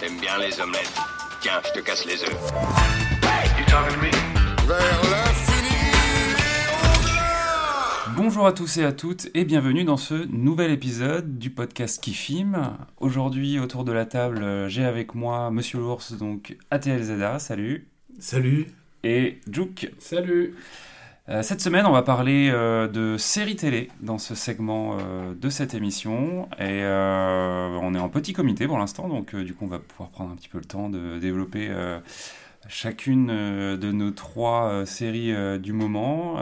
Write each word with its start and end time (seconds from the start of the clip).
T'aimes 0.00 0.18
bien 0.20 0.36
les 0.38 0.60
omelettes. 0.60 0.98
Tiens, 1.40 1.60
je 1.64 1.78
te 1.78 1.84
casse 1.84 2.04
les 2.04 2.20
œufs. 2.24 2.36
Bonjour 8.16 8.46
à 8.46 8.52
tous 8.52 8.78
et 8.78 8.84
à 8.84 8.92
toutes 8.92 9.28
et 9.32 9.44
bienvenue 9.44 9.84
dans 9.84 9.96
ce 9.96 10.14
nouvel 10.26 10.72
épisode 10.72 11.38
du 11.38 11.50
podcast 11.50 12.02
qui 12.02 12.14
filme. 12.14 12.76
Aujourd'hui 12.98 13.60
autour 13.60 13.84
de 13.84 13.92
la 13.92 14.06
table, 14.06 14.68
j'ai 14.68 14.84
avec 14.84 15.14
moi 15.14 15.52
Monsieur 15.52 15.78
l'ours 15.78 16.14
donc 16.14 16.56
ATL 16.72 17.02
Zeda, 17.02 17.38
salut. 17.38 17.86
Salut. 18.18 18.66
Et 19.04 19.40
Jouk. 19.48 19.88
Salut. 20.00 20.56
Euh, 21.30 21.42
cette 21.42 21.60
semaine, 21.60 21.86
on 21.86 21.92
va 21.92 22.02
parler 22.02 22.50
euh, 22.52 22.88
de 22.88 23.16
séries 23.16 23.54
télé 23.54 23.88
dans 24.00 24.18
ce 24.18 24.34
segment 24.34 24.96
euh, 24.98 25.32
de 25.32 25.48
cette 25.48 25.74
émission. 25.74 26.48
Et 26.58 26.82
euh, 26.82 27.68
on 27.80 27.94
est 27.94 28.00
en 28.00 28.08
petit 28.08 28.32
comité 28.32 28.66
pour 28.66 28.78
l'instant, 28.78 29.08
donc 29.08 29.36
du 29.36 29.54
coup, 29.54 29.64
on 29.64 29.68
va 29.68 29.78
pouvoir 29.78 30.10
prendre 30.10 30.32
un 30.32 30.34
petit 30.34 30.48
peu 30.48 30.58
le 30.58 30.64
temps 30.64 30.88
de 30.88 31.20
développer 31.20 31.70
chacune 32.68 33.28
de 33.28 33.92
nos 33.92 34.10
trois 34.10 34.84
séries 34.86 35.32
du 35.60 35.72
moment. 35.72 36.34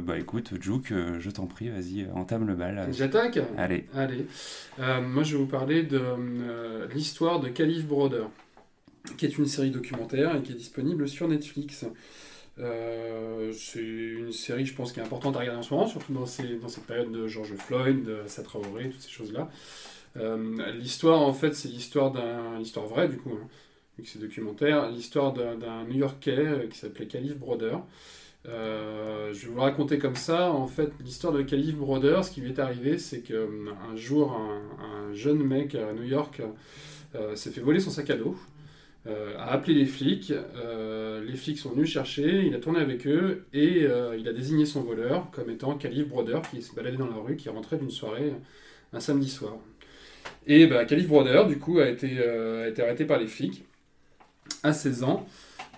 Bah 0.00 0.16
écoute, 0.16 0.52
Jouk, 0.60 0.92
euh, 0.92 1.18
je 1.18 1.30
t'en 1.30 1.46
prie, 1.46 1.68
vas-y, 1.68 2.06
entame 2.14 2.46
le 2.46 2.54
bal. 2.54 2.88
J'attaque? 2.92 3.40
Allez. 3.56 3.86
Allez. 3.96 4.26
Moi, 4.78 5.24
je 5.24 5.32
vais 5.32 5.42
vous 5.42 5.46
parler 5.46 5.82
de 5.82 6.00
l'histoire 6.94 7.40
de 7.40 7.48
Caliph 7.48 7.84
Brother, 7.84 8.28
qui 9.16 9.26
est 9.26 9.38
une 9.38 9.46
série 9.46 9.70
documentaire 9.70 10.36
et 10.36 10.42
qui 10.42 10.52
est 10.52 10.56
disponible 10.56 11.08
sur 11.08 11.26
Netflix. 11.26 11.84
Euh, 12.60 13.52
c'est 13.52 13.80
une 13.80 14.32
série, 14.32 14.66
je 14.66 14.74
pense, 14.74 14.92
qui 14.92 15.00
est 15.00 15.02
importante 15.02 15.36
à 15.36 15.40
regarder 15.40 15.58
en 15.58 15.62
ce 15.62 15.72
moment, 15.72 15.86
surtout 15.86 16.12
dans, 16.12 16.26
cette 16.26 16.86
période 16.86 17.12
de 17.12 17.28
George 17.28 17.54
Floyd, 17.56 18.04
de 18.04 18.20
Assa 18.24 18.42
Traoré, 18.42 18.90
toutes 18.90 19.00
ces 19.00 19.10
choses-là. 19.10 19.48
Euh, 20.16 20.72
l'histoire, 20.72 21.20
en 21.20 21.32
fait, 21.32 21.54
c'est 21.54 21.68
l'histoire 21.68 22.10
d'un... 22.10 22.58
L'histoire 22.58 22.86
vraie, 22.86 23.08
du 23.08 23.16
coup, 23.16 23.30
hein, 23.32 23.46
vu 23.96 24.04
que 24.04 24.10
c'est 24.10 24.18
documentaire. 24.18 24.90
L'histoire 24.90 25.32
d'un 25.32 25.84
New-Yorkais 25.84 26.38
euh, 26.38 26.66
qui 26.66 26.78
s'appelait 26.78 27.06
Caliph 27.06 27.36
Brother. 27.36 27.80
Euh, 28.46 29.32
je 29.32 29.46
vais 29.46 29.52
vous 29.52 29.60
raconter 29.60 29.98
comme 29.98 30.16
ça. 30.16 30.50
En 30.50 30.66
fait, 30.66 30.90
l'histoire 31.04 31.32
de 31.32 31.42
Caliph 31.42 31.76
Brother, 31.76 32.24
ce 32.24 32.30
qui 32.30 32.40
lui 32.40 32.50
est 32.50 32.58
arrivé, 32.58 32.98
c'est 32.98 33.20
qu'un 33.20 33.96
jour, 33.96 34.32
un, 34.32 35.10
un 35.10 35.14
jeune 35.14 35.42
mec 35.42 35.74
à 35.74 35.92
New 35.92 36.04
York 36.04 36.40
s'est 37.34 37.50
fait 37.50 37.62
voler 37.62 37.80
son 37.80 37.90
sac 37.90 38.10
à 38.10 38.16
dos, 38.16 38.36
a 39.38 39.52
appelé 39.52 39.74
les 39.74 39.86
flics. 39.86 40.32
euh, 40.32 41.24
les 41.24 41.36
flics 41.36 41.58
sont 41.58 41.70
venus 41.70 41.90
chercher, 41.90 42.44
il 42.46 42.54
a 42.54 42.58
tourné 42.58 42.80
avec 42.80 43.06
eux 43.06 43.46
et 43.52 43.84
euh, 43.84 44.16
il 44.18 44.28
a 44.28 44.32
désigné 44.32 44.66
son 44.66 44.82
voleur 44.82 45.30
comme 45.32 45.50
étant 45.50 45.76
Caliph 45.76 46.08
Brother, 46.08 46.42
qui 46.50 46.62
se 46.62 46.74
baladait 46.74 46.96
dans 46.96 47.08
la 47.08 47.16
rue, 47.16 47.36
qui 47.36 47.48
rentrait 47.48 47.78
d'une 47.78 47.90
soirée 47.90 48.32
un 48.92 49.00
samedi 49.00 49.28
soir. 49.28 49.56
Et 50.46 50.66
bah, 50.66 50.84
Brother, 51.08 51.46
du 51.46 51.58
coup, 51.58 51.78
a 51.78 51.88
été, 51.88 52.18
euh, 52.18 52.64
a 52.66 52.68
été 52.68 52.82
arrêté 52.82 53.04
par 53.04 53.18
les 53.18 53.26
flics 53.26 53.64
à 54.62 54.72
16 54.72 55.02
ans. 55.04 55.26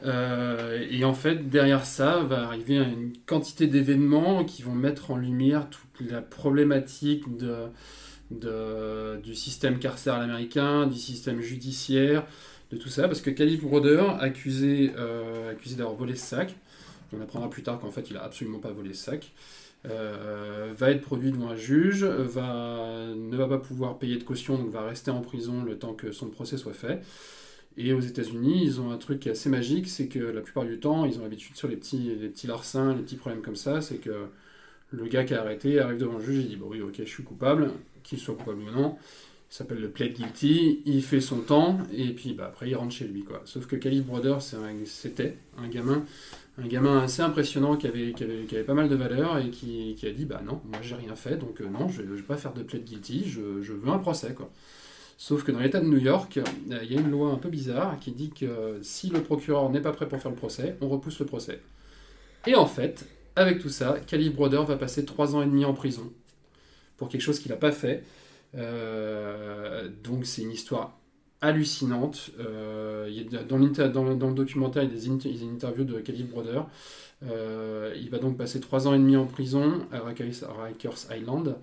Euh, 0.04 0.86
et 0.90 1.04
en 1.04 1.14
fait, 1.14 1.48
derrière 1.50 1.84
ça, 1.84 2.18
va 2.22 2.44
arriver 2.46 2.76
une 2.76 3.12
quantité 3.26 3.66
d'événements 3.66 4.44
qui 4.44 4.62
vont 4.62 4.74
mettre 4.74 5.10
en 5.10 5.16
lumière 5.16 5.68
toute 5.70 6.10
la 6.10 6.22
problématique 6.22 7.24
de- 8.30 9.16
du 9.22 9.34
système 9.34 9.78
carcéral 9.78 10.22
américain, 10.22 10.86
du 10.86 10.98
système 10.98 11.40
judiciaire, 11.40 12.24
de 12.70 12.76
tout 12.76 12.88
ça, 12.88 13.08
parce 13.08 13.20
que 13.20 13.30
Brother, 13.60 14.20
accusé, 14.20 14.92
euh, 14.96 15.52
accusé 15.52 15.76
d'avoir 15.76 15.96
volé 15.96 16.14
ce 16.14 16.24
sac, 16.24 16.54
on 17.12 17.20
apprendra 17.20 17.50
plus 17.50 17.62
tard 17.62 17.80
qu'en 17.80 17.90
fait 17.90 18.10
il 18.10 18.16
a 18.16 18.22
absolument 18.22 18.58
pas 18.58 18.70
volé 18.70 18.94
ce 18.94 19.04
sac, 19.04 19.32
euh, 19.86 20.72
va 20.76 20.90
être 20.90 21.00
produit 21.00 21.32
devant 21.32 21.48
un 21.48 21.56
juge, 21.56 22.04
va, 22.04 23.06
ne 23.16 23.36
va 23.36 23.48
pas 23.48 23.58
pouvoir 23.58 23.98
payer 23.98 24.16
de 24.16 24.24
caution, 24.24 24.56
donc 24.58 24.70
va 24.70 24.82
rester 24.82 25.10
en 25.10 25.20
prison 25.20 25.64
le 25.64 25.78
temps 25.78 25.94
que 25.94 26.12
son 26.12 26.28
procès 26.28 26.56
soit 26.56 26.74
fait. 26.74 27.02
Et 27.76 27.92
aux 27.92 28.00
États-Unis, 28.00 28.62
ils 28.62 28.80
ont 28.80 28.90
un 28.90 28.98
truc 28.98 29.20
qui 29.20 29.28
est 29.28 29.32
assez 29.32 29.48
magique, 29.48 29.88
c'est 29.88 30.08
que 30.08 30.18
la 30.18 30.40
plupart 30.40 30.64
du 30.64 30.78
temps, 30.78 31.04
ils 31.06 31.18
ont 31.18 31.22
l'habitude 31.22 31.56
sur 31.56 31.68
les 31.68 31.76
petits, 31.76 32.14
les 32.20 32.28
petits 32.28 32.46
larcins, 32.46 32.94
les 32.94 33.02
petits 33.02 33.16
problèmes 33.16 33.42
comme 33.42 33.56
ça, 33.56 33.80
c'est 33.80 33.96
que 33.96 34.26
le 34.90 35.06
gars 35.06 35.24
qui 35.24 35.34
a 35.34 35.40
arrêté 35.40 35.80
arrive 35.80 35.98
devant 35.98 36.18
le 36.18 36.24
juge 36.24 36.44
et 36.44 36.48
dit 36.48 36.56
Bon, 36.56 36.66
oui, 36.68 36.80
ok, 36.82 36.94
je 36.98 37.04
suis 37.04 37.22
coupable, 37.22 37.70
qu'il 38.02 38.18
soit 38.18 38.34
coupable 38.34 38.60
ou 38.62 38.70
non. 38.70 38.96
S'appelle 39.52 39.80
le 39.80 39.90
plead 39.90 40.14
guilty, 40.14 40.80
il 40.86 41.02
fait 41.02 41.20
son 41.20 41.38
temps, 41.40 41.78
et 41.92 42.10
puis 42.10 42.34
bah, 42.34 42.46
après 42.46 42.70
il 42.70 42.76
rentre 42.76 42.94
chez 42.94 43.06
lui. 43.06 43.24
quoi. 43.24 43.42
Sauf 43.44 43.66
que 43.66 43.76
c'est 44.40 44.56
un- 44.56 44.84
c'était 44.86 45.36
un 45.58 45.66
gamin, 45.68 46.04
un 46.56 46.66
gamin 46.68 47.00
assez 47.00 47.20
impressionnant 47.20 47.76
qui 47.76 47.88
avait, 47.88 48.12
pas 48.64 48.74
mal 48.74 48.88
de 48.88 48.94
valeur 48.94 49.38
et 49.38 49.50
qui, 49.50 49.96
a 50.06 50.10
dit 50.12 50.24
Bah 50.24 50.40
non, 50.46 50.60
moi 50.70 50.78
j'ai 50.82 50.94
rien 50.94 51.16
fait, 51.16 51.36
donc 51.36 51.60
euh, 51.60 51.68
non, 51.68 51.88
je 51.88 52.02
ne 52.02 52.14
vais 52.14 52.22
pas 52.22 52.36
faire 52.36 52.52
de 52.54 52.62
plead 52.62 52.84
guilty, 52.84 53.24
je, 53.28 53.60
je 53.60 53.72
veux 53.72 53.88
un 53.90 53.98
procès. 53.98 54.34
Sauf 55.18 55.42
que 55.42 55.50
dans 55.52 55.58
l'État 55.58 55.80
de 55.80 55.86
New 55.86 55.98
York, 55.98 56.38
euh, 56.38 56.78
il 56.84 56.92
y 56.92 56.96
a 56.96 57.00
une 57.00 57.10
loi 57.10 57.30
un 57.32 57.36
peu 57.36 57.48
bizarre 57.50 57.98
qui 58.00 58.12
dit 58.12 58.30
que 58.30 58.78
si 58.82 59.10
le 59.10 59.20
procureur 59.20 59.68
n'est 59.70 59.80
pas 59.82 59.92
prêt 59.92 60.08
pour 60.08 60.20
faire 60.20 60.30
le 60.30 60.36
procès, 60.36 60.76
on 60.80 60.88
repousse 60.88 61.18
le 61.18 61.26
procès. 61.26 61.60
Et 62.46 62.54
en 62.54 62.66
fait, 62.66 63.04
avec 63.36 63.58
tout 63.58 63.68
ça, 63.68 63.98
Caliph 64.06 64.34
Brother 64.34 64.64
va 64.64 64.76
passer 64.76 65.04
trois 65.04 65.34
ans 65.34 65.42
et 65.42 65.46
demi 65.46 65.64
en 65.64 65.74
prison 65.74 66.10
pour 66.96 67.08
quelque 67.08 67.20
chose 67.22 67.40
qu'il 67.40 67.50
n'a 67.50 67.56
pas 67.56 67.72
fait. 67.72 68.04
Euh, 68.56 69.88
donc 70.02 70.26
c'est 70.26 70.42
une 70.42 70.50
histoire 70.52 70.98
hallucinante. 71.40 72.30
Euh, 72.38 73.08
dans, 73.48 73.56
le- 73.58 74.34
documentaire, 74.34 74.82
il 74.82 74.90
y 74.90 74.92
a 74.92 74.98
des, 74.98 75.06
une 75.44 75.54
interview 75.54 75.84
de 75.84 76.00
Caliph 76.00 76.28
Brother. 76.28 76.66
Euh, 77.22 77.94
il 78.00 78.08
va 78.10 78.18
donc 78.18 78.36
passer 78.38 78.60
trois 78.60 78.88
ans 78.88 78.94
et 78.94 78.98
demi 78.98 79.16
en 79.16 79.26
prison 79.26 79.86
à 79.92 80.00
Rikers, 80.00 80.96
Island. 81.16 81.56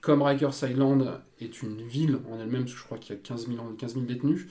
Comme 0.00 0.22
Rikers 0.22 0.54
Island 0.68 1.20
est 1.40 1.62
une 1.62 1.82
ville 1.82 2.18
en 2.30 2.38
elle-même, 2.40 2.66
je 2.68 2.82
crois 2.82 2.98
qu'il 2.98 3.14
y 3.14 3.18
a 3.18 3.20
15 3.22 3.48
000, 3.48 3.58
15 3.78 3.94
000 3.94 4.04
détenus, 4.06 4.46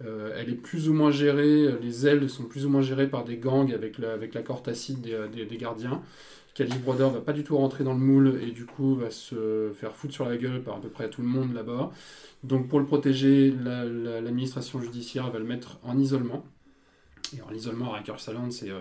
elle 0.00 0.48
est 0.48 0.54
plus 0.54 0.88
ou 0.88 0.94
moins 0.94 1.10
gérée, 1.10 1.68
les 1.82 2.06
ailes 2.06 2.28
sont 2.30 2.44
plus 2.44 2.64
ou 2.66 2.70
moins 2.70 2.82
gérées 2.82 3.08
par 3.08 3.24
des 3.24 3.36
gangs 3.36 3.72
avec, 3.72 3.98
le- 3.98 4.08
avec 4.10 4.34
l'accord 4.34 4.62
tacite 4.62 5.00
des 5.02 5.56
gardiens. 5.58 6.02
Caliph 6.58 6.82
Brother 6.82 7.10
va 7.10 7.20
pas 7.20 7.32
du 7.32 7.44
tout 7.44 7.56
rentrer 7.56 7.84
dans 7.84 7.92
le 7.92 8.00
moule 8.00 8.40
et 8.42 8.50
du 8.50 8.66
coup 8.66 8.96
va 8.96 9.12
se 9.12 9.70
faire 9.78 9.94
foutre 9.94 10.12
sur 10.12 10.24
la 10.28 10.36
gueule 10.36 10.60
par 10.60 10.74
à 10.76 10.80
peu 10.80 10.88
près 10.88 11.08
tout 11.08 11.22
le 11.22 11.28
monde 11.28 11.54
là-bas. 11.54 11.92
Donc 12.42 12.66
pour 12.66 12.80
le 12.80 12.84
protéger, 12.86 13.52
la- 13.62 13.84
la- 13.84 14.20
l'administration 14.20 14.82
judiciaire 14.82 15.30
va 15.30 15.38
le 15.38 15.44
mettre 15.44 15.78
en 15.84 15.96
isolement. 15.96 16.44
Et 17.36 17.42
en 17.42 17.52
isolement 17.54 17.92
à 17.92 17.98
Rikers 17.98 18.16
Island, 18.26 18.50
c'est 18.50 18.70
euh, 18.70 18.80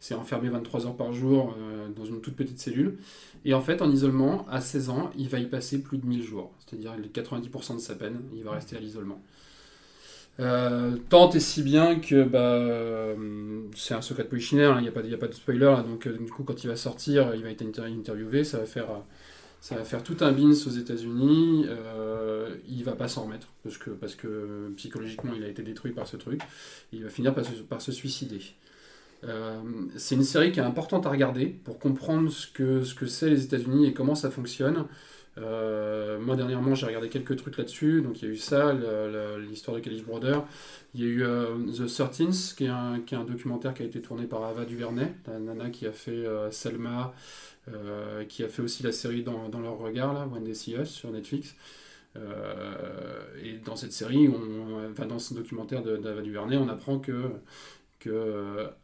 c'est 0.00 0.14
enfermé 0.14 0.48
23 0.48 0.86
heures 0.86 0.96
par 0.96 1.12
jour 1.12 1.54
euh, 1.56 1.88
dans 1.94 2.04
une 2.04 2.20
toute 2.20 2.34
petite 2.34 2.58
cellule. 2.58 2.98
Et 3.44 3.54
en 3.54 3.60
fait, 3.60 3.82
en 3.82 3.90
isolement, 3.92 4.44
à 4.48 4.60
16 4.60 4.90
ans, 4.90 5.10
il 5.16 5.28
va 5.28 5.38
y 5.38 5.46
passer 5.46 5.80
plus 5.80 5.98
de 5.98 6.06
1000 6.06 6.24
jours. 6.24 6.52
C'est-à-dire 6.66 6.96
les 6.96 7.08
90% 7.08 7.76
de 7.76 7.80
sa 7.80 7.94
peine, 7.94 8.20
il 8.34 8.42
va 8.42 8.50
rester 8.52 8.76
à 8.76 8.80
l'isolement. 8.80 9.22
Euh, 10.40 10.96
tant 11.10 11.30
et 11.30 11.40
si 11.40 11.62
bien 11.62 12.00
que 12.00 12.24
bah, 12.24 12.38
euh, 12.54 13.64
c'est 13.74 13.94
un 13.94 14.00
secret 14.00 14.24
de 14.24 14.28
hein, 14.64 14.78
il 14.78 14.82
n'y 14.82 14.88
a, 14.88 15.18
pas 15.18 15.28
de- 15.28 15.34
spoiler, 15.34 15.76
donc 15.86 16.06
euh, 16.06 16.16
du 16.16 16.30
coup 16.30 16.42
quand 16.42 16.64
il 16.64 16.68
va 16.68 16.76
sortir, 16.76 17.34
il 17.34 17.42
va 17.42 17.50
être 17.50 17.62
inter- 17.62 17.82
interviewé, 17.82 18.42
ça 18.42 18.58
va 18.58 18.64
faire, 18.66 18.88
tout 20.02 20.16
un 20.20 20.32
bins 20.32 20.52
aux 20.52 20.70
États-Unis, 20.70 21.66
il 22.68 22.82
va 22.84 22.92
pas 22.92 23.08
s'en 23.08 23.24
remettre, 23.24 23.48
parce 23.62 24.16
que, 24.16 24.72
psychologiquement 24.76 25.32
il 25.36 25.44
a 25.44 25.48
été 25.48 25.62
détruit 25.62 25.92
par 25.92 26.06
ce 26.06 26.16
truc, 26.16 26.40
il 26.92 27.04
va 27.04 27.10
finir 27.10 27.34
par 27.68 27.82
se, 27.82 27.92
suicider. 27.92 28.40
C'est 29.96 30.14
une 30.16 30.24
série 30.24 30.50
qui 30.50 30.60
est 30.60 30.64
importante 30.64 31.06
à 31.06 31.10
regarder 31.10 31.46
pour 31.46 31.78
comprendre 31.78 32.30
ce 32.30 32.46
que 32.48 33.06
c'est 33.06 33.30
les 33.30 33.44
États-Unis 33.44 33.86
et 33.86 33.92
comment 33.92 34.14
ça 34.14 34.30
fonctionne. 34.30 34.86
Euh, 35.38 36.18
moi 36.20 36.36
dernièrement 36.36 36.74
j'ai 36.74 36.84
regardé 36.84 37.08
quelques 37.08 37.36
trucs 37.36 37.56
là-dessus, 37.56 38.02
donc 38.02 38.20
il 38.20 38.28
y 38.28 38.30
a 38.30 38.34
eu 38.34 38.36
ça, 38.36 38.74
l'histoire 39.38 39.76
de 39.76 39.82
Caliph 39.82 40.04
Brother, 40.04 40.44
il 40.94 41.00
y 41.00 41.04
a 41.04 41.06
eu 41.06 41.22
euh, 41.22 41.56
The 41.74 41.86
Thirteens, 41.86 42.54
qui 42.54 42.64
est, 42.64 42.68
un, 42.68 43.24
documentaire 43.24 43.72
qui 43.72 43.82
a 43.82 43.86
été 43.86 44.02
tourné 44.02 44.26
par 44.26 44.44
Ava 44.44 44.64
DuVernay, 44.64 45.14
la 45.26 45.38
nana 45.38 45.70
qui 45.70 45.86
a 45.86 45.92
fait 45.92 46.10
euh, 46.10 46.50
Selma, 46.50 47.14
qui 48.28 48.42
a 48.42 48.48
fait 48.48 48.60
aussi 48.60 48.82
la 48.82 48.90
série 48.90 49.22
Dans, 49.22 49.60
leur 49.60 49.78
regard, 49.78 50.12
là, 50.12 50.26
When 50.26 50.42
They 50.42 50.54
See 50.54 50.74
Us, 50.74 50.88
sur 50.88 51.12
Netflix. 51.12 51.54
Et 52.16 53.52
dans 53.64 53.76
cette 53.76 53.92
série, 53.92 54.28
enfin 54.90 55.06
dans 55.06 55.20
ce 55.20 55.32
documentaire 55.32 55.82
d'Ava 55.82 56.22
DuVernay, 56.22 56.56
on 56.56 56.68
apprend 56.68 56.98
que, 56.98 57.30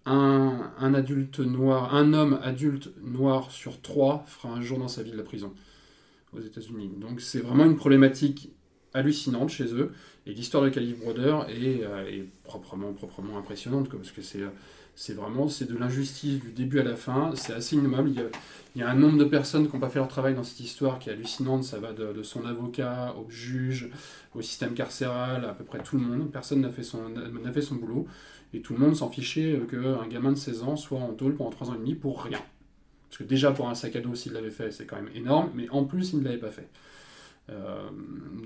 adulte 0.06 1.41
noir, 1.41 1.93
un 1.93 2.15
homme 2.15 2.39
adulte 2.41 2.91
noir 3.03 3.50
sur 3.50 3.81
trois 3.83 4.25
fera 4.29 4.55
un 4.55 4.62
jour 4.62 4.79
dans 4.79 4.87
sa 4.87 5.03
vie 5.03 5.11
de 5.11 5.17
la 5.17 5.25
prison 5.25 5.53
aux 6.38 6.46
États-Unis. 6.46 6.90
Donc 7.00 7.20
c'est 7.20 7.40
vraiment 7.40 7.64
une 7.64 7.76
problématique 7.76 8.50
hallucinante 8.94 9.50
chez 9.50 9.73
eux. 9.75 9.93
Et 10.26 10.32
l'histoire 10.32 10.62
de 10.62 10.69
Caliph 10.69 10.99
Brother 11.00 11.49
est, 11.49 11.85
euh, 11.85 12.06
est 12.06 12.25
proprement, 12.44 12.94
impressionnante, 13.37 13.88
parce 13.88 14.11
que 14.11 14.20
c'est, 14.20 15.14
vraiment 15.14 15.49
c'est 15.49 15.67
de 15.67 15.76
l'injustice 15.76 16.40
du 16.40 16.52
début 16.52 16.81
à 16.81 16.85
la 16.85 16.96
fin. 16.96 17.32
C'est 17.35 17.55
assez 17.55 17.76
innommable. 17.76 18.11
Il 18.11 18.81
y, 18.81 18.82
a, 18.82 18.90
un 18.90 18.94
nombre 18.94 19.19
de 19.19 19.25
personnes 19.25 19.67
qui 19.67 19.75
n'ont 19.75 19.81
pas 19.81 19.88
fait 19.88 19.99
leur 19.99 20.08
travail 20.08 20.35
dans 20.35 20.44
cette 20.44 20.61
histoire 20.61 20.99
qui 20.99 21.08
est 21.08 21.12
hallucinante. 21.12 21.64
Ça 21.64 21.79
va 21.79 21.93
de, 21.93 22.12
de 22.12 22.23
son 22.23 22.44
avocat 22.44 23.14
au 23.19 23.29
juge, 23.31 23.90
au 24.35 24.43
système 24.43 24.75
carcéral, 24.75 25.44
à 25.44 25.55
peu 25.55 25.64
près 25.64 25.82
tout 25.82 25.96
le 25.96 26.02
monde. 26.02 26.31
Personne 26.31 26.61
n'a 26.61 26.70
fait 26.70 26.82
son, 26.82 27.08
n'a 27.08 27.52
fait 27.52 27.62
son 27.62 27.76
boulot. 27.76 28.06
Et 28.55 28.61
tout 28.61 28.73
le 28.73 28.79
monde 28.79 28.96
s'en 28.96 29.11
fichait 29.11 29.61
qu'un 29.70 30.06
gamin 30.08 30.32
de 30.32 30.38
16 30.38 30.62
ans 30.62 30.76
soit 30.76 31.00
en 31.00 31.12
tôle 31.12 31.37
pendant 31.37 31.50
3 31.50 31.70
ans 31.70 31.75
et 31.75 31.79
demi 31.79 31.94
pour 31.94 32.23
rien. 32.23 32.40
Parce 33.09 33.19
que 33.19 33.25
déjà 33.25 33.53
pour 33.53 33.69
un 33.69 33.75
sac 33.75 33.97
à 33.97 34.01
dos, 34.01 34.15
s'il 34.15 34.33
l'avait 34.33 34.51
fait, 34.51 34.71
c'est 34.71 34.87
quand 34.87 34.97
même 34.97 35.11
énorme, 35.15 35.51
mais 35.55 35.69
en 35.71 35.85
plus, 35.85 36.13
il 36.13 36.21
ne 36.21 36.25
l'avait 36.25 36.39
pas 36.39 36.51
fait. 36.51 36.69
Euh, 37.51 37.89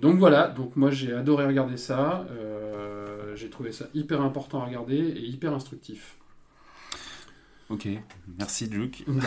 donc 0.01 0.19
voilà, 0.19 0.49
donc 0.49 0.77
moi 0.77 0.91
j'ai 0.91 1.13
adoré 1.13 1.47
regarder 1.47 1.77
ça. 1.77 2.27
Euh, 2.31 3.35
j'ai 3.35 3.51
trouvé 3.51 3.73
ça 3.73 3.87
hyper 3.95 4.21
important 4.23 4.63
à 4.63 4.67
regarder 4.67 4.97
et 4.97 5.25
hyper 5.25 5.53
instructif. 5.53 6.17
Ok, 7.73 7.89
merci. 8.39 8.69
De 8.69 8.77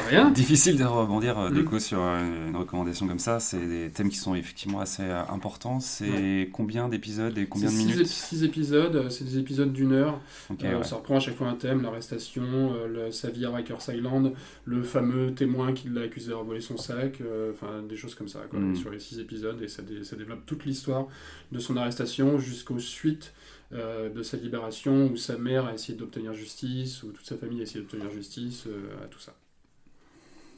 rien. 0.10 0.30
Difficile 0.32 0.78
de 0.78 0.84
rebondir 0.84 1.40
euh, 1.40 1.50
du 1.50 1.62
Mm. 1.62 1.66
coup 1.66 1.80
sur 1.80 1.98
euh, 2.00 2.48
une 2.50 2.56
recommandation 2.56 3.08
comme 3.08 3.18
ça. 3.18 3.40
C'est 3.40 3.66
des 3.66 3.90
thèmes 3.90 4.10
qui 4.10 4.18
sont 4.18 4.36
effectivement 4.36 4.80
assez 4.82 5.02
euh, 5.02 5.22
importants. 5.30 5.80
C'est 5.80 6.50
combien 6.54 6.88
d'épisodes 6.88 7.36
et 7.40 7.48
combien 7.48 7.70
de 7.70 7.74
six 7.74 7.86
minutes 7.86 8.02
ép- 8.02 8.06
six 8.06 8.44
épisodes, 8.44 8.96
euh, 8.96 9.10
c'est 9.10 9.24
des 9.24 9.40
épisodes 9.40 9.74
d'une 9.74 9.94
heure. 9.94 10.20
Ok, 10.52 10.64
Euh, 10.64 10.78
ouais. 10.78 10.84
Ça 10.84 10.98
reprend 10.98 11.18
à 11.18 11.20
chaque 11.20 11.36
fois 11.36 11.48
un 11.48 11.56
thème, 11.56 11.82
l'arrestation, 11.82 12.74
sa 13.12 13.32
vie 13.32 13.46
à 13.46 13.52
Rikers 13.52 13.80
Island, 13.90 14.34
le 14.66 14.84
fameux 14.84 15.34
témoin 15.34 15.74
qui 15.74 15.90
l'a 15.90 16.02
accusé 16.02 16.28
d'avoir 16.28 16.46
volé 16.46 16.62
son 16.62 16.78
sac, 16.78 17.22
enfin 17.52 17.82
des 17.90 17.96
choses 17.98 18.14
comme 18.14 18.28
ça, 18.28 18.42
quoi, 18.50 18.60
Mm. 18.60 18.76
sur 18.76 18.92
les 18.92 19.00
six 19.00 19.20
épisodes, 19.20 19.60
et 19.64 19.68
ça, 19.68 19.82
dé- 19.82 20.04
ça 20.04 20.16
développe 20.16 20.46
toute 20.46 20.66
l'histoire 20.66 21.08
de 21.52 21.58
son 21.60 21.78
arrestation 21.78 22.38
jusqu'aux 22.38 22.80
suites 22.80 23.34
euh, 23.74 24.10
de 24.10 24.24
sa 24.24 24.38
libération, 24.38 25.08
où 25.12 25.18
sa 25.18 25.38
mère 25.38 25.66
a 25.66 25.74
essayé 25.74 25.98
d'obtenir 25.98 26.34
justice, 26.34 27.04
où 27.04 27.12
toute 27.12 27.26
sa 27.26 27.38
famille 27.38 27.60
a 27.60 27.64
essayé 27.64 27.82
d'obtenir 27.82 28.10
justice, 28.12 28.66
euh, 28.68 29.04
à 29.04 29.08
tout 29.08 29.20
ça. 29.20 29.36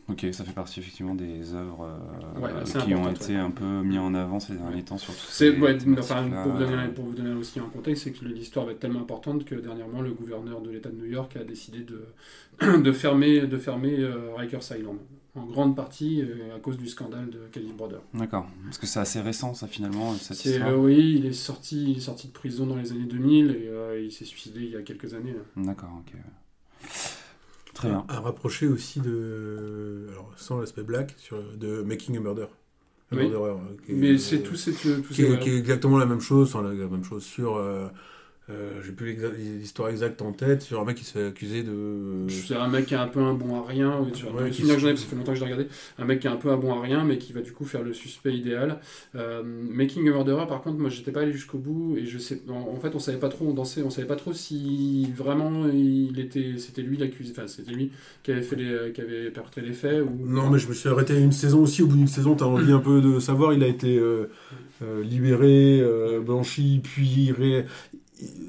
Ok, 0.09 0.25
ça 0.31 0.45
fait 0.45 0.54
partie 0.54 0.80
effectivement 0.80 1.15
des 1.15 1.54
œuvres 1.54 1.83
euh, 1.83 2.39
Ouais, 2.39 2.51
qui 2.80 2.95
ont 2.95 3.09
été 3.09 3.33
ouais. 3.33 3.39
un 3.39 3.51
peu 3.51 3.65
mis 3.83 3.98
en 3.98 4.13
avant 4.15 4.39
ces 4.39 4.56
derniers 4.56 4.83
temps 4.83 4.98
sur 4.98 5.13
tous 5.13 5.27
C'est, 5.30 5.51
ces 5.51 5.57
ouais, 5.59 5.77
thématiques-là. 5.77 6.00
enfin, 6.00 6.30
pour, 6.44 6.54
vous 6.54 6.59
donner, 6.59 6.88
pour 6.88 7.06
vous 7.06 7.13
donner 7.13 7.33
aussi 7.33 7.59
un 7.59 7.68
contexte, 7.68 8.06
c'est 8.06 8.13
que 8.13 8.24
l'histoire 8.24 8.65
va 8.65 8.71
être 8.71 8.80
tellement 8.80 9.01
importante 9.01 9.44
que 9.44 9.56
dernièrement, 9.56 10.01
le 10.01 10.13
gouverneur 10.13 10.62
de 10.62 10.69
l'État 10.69 10.89
de 10.89 10.95
New 10.95 11.06
York 11.06 11.36
a 11.36 11.44
décidé 11.44 11.80
de, 11.80 12.06
de 12.81 12.92
fermer, 12.94 13.42
de 13.48 13.57
fermer 13.57 14.00
euh, 14.00 14.33
Rikers 14.36 14.62
Island. 14.77 15.00
En 15.38 15.45
grande 15.45 15.75
partie 15.75 16.22
euh, 16.22 16.56
à 16.56 16.60
cause 16.60 16.78
du 16.78 16.88
scandale 16.88 17.30
de 17.30 17.39
Calibre 17.51 17.75
Brother. 17.75 18.01
D'accord, 18.13 18.48
parce 18.66 18.78
que 18.80 18.88
c'est 18.88 19.00
assez 19.00 19.22
récent 19.22 19.54
ça 19.54 19.68
finalement, 19.68 20.13
cette 20.16 20.36
C'est, 20.38 20.50
histoire. 20.51 20.69
euh, 20.72 20.78
oui, 20.78 21.16
il 21.19 21.25
est, 21.28 21.34
sorti, 21.34 21.92
il 21.92 21.98
est 21.98 22.01
sorti 22.01 22.28
de 22.28 22.34
prison 22.34 22.66
dans 22.66 22.75
les 22.75 22.92
années 22.92 23.06
2000 23.06 23.51
et 23.51 23.68
euh, 23.68 24.01
il 24.04 24.12
s'est 24.12 24.25
suicidé 24.25 24.62
il 24.62 24.72
y 24.72 24.75
a 24.75 24.81
quelques 24.81 25.13
années. 25.13 25.34
là. 25.34 25.63
D'accord, 25.63 25.92
ok. 26.00 26.13
Très 27.74 27.89
bien. 27.89 28.06
À 28.10 28.19
rapprocher 28.19 28.68
aussi 28.68 29.00
de. 29.00 30.07
Alors, 30.12 30.34
sans 30.38 30.60
l'aspect 30.60 30.81
black, 30.84 31.13
sur, 31.18 31.38
de 31.57 31.83
Making 31.83 32.18
a 32.18 32.19
Murder. 32.19 32.48
A 33.12 33.16
Oui. 33.16 33.30
Murderer, 33.30 33.54
qui 33.86 33.92
est- 33.92 33.95
Mais 33.95 34.18
c'est 34.18 34.40
tout, 34.40 34.56
c'est 34.56 34.72
tout, 34.74 35.01
tout 35.01 35.13
qui 35.13 35.22
est, 35.22 35.31
ces- 35.36 35.40
qui 35.40 35.50
est 35.50 35.57
exactement 35.57 35.98
la 36.00 36.07
même 36.07 36.19
chose, 36.19 36.48
enfin, 36.56 36.63
la, 36.68 36.74
la 36.74 36.88
même 36.88 37.04
chose 37.04 37.24
sur. 37.24 37.57
Euh, 38.50 38.82
J'ai 38.86 38.94
plus 38.94 39.18
l'histoire 39.60 39.90
exacte 39.90 40.22
en 40.22 40.32
tête, 40.32 40.62
sur 40.62 40.80
un 40.80 40.86
mec 40.86 40.96
qui 40.96 41.04
se 41.04 41.12
fait 41.12 41.26
accuser 41.28 41.64
de. 41.64 42.26
C'est 42.30 42.56
un 42.56 42.70
mec 42.70 42.86
qui 42.86 42.94
est 42.94 42.98
un 42.98 43.08
peu 43.08 43.20
un 43.20 43.34
bon 43.34 43.62
à 43.62 43.68
rien. 43.68 44.00
oui, 44.00 44.18
genre, 44.18 44.34
Ouais, 44.36 44.46
le 44.46 44.50
qui 44.52 44.62
souvenir 44.62 44.76
que 44.76 44.80
se- 44.80 44.86
j'en 44.86 44.88
ai, 44.88 44.94
parce 44.94 45.04
que 45.04 45.06
ça 45.06 45.10
fait 45.12 45.16
longtemps 45.18 45.34
que 45.34 45.40
je 45.40 45.44
l'ai 45.44 45.52
regardé. 45.52 45.70
Un 46.00 46.06
mec 46.06 46.22
qui 46.22 46.28
est 46.28 46.30
un 46.30 46.38
peu 46.38 46.50
un 46.50 46.56
bon 46.56 46.74
à 46.74 46.82
rien, 46.82 47.04
mais 47.04 47.18
qui 47.18 47.34
va 47.34 47.42
du 47.42 47.52
coup 47.52 47.66
faire 47.66 47.84
le 47.84 47.92
suspect 47.94 48.34
idéal. 48.34 48.80
Euh, 49.16 49.44
Making 49.44 50.08
a 50.08 50.12
Murderer, 50.12 50.48
par 50.48 50.62
contre, 50.62 50.78
moi 50.80 50.90
j'étais 50.90 51.12
pas 51.12 51.24
allé 51.24 51.34
jusqu'au 51.34 51.58
bout 51.58 51.98
et 51.98 52.06
je 52.06 52.18
sais. 52.18 52.42
En, 52.48 52.54
en 52.74 52.80
fait, 52.80 52.96
on 52.96 53.00
savait 53.00 53.18
pas 53.20 53.28
trop, 53.28 53.48
on 53.50 53.54
dansait, 53.54 53.82
on 53.84 53.90
savait 53.90 54.08
pas 54.08 54.16
trop 54.16 54.32
si 54.32 55.12
vraiment 55.14 55.68
il 55.68 56.18
était, 56.18 56.54
c'était 56.58 56.84
lui 56.84 56.96
l'accusé, 56.96 57.34
enfin 57.36 57.48
c'était 57.48 57.74
lui 57.74 57.92
qui 58.24 58.32
avait 58.32 58.42
fait 58.44 58.56
les, 58.56 58.94
qui 58.94 59.02
avait 59.02 59.30
perpétré 59.30 59.60
les 59.60 59.74
faits 59.74 60.02
ou. 60.04 60.26
Non, 60.26 60.50
mais 60.50 60.58
je 60.60 60.70
me 60.70 60.74
suis 60.74 60.88
arrêté 60.88 61.20
une 61.20 61.34
saison 61.34 61.64
aussi. 61.64 61.82
Au 61.82 61.88
bout 61.88 61.98
d'une 61.98 62.08
saison, 62.08 62.34
tu 62.36 62.46
as 62.46 62.48
envie 62.48 62.72
un 62.72 62.80
peu 62.80 63.02
de 63.02 63.20
savoir. 63.20 63.52
Il 63.52 63.62
a 63.62 63.68
été 63.68 63.98
euh, 63.98 64.30
euh, 64.84 65.04
libéré, 65.04 65.84
blanchi, 66.26 66.80
puis. 66.82 67.34
ré- 67.34 67.66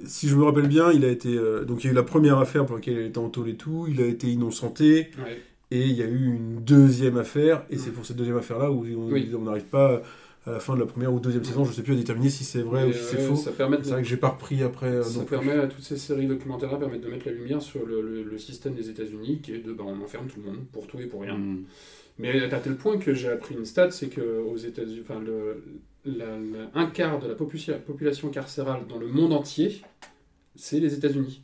Si 0.07 0.29
je 0.29 0.37
me 0.37 0.45
rappelle 0.45 0.69
bien, 0.69 0.91
il 0.93 1.05
a 1.05 1.09
été. 1.09 1.37
euh, 1.37 1.65
donc, 1.65 1.85
il 1.85 1.87
y 1.87 1.91
a 1.91 1.93
eu 1.93 1.97
la 1.97 2.03
première 2.03 2.39
affaire 2.39 2.65
pour 2.65 2.77
laquelle 2.77 2.95
il 2.95 3.07
était 3.07 3.19
en 3.19 3.29
tôle 3.29 3.49
et 3.51 3.57
tout. 3.57 3.87
Il 3.89 4.01
a 4.01 4.07
été 4.07 4.27
innocenté. 4.29 5.11
Ouais. 5.19 5.41
Et 5.71 5.83
il 5.87 5.93
y 5.93 6.03
a 6.03 6.07
eu 6.07 6.25
une 6.27 6.61
deuxième 6.65 7.19
affaire. 7.19 7.65
Et 7.69 7.77
c'est 7.77 7.91
pour 7.91 8.07
cette 8.07 8.17
deuxième 8.17 8.39
affaire-là 8.39 8.71
où 8.71 8.87
on 8.87 9.13
Oui. 9.13 9.29
n'arrive 9.43 9.65
pas 9.67 10.03
à 10.47 10.53
la 10.53 10.61
fin 10.61 10.75
de 10.75 10.81
la 10.81 10.87
première 10.87 11.13
ou 11.13 11.21
deuxième 11.21 11.45
saison, 11.45 11.67
je 11.67 11.73
sais 11.75 11.83
plus, 11.83 11.93
à 11.93 11.97
déterminer 11.97 12.31
si 12.31 12.43
c'est 12.43 12.63
vrai 12.63 12.87
Et, 12.87 12.89
ou 12.89 12.93
si 12.95 12.99
c'est 13.05 13.19
euh, 13.19 13.29
faux. 13.29 13.37
Ça 13.37 13.51
permet 13.53 13.77
de, 13.77 13.83
C'est 13.83 13.91
vrai 13.91 14.01
que 14.01 14.09
j'ai 14.09 14.17
pas 14.17 14.29
repris 14.31 14.63
après. 14.63 14.87
euh, 14.87 15.03
Ça 15.03 15.19
plus. 15.21 15.27
permet 15.37 15.53
à 15.53 15.67
toutes 15.67 15.85
ces 15.85 15.99
séries 15.99 16.27
documentaires 16.27 16.79
permettent 16.79 17.03
de 17.03 17.09
mettre 17.11 17.27
la 17.27 17.33
lumière 17.33 17.61
sur 17.61 17.85
le, 17.85 18.01
le- 18.01 18.23
le 18.23 18.39
système 18.39 18.73
des 18.73 18.89
États-Unis 18.89 19.41
qui 19.43 19.53
est 19.53 19.59
de 19.59 19.75
bah, 19.75 19.85
on 19.87 20.03
enferme 20.03 20.27
tout 20.27 20.41
le 20.41 20.47
monde 20.51 20.61
pour 20.73 20.87
tout 20.87 20.99
et 21.01 21.05
pour 21.07 21.21
rien. 21.21 21.37
Hmm. 21.37 21.65
Mais 22.19 22.43
à 22.53 22.59
tel 22.59 22.77
point 22.77 22.99
que 22.99 23.15
j'ai 23.15 23.29
appris 23.29 23.55
une 23.55 23.65
stat, 23.65 23.91
c'est 23.93 24.09
que 24.09 24.41
aux 24.41 24.57
États-Unis, 24.57 25.03
enfin 25.03 25.23
un 26.75 26.87
quart 26.87 27.21
de 27.21 27.29
la 27.29 27.35
population, 27.35 28.29
carcérale 28.31 28.87
dans 28.89 28.99
le 28.99 29.07
monde 29.07 29.33
entier, 29.33 29.83
c'est 30.57 30.81
les 30.81 30.95
États-Unis. 30.95 31.43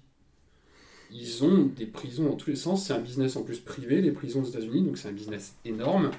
Ils 1.13 1.45
ont 1.45 1.67
des 1.67 1.87
prisons 1.87 2.25
dans 2.25 2.35
tous 2.35 2.51
les 2.51 2.57
sens. 2.57 2.87
C'est 2.87 2.93
un 2.93 2.99
business 2.99 3.37
en 3.37 3.45
plus 3.45 3.61
privé, 3.61 4.01
les 4.01 4.11
prisons 4.11 4.43
aux 4.43 4.47
États-Unis, 4.47 4.83
donc 4.83 4.99
c'est 4.99 5.09
un 5.09 5.13
business 5.13 5.55
énorme. 5.65 6.11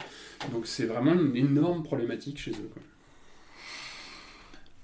Donc 0.53 0.67
c'est 0.67 0.85
vraiment 0.85 1.13
une 1.13 1.35
énorme 1.35 1.83
problématique 1.83 2.37
chez 2.37 2.51
eux. 2.51 2.69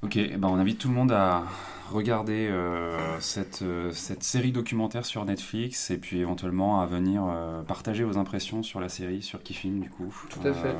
Ok, 0.03 0.15
eh 0.17 0.35
ben 0.37 0.47
on 0.47 0.55
invite 0.55 0.79
tout 0.79 0.87
le 0.87 0.95
monde 0.95 1.11
à 1.11 1.43
regarder 1.91 2.47
euh, 2.49 2.97
cette, 3.19 3.61
euh, 3.61 3.91
cette 3.91 4.23
série 4.23 4.51
documentaire 4.51 5.05
sur 5.05 5.25
Netflix 5.25 5.91
et 5.91 5.97
puis 5.97 6.19
éventuellement 6.19 6.81
à 6.81 6.85
venir 6.85 7.21
euh, 7.27 7.61
partager 7.63 8.03
vos 8.03 8.17
impressions 8.17 8.63
sur 8.63 8.79
la 8.79 8.89
série, 8.89 9.21
sur 9.21 9.43
Kifim 9.43 9.79
du 9.79 9.89
coup. 9.89 10.13
Tout 10.29 10.47
à 10.47 10.53
fait. 10.53 10.73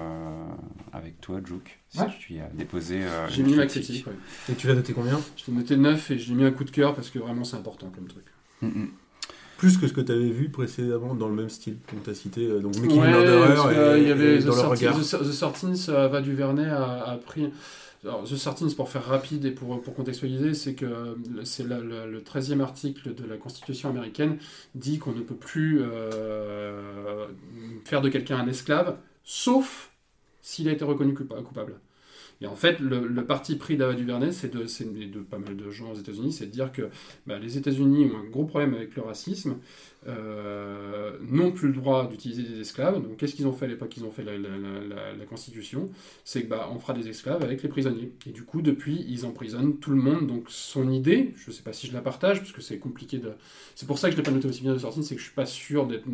Avec 0.94 1.20
toi, 1.22 1.40
Jouk, 1.44 1.80
si 1.90 2.00
Ouais. 2.00 2.06
tu 2.20 2.34
y 2.36 2.40
as 2.40 2.48
déposé. 2.54 3.04
euh, 3.04 3.28
J'ai 3.30 3.44
mis 3.44 3.56
ma 3.56 3.68
critique. 3.68 4.08
ouais. 4.08 4.14
Et 4.50 4.56
tu 4.56 4.68
l'as 4.68 4.74
noté 4.76 4.94
combien? 4.94 5.20
Je 5.38 5.52
l'ai 5.52 5.58
noté 5.58 5.76
9 5.78 6.12
et 6.12 6.18
je 6.18 6.30
l'ai 6.30 6.36
mis 6.36 6.46
un 6.46 6.52
coup 6.52 6.64
de 6.64 6.72
cœur 6.72 6.96
parce 6.96 7.10
que 7.10 7.20
vraiment 7.20 7.44
c'est 7.44 7.58
important 7.58 7.92
comme 7.94 8.08
truc. 8.08 8.24
Mm, 8.62 8.68
mm. 8.68 8.90
Plus 9.58 9.78
que 9.78 9.86
ce 9.88 9.94
que 9.94 10.02
tu 10.02 10.12
avais 10.12 10.30
vu 10.32 10.50
précédemment 10.50 11.14
dans 11.14 11.28
le 11.30 11.36
même 11.36 11.50
style. 11.50 11.78
Donc, 11.94 12.04
tu 12.04 12.10
as 12.10 12.16
cité 12.16 12.48
donc 12.60 12.76
Making 12.78 13.00
a 13.00 13.04
Ouais, 13.04 13.10
Murderer 13.12 13.76
et, 13.76 13.78
euh, 13.78 13.98
il 14.00 14.04
y 14.06 14.08
et 14.08 14.12
avait 14.12 14.40
The, 14.40 14.46
dans 14.46 14.56
le 14.56 14.62
Sorti- 14.62 14.88
regard. 14.88 14.96
The, 15.00 15.20
The 15.20 15.32
Sortins, 15.32 15.90
euh, 15.90 16.08
va 16.08 16.22
du 16.22 16.34
Vernet 16.34 16.68
a, 16.70 17.12
a 17.12 17.18
pris. 17.18 17.52
Alors, 18.04 18.24
The 18.24 18.36
Sortins, 18.36 18.68
pour 18.76 18.90
faire 18.90 19.06
rapide 19.06 19.46
et 19.46 19.52
pour, 19.52 19.80
pour 19.80 19.94
contextualiser, 19.94 20.56
c'est 20.56 20.74
que 20.74 21.16
c'est 21.44 21.64
le 21.64 22.20
13e 22.22 22.60
article 22.62 23.14
de 23.14 23.26
la 23.26 23.38
Constitution 23.38 23.90
américaine 23.90 24.38
dit 24.74 24.98
qu'on 24.98 25.12
ne 25.12 25.22
peut 25.22 25.36
plus 25.36 25.80
euh, 25.82 27.28
faire 27.86 28.02
de 28.02 28.10
quelqu'un 28.10 28.38
un 28.38 28.48
esclave, 28.48 28.98
sauf 29.24 29.92
s'il 30.42 30.68
a 30.68 30.72
été 30.72 30.84
reconnu 30.84 31.14
coupa- 31.14 31.44
coupable. 31.44 31.80
Et 32.42 32.48
en 32.48 32.56
fait, 32.56 32.80
le, 32.80 33.26
parti 33.26 33.56
pris 33.56 33.78
d'Ava 33.78 33.94
Duvernay, 33.94 34.32
c'est 34.32 34.50
de, 34.52 34.64
de 35.06 35.20
pas 35.20 35.38
mal 35.38 35.56
de 35.56 35.70
gens 35.70 35.92
aux 35.92 35.96
États-Unis, 35.96 36.34
c'est 36.34 36.48
de 36.48 36.52
dire 36.52 36.72
que 36.72 36.90
bah, 37.28 37.38
les 37.38 37.58
États-Unis 37.58 38.12
ont 38.12 38.18
un 38.18 38.30
gros 38.30 38.46
problème 38.46 38.74
avec 38.74 38.96
le 38.96 39.04
racisme, 39.04 39.58
euh, 40.08 41.16
n'ont 41.22 41.52
plus 41.52 41.68
le 41.68 41.74
droit 41.76 42.08
d'utiliser 42.08 42.42
des 42.44 42.60
esclaves. 42.62 42.96
Donc, 43.02 43.18
qu'est-ce 43.18 43.36
qu'ils 43.36 43.46
ont 43.46 43.54
fait 43.54 43.66
à 43.66 43.68
l'époque 43.68 43.96
Ils 43.98 44.04
ont 44.04 44.10
fait 44.12 44.24
la, 44.24 44.38
la- 44.38 44.58
la- 44.58 44.82
la- 44.96 45.14
la 45.14 45.26
Constitution. 45.26 45.90
C'est 46.26 46.44
que 46.44 46.48
bah, 46.48 46.70
on 46.74 46.80
fera 46.80 46.94
des 46.94 47.08
esclaves 47.08 47.44
avec 47.44 47.62
les 47.62 47.70
prisonniers. 47.70 48.12
Et 48.26 48.32
du 48.32 48.44
coup, 48.44 48.62
depuis, 48.64 49.06
ils 49.08 49.26
emprisonnent 49.28 49.78
tout 49.78 49.92
le 49.92 50.02
monde. 50.02 50.26
Donc, 50.28 50.46
son 50.48 50.92
idée, 50.92 51.34
je 51.36 51.50
ne 51.52 51.54
sais 51.56 51.62
pas 51.62 51.72
si 51.74 51.86
je 51.88 51.94
la 51.94 52.02
partage, 52.02 52.40
parce 52.40 52.52
que 52.52 52.62
c'est 52.62 52.80
compliqué 52.80 53.20
de. 53.20 53.32
C'est 53.76 53.86
pour 53.86 54.00
ça 54.00 54.08
que 54.10 54.14
je 54.14 54.18
l'ai 54.18 54.24
pas 54.24 54.32
noté 54.32 54.48
aussi 54.48 54.62
bien 54.64 54.74
de 54.74 54.80
sortie, 54.80 55.04
c'est 55.04 55.14
que 55.16 55.22
je 55.22 55.26
suis 55.26 55.36
pas 55.36 55.46
sûr 55.46 55.86
d'être, 55.86 56.06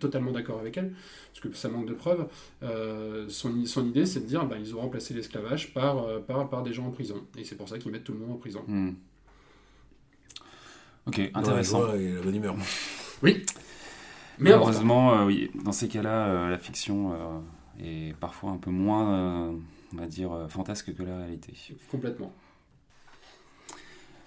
totalement 0.00 0.32
d'accord 0.32 0.58
avec 0.58 0.76
elle, 0.76 0.92
parce 1.32 1.40
que 1.40 1.52
ça 1.56 1.68
manque 1.68 1.86
de 1.86 1.94
preuves. 1.94 2.26
Euh, 2.64 3.26
son, 3.28 3.64
son 3.66 3.86
idée, 3.86 4.04
c'est 4.06 4.20
de 4.20 4.26
dire, 4.26 4.44
bah, 4.46 4.56
ils 4.58 4.74
ont 4.74 4.80
remplacé 4.80 5.14
l'esclavage 5.14 5.72
par, 5.72 6.04
euh, 6.04 6.18
par, 6.18 6.48
par 6.50 6.62
des 6.64 6.72
gens 6.72 6.86
en 6.86 6.90
prison. 6.90 7.24
Et 7.38 7.44
c'est 7.44 7.54
pour 7.56 7.68
ça 7.68 7.78
qu'ils 7.78 7.92
mettent 7.92 8.04
tout 8.04 8.12
le 8.14 8.18
monde 8.18 8.32
en 8.32 8.36
prison. 8.38 8.64
Hmm. 8.66 8.90
Ok, 11.06 11.20
intéressant. 11.34 11.82
joie 11.86 11.96
et 11.96 12.12
la 12.12 12.20
bonne 12.20 12.34
humeur. 12.34 12.56
Mais 13.22 13.32
important. 13.32 13.52
Malheureusement, 14.38 15.12
euh, 15.14 15.26
oui, 15.26 15.50
dans 15.64 15.72
ces 15.72 15.88
cas-là, 15.88 16.26
euh, 16.26 16.50
la 16.50 16.58
fiction 16.58 17.12
euh, 17.12 17.40
est 17.80 18.14
parfois 18.16 18.50
un 18.50 18.56
peu 18.56 18.70
moins, 18.70 19.50
on 19.92 19.96
va 19.96 20.06
dire, 20.06 20.46
fantasque 20.48 20.94
que 20.94 21.02
la 21.02 21.18
réalité. 21.18 21.52
Complètement. 21.90 22.32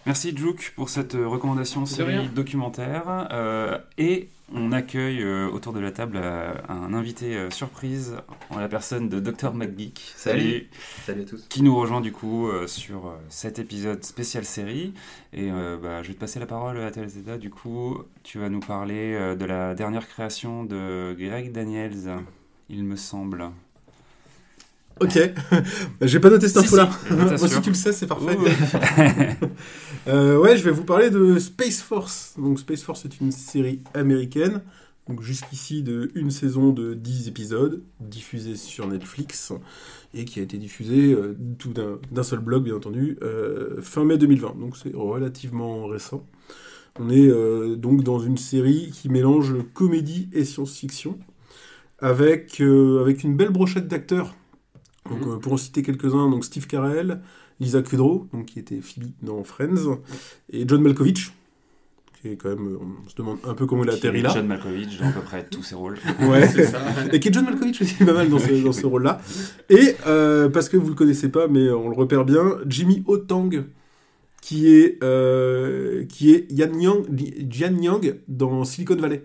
Merci 0.05 0.35
Jouk 0.35 0.73
pour 0.75 0.89
cette 0.89 1.13
euh, 1.13 1.27
recommandation 1.27 1.81
De 1.81 1.85
série 1.87 2.27
documentaire. 2.29 3.27
Euh, 3.31 3.77
et 3.99 4.29
on 4.53 4.71
accueille 4.71 5.21
euh, 5.21 5.47
autour 5.49 5.73
de 5.73 5.79
la 5.79 5.91
table 5.91 6.17
euh, 6.17 6.53
un 6.67 6.93
invité 6.95 7.37
euh, 7.37 7.51
surprise 7.51 8.15
en 8.49 8.59
la 8.59 8.67
personne 8.67 9.09
de 9.09 9.19
Dr 9.19 9.53
McGeek. 9.53 10.01
Salut. 10.15 10.67
Salut 11.05 11.21
à 11.21 11.25
tous. 11.25 11.45
Qui 11.47 11.61
nous 11.61 11.75
rejoint 11.75 12.01
du 12.01 12.11
coup 12.11 12.47
euh, 12.47 12.65
sur 12.65 13.13
cet 13.29 13.59
épisode 13.59 14.03
spécial 14.03 14.43
série. 14.43 14.93
Et 15.33 15.51
euh, 15.51 15.77
bah, 15.77 16.01
je 16.01 16.07
vais 16.07 16.15
te 16.15 16.19
passer 16.19 16.39
la 16.39 16.47
parole 16.47 16.79
à 16.79 16.89
Telzeta. 16.89 17.37
Du 17.37 17.51
coup, 17.51 17.99
tu 18.23 18.39
vas 18.39 18.49
nous 18.49 18.59
parler 18.59 19.13
euh, 19.13 19.35
de 19.35 19.45
la 19.45 19.75
dernière 19.75 20.07
création 20.07 20.63
de 20.63 21.15
Greg 21.17 21.51
Daniels, 21.51 22.09
il 22.69 22.83
me 22.83 22.95
semble. 22.95 23.51
Ok, 25.01 25.17
j'ai 26.01 26.19
pas 26.19 26.29
noté 26.29 26.47
cette 26.47 26.59
Si, 26.59 26.65
info-là. 26.67 26.91
si, 27.07 27.13
Moi, 27.13 27.47
si 27.47 27.61
tu 27.61 27.69
le 27.69 27.75
sais, 27.75 27.91
c'est 27.91 28.07
parfait. 28.07 28.37
Euh, 30.07 30.35
ouais, 30.39 30.57
je 30.57 30.63
vais 30.63 30.71
vous 30.71 30.83
parler 30.83 31.11
de 31.11 31.37
Space 31.37 31.79
Force. 31.79 32.33
Donc 32.39 32.57
Space 32.59 32.81
Force 32.81 33.05
est 33.05 33.19
une 33.21 33.31
série 33.31 33.81
américaine, 33.93 34.61
donc 35.07 35.21
jusqu'ici 35.21 35.83
de 35.83 36.09
une 36.15 36.31
saison 36.31 36.71
de 36.71 36.95
10 36.95 37.27
épisodes, 37.27 37.83
diffusée 37.99 38.55
sur 38.55 38.87
Netflix, 38.87 39.53
et 40.15 40.25
qui 40.25 40.39
a 40.39 40.41
été 40.41 40.57
diffusée 40.57 41.13
euh, 41.13 41.37
tout 41.59 41.71
d'un 41.71 42.23
seul 42.23 42.39
bloc, 42.39 42.63
bien 42.63 42.73
entendu, 42.77 43.19
euh, 43.21 43.79
fin 43.83 44.03
mai 44.03 44.17
2020. 44.17 44.55
Donc 44.59 44.75
c'est 44.75 44.95
relativement 44.95 45.85
récent. 45.85 46.25
On 46.99 47.11
est 47.11 47.29
donc 47.77 48.03
dans 48.03 48.19
une 48.19 48.37
série 48.37 48.89
qui 48.91 49.07
mélange 49.07 49.53
comédie 49.75 50.29
et 50.33 50.45
science-fiction, 50.45 51.19
avec, 51.99 52.59
avec 52.59 53.23
une 53.23 53.37
belle 53.37 53.51
brochette 53.51 53.87
d'acteurs 53.87 54.33
Donc, 55.09 55.25
Mhm. 55.25 55.31
euh, 55.33 55.37
pour 55.37 55.53
en 55.53 55.57
citer 55.57 55.81
quelques-uns, 55.83 56.29
donc 56.29 56.45
Steve 56.45 56.67
Carell, 56.67 57.21
Lisa 57.59 57.81
Kudrow, 57.81 58.27
donc 58.33 58.45
qui 58.45 58.59
était 58.59 58.79
Phoebe 58.81 59.05
dans 59.21 59.43
Friends, 59.43 59.99
et 60.51 60.65
John 60.67 60.81
Malkovich, 60.81 61.31
qui 62.21 62.29
est 62.29 62.35
quand 62.35 62.49
même, 62.49 62.67
euh, 62.67 62.77
on 63.05 63.09
se 63.09 63.15
demande 63.15 63.37
un 63.47 63.53
peu 63.55 63.65
comment 63.65 63.83
il 63.83 63.89
a 63.89 63.93
atterri 63.93 64.21
là. 64.21 64.29
John 64.33 64.45
Malkovich 64.47 64.99
dans 64.99 65.07
à 65.07 65.11
peu 65.11 65.21
près 65.21 65.43
tous 65.45 65.63
ses 65.63 65.73
rôles. 65.75 65.97
Ouais. 66.21 66.47
C'est 66.47 66.65
ça. 66.65 66.79
Et 67.11 67.19
qui 67.19 67.29
est 67.29 67.33
John 67.33 67.45
Malkovich 67.45 67.81
aussi 67.81 67.95
pas 68.05 68.13
mal 68.13 68.29
dans 68.29 68.37
ce, 68.39 68.63
dans 68.63 68.71
ce 68.71 68.85
rôle-là. 68.85 69.19
Et 69.69 69.95
euh, 70.05 70.49
parce 70.49 70.69
que 70.69 70.77
vous 70.77 70.89
le 70.89 70.95
connaissez 70.95 71.29
pas, 71.29 71.47
mais 71.47 71.69
on 71.71 71.89
le 71.89 71.95
repère 71.95 72.23
bien, 72.25 72.57
Jimmy 72.67 73.03
O 73.07 73.17
Tang, 73.17 73.49
qui 74.41 74.71
est 74.73 74.97
euh, 75.03 76.05
qui 76.05 76.31
est 76.33 76.45
Yan 76.51 76.73
Yang, 76.79 77.05
Jian 77.49 77.75
Yang 77.81 78.15
dans 78.27 78.63
Silicon 78.65 78.95
Valley, 78.97 79.23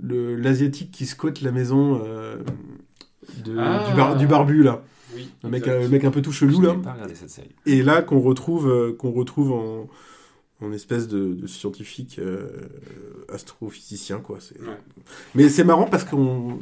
le 0.00 0.36
l'asiatique 0.36 0.90
qui 0.90 1.06
squatte 1.06 1.40
la 1.42 1.50
maison 1.50 2.00
euh, 2.04 2.36
de- 3.44 3.56
Ah. 3.58 3.86
du, 3.90 3.96
bar- 3.96 4.16
du 4.16 4.26
barbu 4.26 4.62
là, 4.62 4.82
Oui. 5.18 5.28
un 5.44 5.48
mec, 5.50 5.68
un 5.68 5.88
mec 5.88 6.04
un 6.04 6.10
peu 6.10 6.22
tout 6.22 6.32
chelou 6.32 6.60
là. 6.60 6.74
n'ai 6.74 6.82
pas 6.82 6.92
regardé 6.94 7.14
cette 7.14 7.30
série. 7.30 7.50
Et 7.66 7.82
là 7.82 8.00
qu'on 8.02 8.20
retrouve 8.20 8.68
euh, 8.70 8.92
qu'on 8.92 9.10
retrouve 9.12 9.52
en 9.52 9.88
en 10.60 10.72
espèce 10.72 11.06
de, 11.06 11.34
de 11.34 11.46
scientifique 11.46 12.18
euh, 12.18 12.48
astrophysicien 13.32 14.18
quoi. 14.18 14.38
Ouais. 14.60 14.74
Mais 15.34 15.48
c'est 15.48 15.62
marrant 15.64 15.84
parce 15.86 16.02
qu'on 16.04 16.58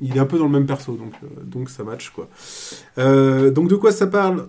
il 0.00 0.16
est 0.16 0.20
un 0.20 0.26
peu 0.26 0.38
dans 0.38 0.44
le 0.44 0.50
même 0.52 0.66
perso 0.66 0.94
donc 0.96 1.14
euh, 1.22 1.42
donc 1.44 1.70
ça 1.70 1.84
match 1.84 2.10
quoi. 2.10 2.28
Euh, 2.98 3.50
donc 3.50 3.68
de 3.68 3.76
quoi 3.76 3.92
ça 3.92 4.06
parle? 4.06 4.48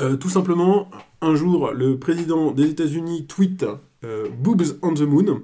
Euh, 0.00 0.16
Tout 0.16 0.28
simplement 0.30 0.90
un 1.20 1.34
jour 1.34 1.70
le 1.72 1.98
président 1.98 2.52
des 2.52 2.68
États-Unis 2.70 3.26
tweet 3.26 3.64
euh, 4.04 4.28
boobs 4.28 4.76
on 4.82 4.92
the 4.94 5.02
moon. 5.02 5.42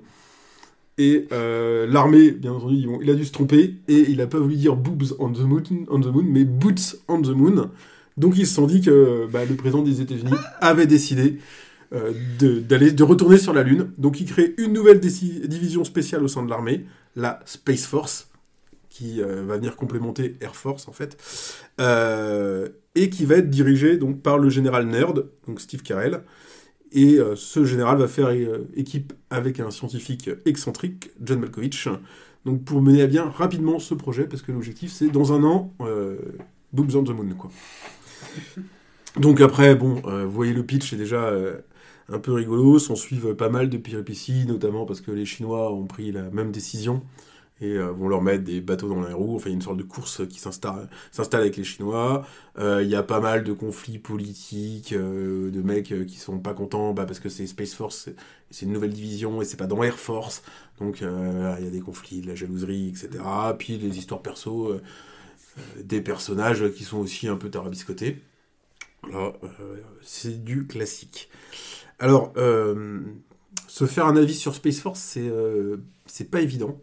Et 1.01 1.27
euh, 1.33 1.87
l'armée, 1.87 2.31
bien 2.31 2.53
entendu, 2.53 2.87
il 3.01 3.11
a 3.11 3.15
dû 3.15 3.25
se 3.25 3.33
tromper 3.33 3.77
et 3.89 4.11
il 4.11 4.21
a 4.21 4.27
pas 4.27 4.39
voulu 4.39 4.57
dire 4.57 4.77
boobs 4.77 5.15
on 5.19 5.33
the 5.33 5.41
moon, 5.41 5.63
on 5.89 5.99
the 5.99 6.09
moon 6.09 6.27
mais 6.29 6.45
boots 6.45 6.99
on 7.09 7.23
the 7.23 7.31
moon. 7.31 7.71
Donc 8.19 8.37
ils 8.37 8.47
se 8.47 8.53
sont 8.53 8.67
dit 8.67 8.83
que 8.83 9.27
bah, 9.33 9.47
le 9.47 9.55
président 9.55 9.83
des 9.83 10.03
États-Unis 10.03 10.35
avait 10.61 10.87
décidé 10.87 11.39
euh, 11.95 12.13
d'aller, 12.69 12.93
de 12.93 13.03
retourner 13.03 13.39
sur 13.39 13.55
la 13.55 13.63
Lune. 13.63 13.93
Donc 13.97 14.21
il 14.21 14.27
crée 14.27 14.55
une 14.59 14.75
nouvelle 14.75 15.01
division 15.01 15.85
spéciale 15.85 16.23
au 16.23 16.29
sein 16.29 16.43
de 16.43 16.51
l'armée, 16.51 16.85
la 17.17 17.41
Space 17.47 17.87
Force, 17.87 18.29
qui 18.91 19.23
euh, 19.23 19.43
va 19.47 19.57
venir 19.57 19.77
complémenter 19.77 20.37
Air 20.43 20.55
Force 20.55 20.87
en 20.87 20.93
fait, 20.93 21.17
et 22.95 23.09
qui 23.09 23.25
va 23.25 23.37
être 23.37 23.49
dirigée 23.49 23.97
donc 23.97 24.21
par 24.21 24.37
le 24.37 24.51
général 24.51 24.87
Nerd, 24.87 25.31
donc 25.47 25.63
Steve 25.63 25.81
Carell. 25.81 26.21
Et 26.93 27.19
euh, 27.19 27.37
ce 27.37 27.65
général 27.65 27.99
va 27.99 28.09
faire 28.09 28.29
euh, 28.29 28.69
équipe 28.75 29.13
avec 29.31 29.61
un 29.61 29.71
scientifique 29.71 30.31
excentrique, 30.45 31.11
John 31.23 31.41
Malkovich, 31.41 31.89
donc 32.45 32.65
pour 32.65 32.83
mener 32.83 33.03
à 33.03 33.07
bien 33.07 33.29
rapidement 33.29 33.79
ce 33.79 33.95
projet, 33.95 34.25
parce 34.25 34.43
que 34.43 34.51
l'objectif 34.51 34.91
c'est 34.91 35.09
dans 35.09 35.33
un 35.33 35.45
an, 35.45 35.73
euh, 35.83 36.17
Boobs 36.73 36.97
on 36.97 37.05
the 37.05 37.11
Moon, 37.11 37.35
quoi. 37.37 37.51
Donc 39.17 39.41
après, 39.41 39.75
bon, 39.75 40.01
euh, 40.07 40.25
vous 40.25 40.31
voyez 40.31 40.53
le 40.53 40.65
pitch, 40.65 40.91
c'est 40.91 40.97
déjà 40.97 41.35
un 42.09 42.19
peu 42.21 42.33
rigolo, 42.33 42.79
s'en 42.79 42.95
suivent 42.95 43.35
pas 43.35 43.49
mal 43.49 43.69
de 43.69 43.77
péripéties, 43.77 44.47
notamment 44.47 44.87
parce 44.87 45.01
que 45.01 45.11
les 45.11 45.25
Chinois 45.25 45.73
ont 45.73 45.87
pris 45.87 46.13
la 46.13 46.31
même 46.31 46.53
décision 46.53 47.03
et 47.61 47.73
euh, 47.73 47.91
vont 47.91 48.09
leur 48.09 48.23
mettre 48.23 48.45
des 48.45 48.61
bateaux 48.61 48.89
dans 48.89 49.03
les 49.07 49.13
roues, 49.13 49.37
enfin 49.37 49.47
il 49.49 49.53
y 49.53 49.55
a 49.55 49.57
une 49.57 49.63
sorte 49.63 49.77
de 49.77 49.83
course 49.83 50.23
qui 50.29 50.39
s'installe 50.41 50.89
avec 51.33 51.57
les 51.57 51.65
Chinois, 51.65 52.27
Euh, 52.59 52.83
il 52.83 52.89
y 52.91 52.97
a 52.97 53.03
pas 53.03 53.21
mal 53.21 53.45
de 53.45 53.53
conflits 53.53 53.99
politiques, 53.99 54.93
euh, 54.93 55.51
de 55.51 55.63
mecs 55.63 55.93
euh, 55.93 56.05
qui 56.05 56.17
sont 56.19 56.39
pas 56.41 56.53
contents 56.55 56.93
bah, 56.93 57.07
parce 57.07 57.21
que 57.21 57.29
c'est 57.29 57.47
Space 57.47 57.75
Force, 57.75 58.09
c'est- 58.51 58.67
une 58.67 58.73
nouvelle 58.73 58.93
division 58.93 59.41
et 59.41 59.45
c'est 59.45 59.57
pas 59.57 59.67
dans 59.69 59.83
Air 59.83 59.99
Force, 59.99 60.43
donc 60.81 61.03
euh, 61.03 61.55
il 61.59 61.65
y 61.65 61.69
a 61.69 61.71
des 61.71 61.81
conflits, 61.81 62.21
de 62.23 62.27
la 62.29 62.35
jalouserie, 62.35 62.89
etc. 62.91 63.55
Puis 63.59 63.79
les 63.79 63.99
histoires 63.99 64.21
perso, 64.23 64.69
euh, 64.71 64.83
euh, 65.59 65.83
des 65.85 66.01
personnages 66.03 66.71
qui 66.75 66.85
sont 66.85 66.99
aussi 66.99 67.29
un 67.29 67.37
peu 67.37 67.51
tarabiscotés. 67.51 68.23
Là, 69.11 69.33
euh, 69.45 69.77
c'est 70.03 70.45
du 70.45 70.67
classique. 70.67 71.31
Alors, 71.99 72.33
euh, 72.37 73.01
se 73.69 73.87
faire 73.87 74.07
un 74.07 74.17
avis 74.17 74.35
sur 74.35 74.55
Space 74.55 74.81
Force, 74.81 75.01
c'est 75.01 75.29
euh, 75.29 75.79
pas 76.31 76.41
évident. 76.43 76.81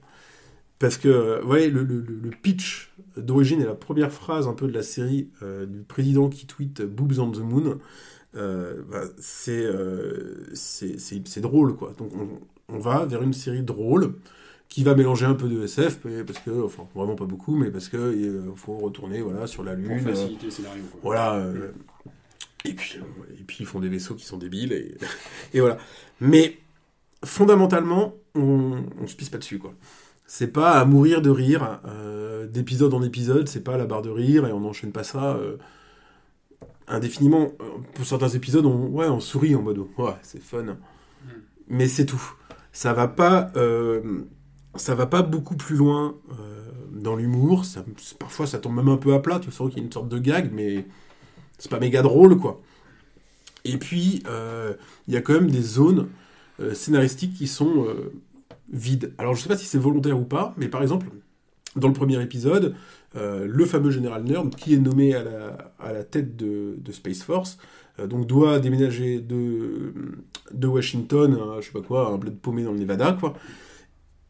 Parce 0.79 0.98
que, 0.98 1.39
vous 1.41 1.48
voyez, 1.48 1.69
le, 1.69 1.84
le- 1.84 2.29
pitch 2.41 2.93
d'origine 3.17 3.62
et 3.62 3.65
la 3.65 3.74
première 3.74 4.12
phrase 4.12 4.48
un 4.48 4.53
peu 4.53 4.67
de 4.67 4.74
la 4.74 4.84
série 4.84 5.29
euh, 5.41 5.65
du 5.65 5.79
président 5.81 6.29
qui 6.29 6.46
tweet 6.46 6.84
Boobs 6.84 7.17
on 7.19 7.31
the 7.31 7.39
Moon, 7.39 7.79
euh, 8.36 8.84
bah, 8.91 9.01
c'est 9.17 9.65
euh, 9.65 10.46
c'est- 10.53 11.00
c'est- 11.00 11.27
c'est 11.27 11.41
drôle, 11.41 11.75
quoi. 11.75 11.93
Donc, 11.98 12.12
on, 12.15 12.29
on 12.75 12.79
va 12.79 13.05
vers 13.05 13.24
une 13.24 13.34
série 13.34 13.63
drôle 13.63 14.13
qui 14.69 14.84
va 14.84 14.93
mélanger 14.93 15.25
un 15.25 15.34
peu 15.34 15.48
de 15.48 15.63
SF, 15.63 16.00
parce 16.27 16.39
que, 16.39 16.51
enfin, 16.63 16.86
vraiment 16.93 17.15
pas 17.15 17.25
beaucoup, 17.25 17.55
mais 17.55 17.72
parce 17.72 17.89
que 17.89 18.43
faut 18.55 18.77
retourner 18.77 19.22
voilà, 19.22 19.48
sur 19.48 19.63
la 19.63 19.74
Pour 19.75 19.84
Lune. 19.96 20.07
euh, 20.07 20.13
faciliter 20.13 20.46
le 20.46 20.51
scénario. 20.51 20.84
quoi. 20.91 21.00
voilà. 21.01 21.43
et, 22.65 22.74
puis, 22.74 23.00
et 23.39 23.43
puis 23.43 23.57
ils 23.62 23.65
font 23.65 23.79
des 23.79 23.89
vaisseaux 23.89 24.13
qui 24.15 24.25
sont 24.25 24.38
débiles. 24.38 24.74
Et, 24.74 24.96
et 25.55 25.60
voilà. 25.62 25.77
Mais 26.22 26.57
fondamentalement, 27.24 28.13
on, 28.36 28.84
on 29.01 29.07
se 29.07 29.15
pisse 29.15 29.29
pas 29.29 29.38
dessus, 29.38 29.57
quoi. 29.57 29.74
C'est 30.29 30.48
pas 30.48 30.74
à 30.74 30.84
mourir 30.84 31.22
de 31.22 31.29
rire, 31.29 31.79
euh, 31.86 32.48
d'épisode 32.48 32.93
en 32.93 33.01
épisode, 33.01 33.48
c'est 33.48 33.63
pas 33.63 33.75
à 33.75 33.77
la 33.77 33.86
barre 33.86 34.01
de 34.01 34.10
rire 34.10 34.46
et 34.46 34.51
on 34.51 34.60
n'enchaîne 34.60 34.91
pas 34.91 35.05
ça 35.05 35.38
euh, 35.38 35.55
indéfiniment. 36.89 37.53
Euh, 37.62 37.65
Pour 37.93 38.05
certains 38.05 38.27
épisodes, 38.27 38.65
on, 38.65 38.88
ouais, 38.88 39.07
on 39.07 39.22
sourit 39.22 39.55
en 39.55 39.62
mode 39.62 39.79
ouais, 39.79 40.12
c'est 40.24 40.41
fun. 40.41 40.77
Mais 41.69 41.88
c'est 41.88 42.05
tout. 42.05 42.22
Ça 42.74 42.91
va 42.91 43.07
pas, 43.07 43.51
euh, 43.55 44.24
ça 44.75 44.96
va 44.96 45.05
pas 45.05 45.22
beaucoup 45.22 45.55
plus 45.55 45.77
loin 45.77 46.15
dans 46.91 47.15
l'humour. 47.15 47.63
Parfois, 48.19 48.48
ça 48.48 48.60
tombe 48.60 48.75
même 48.75 48.89
un 48.89 48.98
peu 48.98 49.13
à 49.13 49.19
plat. 49.19 49.39
Tu 49.39 49.50
sens 49.51 49.69
qu'il 49.69 49.79
y 49.79 49.81
a 49.81 49.86
une 49.86 49.91
sorte 49.91 50.10
de 50.10 50.19
gag, 50.19 50.51
mais 50.53 50.86
c'est 51.57 51.72
pas 51.72 51.79
méga 51.79 52.01
drôle, 52.01 52.38
quoi. 52.38 52.62
Et 53.63 53.77
puis, 53.77 54.24
il 55.07 55.13
y 55.13 55.17
a 55.17 55.22
quand 55.22 55.34
même 55.34 55.51
des 55.51 55.62
zones 55.62 56.10
scénaristiques 56.74 57.34
qui 57.34 57.48
sont 57.48 57.88
vides. 58.71 59.13
Alors, 59.17 59.36
je 59.36 59.41
sais 59.41 59.50
pas 59.50 59.57
si 59.57 59.65
c'est 59.65 59.77
volontaire 59.77 60.19
ou 60.19 60.25
pas, 60.25 60.53
mais 60.57 60.67
par 60.67 60.81
exemple, 60.81 61.07
dans 61.75 61.88
le 61.88 61.93
premier 61.93 62.21
épisode, 62.21 62.75
euh, 63.15 63.47
le 63.47 63.65
fameux 63.65 63.91
général 63.91 64.24
Nerd, 64.24 64.55
qui 64.55 64.74
est 64.74 64.79
nommé 64.79 65.13
à 65.15 65.24
la, 65.93 66.03
tête 66.03 66.36
de, 66.36 66.91
Space 66.91 67.24
Force, 67.24 67.57
euh, 68.00 68.07
donc 68.07 68.27
doit 68.27 68.59
déménager 68.59 69.19
de, 69.19 69.93
Washington, 70.63 71.33
à, 71.33 71.62
je 71.62 71.67
sais 71.67 71.71
pas 71.71 71.81
quoi, 71.81 72.12
un 72.12 72.17
bled 72.17 72.38
paumé 72.38 72.63
dans 72.63 72.71
le 72.71 72.79
Nevada, 72.79 73.15
quoi. 73.19 73.33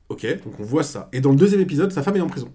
Ok, 0.10 0.25
donc 0.46 0.60
on 0.60 0.63
voit 0.63 0.84
ça. 0.84 1.10
Et 1.12 1.20
dans 1.20 1.32
le 1.32 1.36
deuxième 1.36 1.60
épisode, 1.62 1.91
sa 1.91 2.01
femme 2.01 2.15
est 2.15 2.22
en 2.22 2.27
prison. 2.27 2.53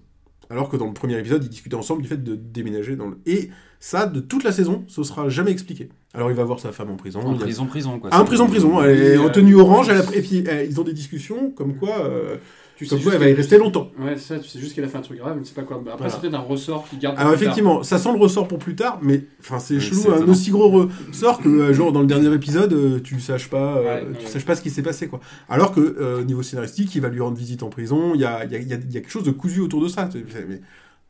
Alors 0.53 0.69
que 0.69 0.77
dans 0.77 0.85
le 0.85 0.93
premier 0.93 1.17
épisode, 1.17 1.43
ils 1.43 1.49
discutaient 1.49 1.75
ensemble 1.75 2.03
du 2.03 2.07
fait 2.07 2.23
de 2.23 2.35
déménager 2.35 2.95
dans 2.95 3.07
le... 3.07 3.17
Et 3.25 3.49
ça, 3.79 4.05
de 4.05 4.19
toute 4.19 4.43
la 4.43 4.51
saison, 4.51 4.83
ce 4.87 5.01
sera 5.01 5.27
jamais 5.27 5.49
expliqué. 5.49 5.89
Alors 6.13 6.29
il 6.29 6.37
va 6.37 6.43
voir 6.43 6.59
sa 6.59 6.71
femme 6.71 6.91
en 6.91 6.95
prison. 6.95 7.21
En 7.21 7.33
a- 7.35 7.39
prison, 7.39 7.65
prison, 7.65 7.97
quoi. 7.97 8.11
Ah, 8.13 8.21
en 8.21 8.25
prison, 8.25 8.45
prison. 8.47 8.83
Elle 8.83 9.01
est 9.01 9.17
en 9.17 9.25
euh, 9.25 9.29
tenue 9.29 9.55
orange. 9.55 9.89
Elle 9.89 9.97
a- 9.97 10.15
Et 10.15 10.21
puis, 10.21 10.43
euh, 10.47 10.63
ils 10.63 10.79
ont 10.79 10.83
des 10.83 10.93
discussions 10.93 11.49
comme 11.49 11.75
quoi, 11.75 12.05
euh, 12.05 12.37
Tu 12.75 12.87
comme 12.87 12.97
sais 12.97 13.03
quoi 13.03 13.11
juste 13.11 13.21
elle 13.21 13.27
va 13.27 13.29
y 13.29 13.33
rester 13.35 13.57
longtemps. 13.59 13.91
Ouais, 13.99 14.15
c'est 14.17 14.33
ça, 14.35 14.39
tu 14.39 14.49
sais 14.49 14.59
juste 14.59 14.73
qu'elle 14.73 14.83
a 14.83 14.87
fait 14.87 14.97
un 14.97 15.01
truc 15.01 15.19
grave, 15.19 15.35
mais 15.37 15.43
c'est 15.45 15.53
pas 15.53 15.61
quoi. 15.61 15.77
Après, 15.77 15.93
Voilà. 15.95 16.09
c'est 16.11 16.19
peut-être 16.21 16.33
un 16.33 16.39
ressort 16.39 16.87
qui 16.89 16.97
garde. 16.97 17.15
Alors 17.19 17.33
tard. 17.33 17.41
effectivement, 17.41 17.83
ça 17.83 17.97
sent 17.99 18.09
le 18.11 18.17
ressort 18.19 18.47
pour 18.47 18.57
plus 18.57 18.75
tard, 18.75 18.97
mais 19.01 19.25
enfin 19.39 19.59
c'est 19.59 19.79
chelou, 19.79 20.11
un 20.11 20.27
aussi 20.27 20.49
gros 20.49 20.69
ressort 21.11 21.39
que 21.39 21.47
euh, 21.49 21.73
genre 21.73 21.91
dans 21.91 22.01
le 22.01 22.07
dernier 22.07 22.33
épisode, 22.33 22.73
euh, 22.73 22.99
tu 22.99 23.19
saches 23.19 23.49
pas, 23.49 23.77
euh, 23.77 23.83
Ouais, 23.83 24.17
tu 24.17 24.25
ouais. 24.25 24.31
saches 24.31 24.45
pas 24.45 24.55
ce 24.55 24.61
qui 24.61 24.71
s'est 24.71 24.81
passé 24.81 25.07
quoi. 25.07 25.19
Alors 25.49 25.71
que 25.73 25.81
euh, 25.81 26.21
au 26.21 26.23
niveau 26.23 26.41
scénaristique, 26.41 26.93
il 26.95 27.01
va 27.01 27.09
lui 27.09 27.21
rendre 27.21 27.37
visite 27.37 27.61
en 27.63 27.69
prison, 27.69 28.13
il 28.15 28.21
y 28.21 28.25
a, 28.25 28.43
il 28.45 28.51
y, 28.51 28.55
a, 28.55 28.59
il 28.59 28.67
y 28.67 28.73
a- 28.73 28.77
il 28.77 28.91
y 28.91 28.97
a 28.97 29.01
quelque 29.01 29.11
chose 29.11 29.23
de 29.23 29.31
cousu 29.31 29.59
autour 29.61 29.81
de 29.81 29.87
ça. 29.87 30.09
Tu- 30.11 30.25
Mais 30.49 30.59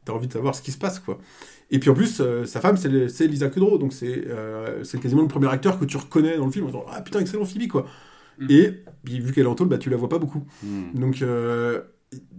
t'as 0.05 0.11
envie 0.13 0.27
de 0.27 0.33
savoir 0.33 0.53
ce 0.55 0.61
qui 0.61 0.71
se 0.71 0.77
passe 0.77 0.99
quoi. 0.99 1.17
Et 1.71 1.79
puis 1.79 1.89
en 1.89 1.93
plus, 1.93 2.19
euh, 2.19 2.45
sa 2.45 2.59
femme 2.59 2.75
c'est 2.77 3.25
Lisa 3.25 3.47
Kudrow, 3.47 3.77
donc 3.77 3.93
c'est 3.93 4.25
euh, 4.27 4.83
c'est 4.83 4.99
quasiment 4.99 5.21
le 5.21 5.27
premier 5.29 5.47
acteur 5.47 5.79
que 5.79 5.85
tu 5.85 5.95
reconnais 5.97 6.37
dans 6.37 6.45
le 6.45 6.51
film. 6.51 6.65
en 6.65 6.67
disant, 6.67 6.85
ah 6.91 7.01
putain 7.01 7.19
excellent 7.21 7.45
Phoebe 7.45 7.67
quoi. 7.69 7.85
Mm. 8.39 8.47
Et 8.49 8.83
puis, 9.03 9.19
vu 9.19 9.31
qu'elle 9.33 9.43
est 9.45 9.49
en 9.49 9.55
tôle, 9.55 9.67
bah 9.67 9.77
tu 9.77 9.89
la 9.89 9.97
vois 9.97 10.09
pas 10.09 10.19
beaucoup. 10.19 10.43
Hmm. 10.63 10.93
Donc, 10.93 11.21
euh, 11.21 11.81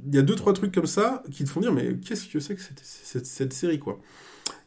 il 0.07 0.15
y 0.15 0.19
a 0.19 0.23
deux, 0.23 0.35
trois 0.35 0.53
trucs 0.53 0.73
comme 0.73 0.87
ça 0.87 1.23
qui 1.33 1.45
te 1.45 1.49
font 1.51 1.61
dire, 1.61 1.73
mais 1.73 1.97
qu'est-ce 1.97 2.27
que 2.29 2.41
c'est 2.41 2.55
que 2.55 2.61
cette, 2.63 2.81
cette- 2.83 3.27
cette 3.27 3.53
série, 3.53 3.79
quoi? 3.79 4.01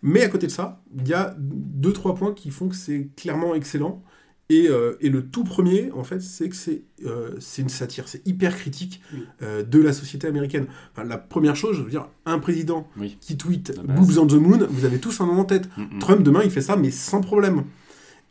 Mais 0.01 0.24
à 0.24 0.29
côté 0.29 0.48
de 0.48 0.51
ça, 0.51 0.81
il 0.96 1.07
y 1.07 1.13
a 1.13 1.36
deux, 1.39 1.93
trois 1.93 2.15
points 2.15 2.34
qui 2.34 2.50
font 2.51 2.67
que 2.69 2.75
c'est 2.75 3.10
clairement 3.15 3.55
excellent. 3.55 4.03
Et, 4.50 4.69
euh, 4.69 4.96
et 5.01 5.10
le 5.10 5.25
tout 5.27 5.43
premier, 5.43 5.91
en 5.91 6.03
fait, 6.05 6.22
c'est 6.22 6.48
que 6.48 6.55
c'est 6.55 6.84
euh, 7.05 7.38
une 7.57 7.67
satire, 7.67 8.07
c'est 8.07 8.25
hyper 8.25 8.55
critique 8.55 9.01
Oui. 9.13 9.25
euh, 9.41 9.62
de 9.63 9.79
la 9.81 9.91
société 9.91 10.25
américaine. 10.25 10.67
Enfin, 10.93 11.03
la 11.05 11.17
première 11.17 11.55
chose, 11.57 11.75
je 11.77 11.81
veux 11.81 11.89
dire, 11.89 12.07
un 12.25 12.39
président 12.39 12.88
Oui. 12.98 13.17
qui 13.19 13.36
tweet. 13.36 13.77
Boobs 13.84 14.17
on 14.19 14.25
the 14.25 14.34
Moon, 14.36 14.65
vous 14.69 14.86
avez 14.86 15.00
tous 15.00 15.19
un 15.19 15.25
nom 15.25 15.39
en 15.39 15.43
tête. 15.46 15.67
Hmm. 15.77 16.00
Trump, 16.00 16.24
demain, 16.24 16.41
il 16.46 16.51
fait 16.51 16.62
ça, 16.62 16.77
mais 16.77 16.91
sans 16.91 17.19
problème. 17.19 17.63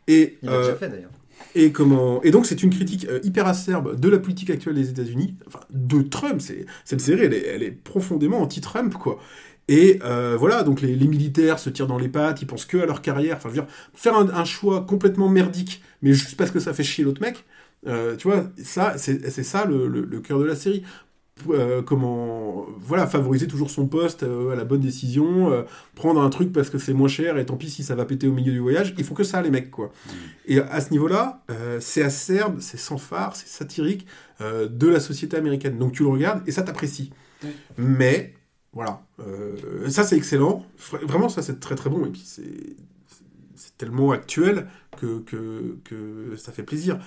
Et, 0.07 0.39
Il 0.41 0.49
l'a 0.49 0.55
euh, 0.55 0.61
déjà 0.63 0.75
fait 0.75 0.89
d'ailleurs. 0.89 1.11
Et 1.55 1.71
comment 1.71 2.21
Et 2.23 2.31
donc 2.31 2.45
c'est 2.45 2.63
une 2.63 2.69
critique 2.69 3.07
euh, 3.09 3.19
hyper 3.23 3.47
acerbe 3.47 3.99
de 3.99 4.09
la 4.09 4.19
politique 4.19 4.49
actuelle 4.49 4.75
des 4.75 4.89
États-Unis, 4.89 5.35
enfin 5.47 5.59
de 5.69 6.01
Trump. 6.01 6.41
Cette 6.85 7.01
série, 7.01 7.23
elle 7.23 7.63
est, 7.63 7.71
profondément 7.71 8.41
anti-Trump, 8.41 8.93
quoi. 8.93 9.19
Et 9.67 9.99
euh, 10.03 10.37
voilà, 10.39 10.63
donc 10.63 10.81
les, 10.81 10.95
militaires 10.95 11.59
se 11.59 11.69
tirent 11.69 11.87
dans 11.87 11.97
les 11.97 12.07
pattes, 12.07 12.41
ils 12.41 12.45
pensent 12.47 12.65
que 12.65 12.77
à 12.77 12.85
leur 12.85 13.01
carrière. 13.01 13.37
Enfin, 13.37 13.49
faire 13.93 14.15
un, 14.15 14.45
choix 14.45 14.81
complètement 14.81 15.29
merdique, 15.29 15.81
mais 16.01 16.13
juste 16.13 16.37
parce 16.37 16.51
que 16.51 16.59
ça 16.59 16.73
fait 16.73 16.83
chier 16.83 17.03
l'autre 17.03 17.21
mec. 17.21 17.43
euh, 17.87 18.15
tu 18.15 18.27
vois, 18.27 18.49
ça, 18.63 18.97
c'est 18.97 19.43
ça 19.43 19.65
le- 19.65 19.87
le 19.87 20.19
cœur 20.21 20.39
de 20.39 20.45
la 20.45 20.55
série. 20.55 20.83
Euh, 21.49 21.81
comment 21.81 22.65
voilà 22.79 23.07
favoriser 23.07 23.47
toujours 23.47 23.69
son 23.69 23.87
poste 23.87 24.23
euh, 24.23 24.51
à 24.51 24.55
la 24.55 24.63
bonne 24.63 24.81
décision 24.81 25.51
euh, 25.51 25.63
prendre 25.95 26.21
un 26.21 26.29
truc 26.29 26.51
parce 26.51 26.69
que 26.69 26.77
c'est 26.77 26.93
moins 26.93 27.07
cher 27.07 27.37
et 27.37 27.45
tant 27.45 27.57
pis 27.57 27.69
si 27.69 27.83
ça 27.83 27.95
va 27.95 28.05
péter 28.05 28.27
au 28.27 28.33
milieu 28.33 28.51
du 28.51 28.59
voyage. 28.59 28.93
Ils 28.97 29.03
font 29.03 29.13
que 29.13 29.23
ça 29.23 29.41
les 29.41 29.49
mecs 29.51 29.71
quoi. 29.71 29.91
Et 30.45 30.59
à 30.59 30.81
ce 30.81 30.91
niveau 30.91 31.07
là 31.07 31.43
c'est 31.79 32.03
acerbe 32.03 32.59
c'est 32.59 32.77
sans 32.77 32.97
phare 32.97 33.35
c'est 33.35 33.47
satirique 33.47 34.05
de 34.41 34.87
la 34.87 34.99
société 34.99 35.37
américaine. 35.37 35.77
Donc 35.77 35.93
tu 35.93 36.03
le 36.03 36.09
regardes 36.09 36.47
et 36.47 36.51
ça 36.51 36.63
t'apprécie 36.63 37.11
mais 37.77 38.33
voilà 38.73 39.01
ça 39.89 40.03
c'est 40.03 40.17
excellent. 40.17 40.65
Vra- 40.79 41.05
vraiment 41.05 41.29
ça 41.29 41.41
c'est 41.41 41.59
très 41.59 41.75
très 41.75 41.89
bon. 41.89 42.05
Et 42.05 42.09
puis 42.09 42.23
c'est 42.25 43.77
tellement 43.77 44.11
actuel 44.11 44.67
que, 44.99 45.19
que, 45.19 45.77
que 45.83 46.35
ça 46.35 46.51
fait 46.51 46.63
plaisir. 46.63 46.99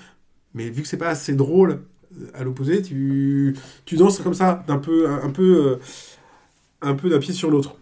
Mais 0.55 0.69
vu 0.71 0.83
que 0.83 0.89
c'est 0.89 0.97
pas 0.97 1.09
assez 1.09 1.35
drôle 1.35 1.83
à 2.35 2.45
l'opposé, 2.45 2.83
tu, 2.83 3.57
tu 3.85 3.97
danses 3.97 4.19
comme 4.21 4.35
ça, 4.35 4.65
d'un 4.67 4.79
peu, 4.79 5.09
un, 5.09 5.31
peu, 5.31 5.67
euh, 5.67 5.77
un 6.83 6.95
peu 6.95 7.09
d'un 7.09 7.19
pied 7.19 7.33
sur 7.35 7.51
l'autre. 7.51 7.77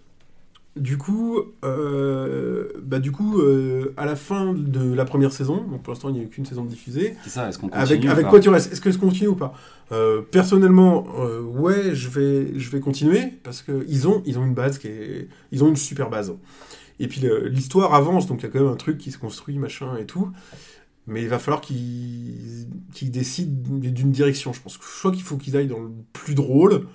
Du 0.77 0.97
coup, 0.97 1.41
euh, 1.65 2.69
bah 2.81 3.01
du 3.01 3.11
coup, 3.11 3.41
euh, 3.41 3.93
à 3.97 4.07
la 4.07 4.15
fin 4.15 4.55
de 4.55 4.95
la 4.95 5.05
première 5.05 5.33
saison, 5.33 5.65
donc 5.69 5.83
pour 5.83 5.93
l'instant 5.93 6.09
il 6.09 6.15
n'y 6.15 6.21
a 6.21 6.23
eu 6.23 6.29
qu'une 6.29 6.47
saison 6.47 6.65
diffusée, 6.65 7.17
C'est 7.25 7.31
ça, 7.31 7.49
est-ce 7.49 7.59
qu'on 7.59 7.69
continue 7.69 7.83
avec, 7.83 8.05
ou 8.05 8.09
avec 8.11 8.25
pas 8.27 8.31
quoi 8.31 8.39
tu 8.41 8.49
restes 8.49 8.73
Est-ce 8.73 8.81
que 8.81 8.93
je 8.93 8.99
continue 8.99 9.29
ou 9.29 9.35
pas? 9.35 9.55
Euh, 9.91 10.23
Personnellement, 10.23 11.09
ouais, 11.55 11.95
je 11.95 12.09
vais, 12.09 12.57
je 12.57 12.71
vais 12.71 12.79
continuer 12.79 13.23
parce 13.43 13.63
que 13.63 13.85
ils 13.89 14.07
ont, 14.07 14.23
ils 14.25 14.39
ont 14.39 14.45
une 14.45 14.55
base 14.55 14.79
qui 14.79 14.87
est, 14.87 15.29
ils 15.51 15.65
ont 15.65 15.69
une 15.69 15.77
super 15.77 16.11
base. 16.11 16.33
Et 17.01 17.09
puis 17.09 17.25
l'histoire 17.47 17.95
avance, 17.95 18.29
donc 18.29 18.41
il 18.41 18.45
y 18.45 18.47
a 18.47 18.51
quand 18.51 18.61
même 18.61 18.73
un 18.73 18.77
truc 18.77 18.99
qui 18.99 19.11
se 19.11 19.19
construit, 19.19 19.59
machin 19.59 19.97
et 19.97 20.05
tout. 20.05 20.31
Mais 21.09 21.23
il 21.23 21.29
va 21.29 21.39
falloir 21.39 21.63
qu'ils 21.63 22.67
décident 23.03 23.79
d'une 23.79 24.13
direction. 24.13 24.53
Je 24.53 24.61
pense 24.61 24.77
que 24.77 24.85
soit 24.85 25.11
qu'il 25.11 25.23
faut 25.23 25.39
qu'ils 25.39 25.57
aillent 25.57 25.67
dans 25.67 25.81
le 25.81 25.91
plus 26.13 26.35
drôle, 26.35 26.87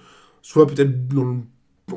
soit 0.43 0.67
peut-être 0.67 1.07
dans 1.07 1.25
le 1.25 1.39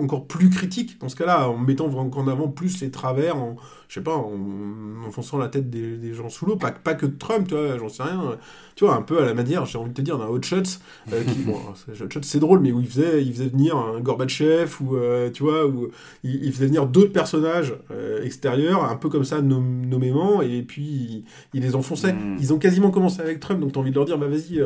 encore 0.01 0.27
plus 0.27 0.51
critique 0.51 1.01
dans 1.01 1.09
ce 1.09 1.17
cas-là, 1.17 1.49
en 1.49 1.59
mettant 1.59 1.89
vraiment 1.89 2.11
en 2.17 2.29
avant 2.29 2.49
plus 2.49 2.81
les 2.81 2.91
travers, 2.91 3.37
en, 3.37 3.57
je 3.89 3.95
sais 3.95 4.03
pas, 4.03 4.15
en 4.17 4.33
enfonçant 5.07 5.39
la 5.39 5.49
tête 5.49 5.71
des, 5.71 5.97
des 5.97 6.13
gens 6.15 6.29
sous 6.29 6.47
l'eau, 6.47 6.57
pas, 6.57 6.71
pas 6.73 6.95
que 6.95 7.07
de 7.07 7.17
Trump, 7.17 7.47
tu 7.49 7.55
vois, 7.55 7.79
j'en 7.79 7.89
sais 7.89 8.03
rien, 8.03 8.37
tu 8.75 8.85
vois, 8.85 8.95
un 8.97 9.03
peu 9.03 9.23
à 9.23 9.25
la 9.27 9.35
manière, 9.35 9.65
j'ai 9.67 9.79
envie 9.79 9.91
de 9.91 9.95
te 9.95 10.03
dire, 10.03 10.19
d'un 10.19 10.27
Hot 10.27 10.43
Shots, 10.43 10.79
euh, 11.13 11.23
qui, 11.25 11.39
bon, 11.47 11.57
c'est- 12.23 12.39
drôle, 12.39 12.61
mais 12.61 12.73
où 12.73 12.81
il 12.81 12.87
faisait, 12.87 13.23
il 13.25 13.33
faisait 13.33 13.49
venir 13.49 13.77
un 13.77 14.01
Gorbatchev, 14.01 14.71
ou, 14.83 14.97
euh, 14.97 15.31
tu 15.31 15.43
vois, 15.43 15.67
où 15.67 15.89
il, 16.25 16.45
il 16.45 16.53
faisait 16.53 16.67
venir 16.67 16.87
d'autres 16.87 17.13
personnages 17.13 17.75
euh, 17.91 18.23
extérieurs, 18.23 18.85
un 18.85 18.97
peu 18.97 19.09
comme 19.09 19.25
ça, 19.25 19.41
nom- 19.41 19.61
nommément, 19.61 20.43
et 20.43 20.63
puis 20.63 20.83
il, 20.83 21.25
il 21.55 21.63
les 21.63 21.75
enfonçait. 21.75 22.13
Mm. 22.13 22.37
Ils 22.41 22.53
ont 22.53 22.59
quasiment 22.59 22.91
commencé 22.91 23.21
avec 23.21 23.41
Trump, 23.41 23.61
donc 23.61 23.73
t'as 23.73 23.81
envie 23.81 23.91
de 23.91 23.97
leur 23.97 24.05
dire, 24.05 24.19
bah 24.19 24.29
vas-y, 24.29 24.61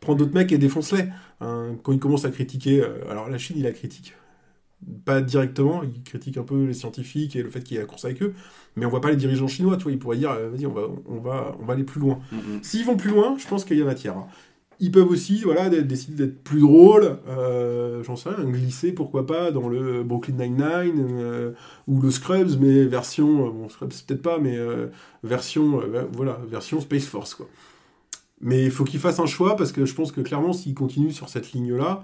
prends 0.00 0.14
d'autres 0.14 0.34
mecs 0.34 0.52
et 0.52 0.58
défonce-les. 0.58 1.04
Hein, 1.40 1.76
quand 1.82 1.92
ils 1.92 1.98
commencent 1.98 2.24
à 2.24 2.30
critiquer, 2.30 2.82
alors 3.10 3.28
la 3.28 3.38
Chine, 3.38 3.56
il 3.58 3.64
la 3.64 3.72
critique 3.72 4.14
pas 5.04 5.20
directement, 5.20 5.82
il 5.82 6.02
critique 6.02 6.36
un 6.36 6.42
peu 6.42 6.64
les 6.64 6.74
scientifiques 6.74 7.36
et 7.36 7.42
le 7.42 7.50
fait 7.50 7.62
qu'il 7.62 7.76
y 7.76 7.78
ait 7.78 7.82
la 7.82 7.86
course 7.86 8.04
avec 8.04 8.22
eux, 8.22 8.34
mais 8.76 8.86
on 8.86 8.88
voit 8.88 9.00
pas 9.00 9.10
les 9.10 9.16
dirigeants 9.16 9.48
chinois, 9.48 9.76
tu 9.76 9.84
vois, 9.84 9.92
ils 9.92 9.98
pourraient 9.98 10.16
dire, 10.16 10.32
euh, 10.32 10.50
vas-y, 10.50 10.66
on 10.66 10.72
va, 10.72 10.82
on, 11.06 11.20
va, 11.20 11.56
on 11.60 11.64
va 11.64 11.74
aller 11.74 11.84
plus 11.84 12.00
loin. 12.00 12.18
Mm, 12.32 12.36
mm. 12.36 12.62
S'ils 12.62 12.84
vont 12.84 12.96
plus 12.96 13.10
loin, 13.10 13.36
je 13.38 13.46
pense 13.46 13.64
qu'il 13.64 13.78
y 13.78 13.82
a 13.82 13.84
matière. 13.84 14.16
Ils 14.80 14.90
peuvent 14.90 15.08
aussi, 15.08 15.42
voilà, 15.42 15.68
décider 15.70 16.26
d'être 16.26 16.42
plus 16.42 16.60
drôles, 16.60 17.18
euh, 17.28 18.02
j'en 18.02 18.16
sais 18.16 18.30
rien, 18.30 18.44
glisser, 18.44 18.92
pourquoi 18.92 19.24
pas, 19.24 19.52
dans 19.52 19.68
le 19.68 20.02
Brooklyn 20.02 20.34
Nine-Nine, 20.34 21.06
euh, 21.20 21.52
ou 21.86 22.00
le 22.00 22.10
Scrubs, 22.10 22.58
mais 22.60 22.84
version, 22.84 23.46
euh, 23.46 23.50
bon, 23.50 23.68
Scrubs 23.68 23.92
peut-être 24.06 24.22
pas, 24.22 24.38
mais 24.38 24.58
version, 25.22 25.78
ver- 25.78 26.08
voilà, 26.12 26.40
version 26.48 26.80
Space 26.80 27.06
Force, 27.06 27.34
quoi. 27.34 27.46
Mais 28.40 28.64
il 28.64 28.70
faut 28.70 28.84
qu'ils 28.84 29.00
fassent 29.00 29.20
un 29.20 29.26
choix, 29.26 29.56
parce 29.56 29.72
que 29.72 29.86
je 29.86 29.94
pense 29.94 30.12
que 30.12 30.20
clairement, 30.20 30.52
s'ils 30.52 30.74
continuent 30.74 31.12
sur 31.12 31.28
cette 31.28 31.52
ligne-là, 31.52 32.02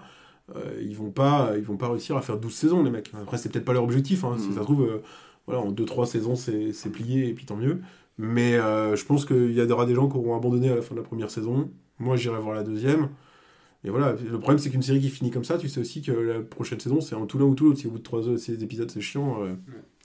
ils 0.80 0.96
vont 0.96 1.10
pas 1.10 1.52
ils 1.56 1.62
vont 1.64 1.76
pas 1.76 1.88
réussir 1.88 2.16
à 2.16 2.22
faire 2.22 2.38
12 2.38 2.52
saisons 2.54 2.82
les 2.82 2.90
mecs. 2.90 3.10
Après 3.20 3.38
c'est 3.38 3.50
peut-être 3.50 3.64
pas 3.64 3.72
leur 3.72 3.84
objectif 3.84 4.24
hein. 4.24 4.36
si 4.38 4.48
Mhm. 4.48 4.54
ça 4.54 4.60
se 4.60 4.64
trouve 4.64 4.82
euh, 4.82 4.98
voilà 5.46 5.60
en 5.62 5.72
2-3 5.72 6.06
saisons 6.06 6.36
c'est 6.36 6.72
c'est 6.72 6.90
plié 6.90 7.28
et 7.28 7.34
puis 7.34 7.44
tant 7.46 7.56
mieux. 7.56 7.80
Mais 8.18 8.54
euh, 8.56 8.96
je 8.96 9.04
pense 9.04 9.24
qu'il 9.24 9.52
y 9.52 9.60
aura 9.72 9.86
des 9.86 9.94
gens 9.94 10.08
qui 10.08 10.16
auront 10.16 10.36
abandonné 10.36 10.70
à 10.70 10.74
la 10.76 10.82
fin 10.82 10.94
de 10.94 11.00
la 11.00 11.06
première 11.06 11.30
saison. 11.30 11.70
Moi 11.98 12.16
j'irai 12.16 12.38
voir 12.38 12.54
la 12.54 12.62
deuxième. 12.62 13.08
Et 13.84 13.88
voilà 13.90 14.12
le 14.12 14.38
problème 14.38 14.58
c'est 14.58 14.68
qu'une 14.70 14.82
série 14.82 15.00
qui 15.00 15.08
finit 15.08 15.30
comme 15.30 15.44
ça 15.44 15.56
tu 15.56 15.68
sais 15.68 15.80
aussi 15.80 16.02
que 16.02 16.12
la 16.12 16.40
prochaine 16.40 16.78
saison 16.80 17.00
c'est 17.00 17.14
en 17.14 17.24
tout 17.26 17.38
l'un 17.38 17.46
ou 17.46 17.54
tout 17.54 17.64
l'autre. 17.64 17.78
Si 17.78 17.86
au 17.86 17.90
bout 17.90 17.98
de 17.98 18.02
3 18.02 18.22
épisodes 18.62 18.90
c'est 18.90 19.00
chiant 19.00 19.42
euh, 19.42 19.54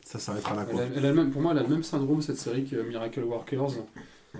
ça 0.05 0.19
s'arrêtera 0.19 0.55
là 0.55 0.65
Elle 0.69 0.75
quoi 0.75 0.83
a- 0.83 0.87
elle 0.95 1.05
a 1.05 1.09
le 1.09 1.15
même- 1.15 1.31
pour 1.31 1.41
moi, 1.41 1.51
elle 1.51 1.57
a 1.57 1.63
le 1.63 1.69
même 1.69 1.83
syndrome, 1.83 2.21
cette 2.21 2.37
série, 2.37 2.63
que 2.63 2.75
Miracle 2.87 3.21
Workers, 3.23 3.71
euh, 4.35 4.39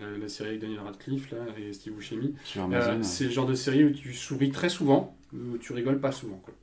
la, 0.00 0.18
la 0.18 0.28
série 0.28 0.50
avec 0.50 0.60
Daniel 0.60 0.80
Radcliffe 0.80 1.30
là, 1.30 1.38
et 1.58 1.72
Steve 1.72 1.94
Buscemi. 1.94 2.34
Euh, 2.58 2.98
c'est 3.02 3.24
le 3.24 3.30
genre 3.30 3.46
de 3.46 3.54
série 3.54 3.84
où 3.84 3.90
tu 3.90 4.12
souris 4.12 4.50
très 4.50 4.68
souvent, 4.68 5.16
tu 5.60 5.72
rigoles 5.72 6.00
pas 6.00 6.12
souvent. 6.12 6.36
Quoi. 6.38 6.54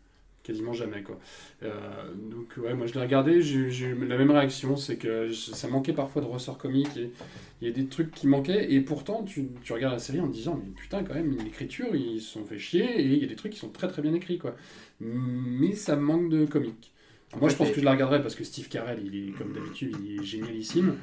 Quasiment 0.43 0.73
jamais. 0.73 1.01
Quoi. 1.01 1.19
Euh, 1.63 2.13
donc, 2.29 2.53
ouais, 2.57 2.75
moi 2.75 2.85
je 2.85 2.93
l'ai 2.93 2.99
regardé, 3.01 3.41
j'ai 3.41 3.87
eu 3.87 4.05
la 4.05 4.15
même 4.17 4.29
réaction, 4.29 4.75
c'est 4.77 4.95
que 4.97 5.29
je- 5.29 5.33
ça 5.33 5.67
manquait 5.67 5.93
parfois 5.93 6.21
de 6.21 6.27
ressort 6.27 6.59
comique, 6.59 6.89
il 6.97 7.67
y 7.67 7.71
a 7.71 7.73
des 7.73 7.87
trucs 7.87 8.11
qui 8.11 8.27
manquaient, 8.27 8.71
et 8.71 8.79
pourtant 8.81 9.23
tu, 9.23 9.47
tu 9.63 9.73
regardes 9.73 9.93
la 9.93 9.99
série 9.99 10.19
en 10.19 10.27
te 10.27 10.33
disant, 10.33 10.61
mais 10.63 10.69
putain, 10.75 11.03
quand 11.03 11.15
même, 11.15 11.35
l'écriture, 11.43 11.95
ils 11.95 12.21
se 12.21 12.31
sont 12.33 12.45
fait 12.45 12.59
chier, 12.59 12.83
et 13.01 13.05
il 13.05 13.17
y 13.17 13.23
a 13.23 13.27
des 13.27 13.35
trucs 13.35 13.53
qui 13.53 13.59
sont 13.59 13.69
très 13.69 13.87
très 13.87 14.03
bien 14.03 14.13
écrits. 14.13 14.37
Quoi. 14.37 14.55
Mais 14.99 15.73
ça 15.73 15.95
manque 15.95 16.29
de 16.29 16.45
comique. 16.45 16.91
En 17.33 17.39
Moi, 17.39 17.49
fait, 17.49 17.53
je 17.53 17.57
pense 17.57 17.71
que 17.71 17.79
je 17.79 17.85
la 17.85 17.91
regarderai 17.93 18.21
parce 18.21 18.35
que 18.35 18.43
Steve 18.43 18.69
Carell, 18.69 18.99
il 19.03 19.29
est 19.29 19.31
comme 19.31 19.51
d'habitude, 19.51 19.95
il 20.05 20.21
est 20.21 20.23
génialissime, 20.23 20.95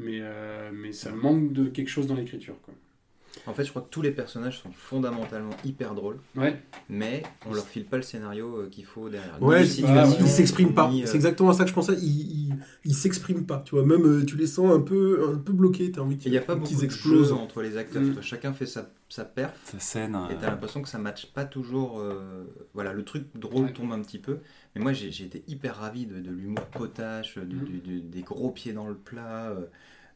mais, 0.00 0.18
euh, 0.20 0.70
mais 0.74 0.92
ça 0.92 1.12
manque 1.12 1.52
de 1.52 1.66
quelque 1.68 1.88
chose 1.88 2.08
dans 2.08 2.16
l'écriture. 2.16 2.56
quoi. 2.62 2.74
En 3.46 3.54
fait, 3.54 3.64
je 3.64 3.70
crois 3.70 3.82
que 3.82 3.88
tous 3.90 4.02
les 4.02 4.10
personnages 4.10 4.60
sont 4.60 4.70
fondamentalement 4.72 5.54
hyper 5.64 5.94
drôles, 5.94 6.18
Ouais, 6.36 6.60
mais 6.88 7.22
on 7.46 7.54
leur 7.54 7.66
file 7.66 7.84
pas 7.86 7.96
le 7.96 8.02
scénario 8.02 8.56
euh, 8.56 8.68
qu'il 8.70 8.84
faut 8.84 9.08
derrière. 9.08 9.40
Ouais, 9.42 9.60
Ni 9.60 9.62
les 9.64 9.68
il- 9.70 9.74
situations, 9.74 10.16
il 10.20 10.28
s'exprime 10.28 10.74
pas. 10.74 10.90
euh, 10.90 11.02
C'est 11.06 11.14
exactement 11.16 11.52
ça 11.52 11.64
que 11.64 11.70
je 11.70 11.74
pensais. 11.74 11.94
Il, 11.94 12.48
il, 12.48 12.56
il 12.84 12.94
s'exprime 12.94 13.46
pas. 13.46 13.62
Tu 13.64 13.74
vois, 13.74 13.84
même 13.84 14.04
euh, 14.06 14.24
tu 14.24 14.36
les 14.36 14.46
sens 14.46 14.70
un 14.72 14.80
peu, 14.80 15.30
un 15.34 15.38
peu 15.38 15.52
bloqués. 15.52 15.90
T'as 15.92 16.00
envie 16.02 16.18
Il 16.24 16.30
n'y 16.30 16.38
a 16.38 16.40
pas 16.42 16.54
qu'ils 16.54 16.62
beaucoup 16.64 16.80
de 16.80 16.84
explosent. 16.84 17.28
jeu 17.28 17.34
entre 17.34 17.62
les 17.62 17.76
acteurs. 17.76 18.02
Mm. 18.02 18.22
Chacun 18.22 18.52
fait 18.52 18.66
sa, 18.66 18.90
sa 19.08 19.24
perf. 19.24 19.52
Sa 19.64 19.78
scène. 19.78 20.18
Et 20.30 20.34
t'as 20.40 20.50
l'impression 20.50 20.82
que 20.82 20.88
ça 20.88 20.98
matche 20.98 21.26
pas 21.32 21.44
toujours. 21.44 22.00
euh, 22.00 22.44
voilà, 22.74 22.92
le 22.92 23.04
truc 23.04 23.24
drôle 23.34 23.66
Ouais. 23.66 23.72
tombe 23.72 23.92
un 23.92 24.00
petit 24.00 24.18
peu. 24.18 24.38
Mais 24.74 24.82
moi, 24.82 24.92
j'ai 24.92 25.08
été 25.24 25.42
hyper 25.48 25.76
ravi 25.76 26.06
de, 26.06 26.20
de 26.20 26.30
l'humour 26.30 26.64
potache, 26.66 27.38
du- 27.38 28.00
des 28.00 28.22
gros 28.22 28.50
pieds 28.50 28.72
dans 28.72 28.86
le 28.86 28.94
plat, 28.94 29.50
euh, 29.50 29.66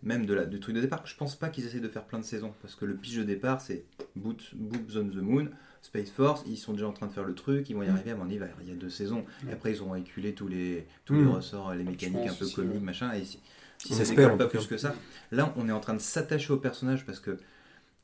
même 0.03 0.27
de 0.27 0.35
la, 0.35 0.45
du 0.47 0.61
truc 0.61 0.75
de 0.75 0.81
départ. 0.81 1.07
Je 1.07 1.17
pense 1.17 1.37
pas 1.37 1.49
qu'ils 1.49 1.65
essaient 1.67 1.81
de 1.81 1.89
faire 1.89 2.05
plein 2.05 2.19
de 2.19 2.25
saisons. 2.25 2.53
Parce 2.63 2.75
que 2.75 2.85
le 2.85 2.95
pitch 2.95 3.17
de 3.17 3.23
départ, 3.25 3.61
c'est 3.61 3.85
Boot- 4.17 4.55
Boobs 4.55 4.97
on 4.97 5.09
the 5.09 5.17
Moon, 5.17 5.49
Space 5.83 6.11
Force. 6.11 6.43
Ils 6.47 6.57
sont 6.57 6.73
déjà 6.73 6.89
en 6.89 6.93
train 6.93 7.07
de 7.07 7.13
faire 7.13 7.25
le 7.25 7.35
truc. 7.35 7.69
Ils 7.71 7.75
vont 7.77 7.83
y 7.83 7.89
arriver. 7.89 8.11
À 8.11 8.17
mon 8.17 8.25
avis, 8.25 8.39
il 8.63 8.69
y 8.69 8.73
a 8.73 8.75
deux 8.75 8.91
saisons. 8.91 9.25
Et 9.49 9.53
après, 9.53 9.71
ils 9.73 9.83
ont 9.83 9.95
éculé 9.95 10.35
tous 10.35 10.49
les, 10.49 10.87
tous 11.05 11.15
les 11.15 11.21
Mhm. 11.23 11.29
ressorts, 11.31 11.75
les 11.75 11.85
mécaniques 11.85 12.29
un 12.29 12.35
peu 12.35 12.47
comiques, 12.49 12.83
machin. 12.83 13.13
Et 13.15 13.25
si, 13.25 13.39
si 13.79 13.95
ça 13.95 14.03
en 14.33 14.37
pas 14.39 14.47
plus 14.47 14.67
que 14.67 14.77
ça, 14.77 14.95
là, 15.31 15.53
on 15.57 15.69
est 15.69 15.73
en 15.73 15.81
train 15.81 15.95
de 15.95 16.01
s'attacher 16.01 16.53
aux 16.53 16.59
personnages 16.59 17.05
parce 17.07 17.21
que 17.21 17.39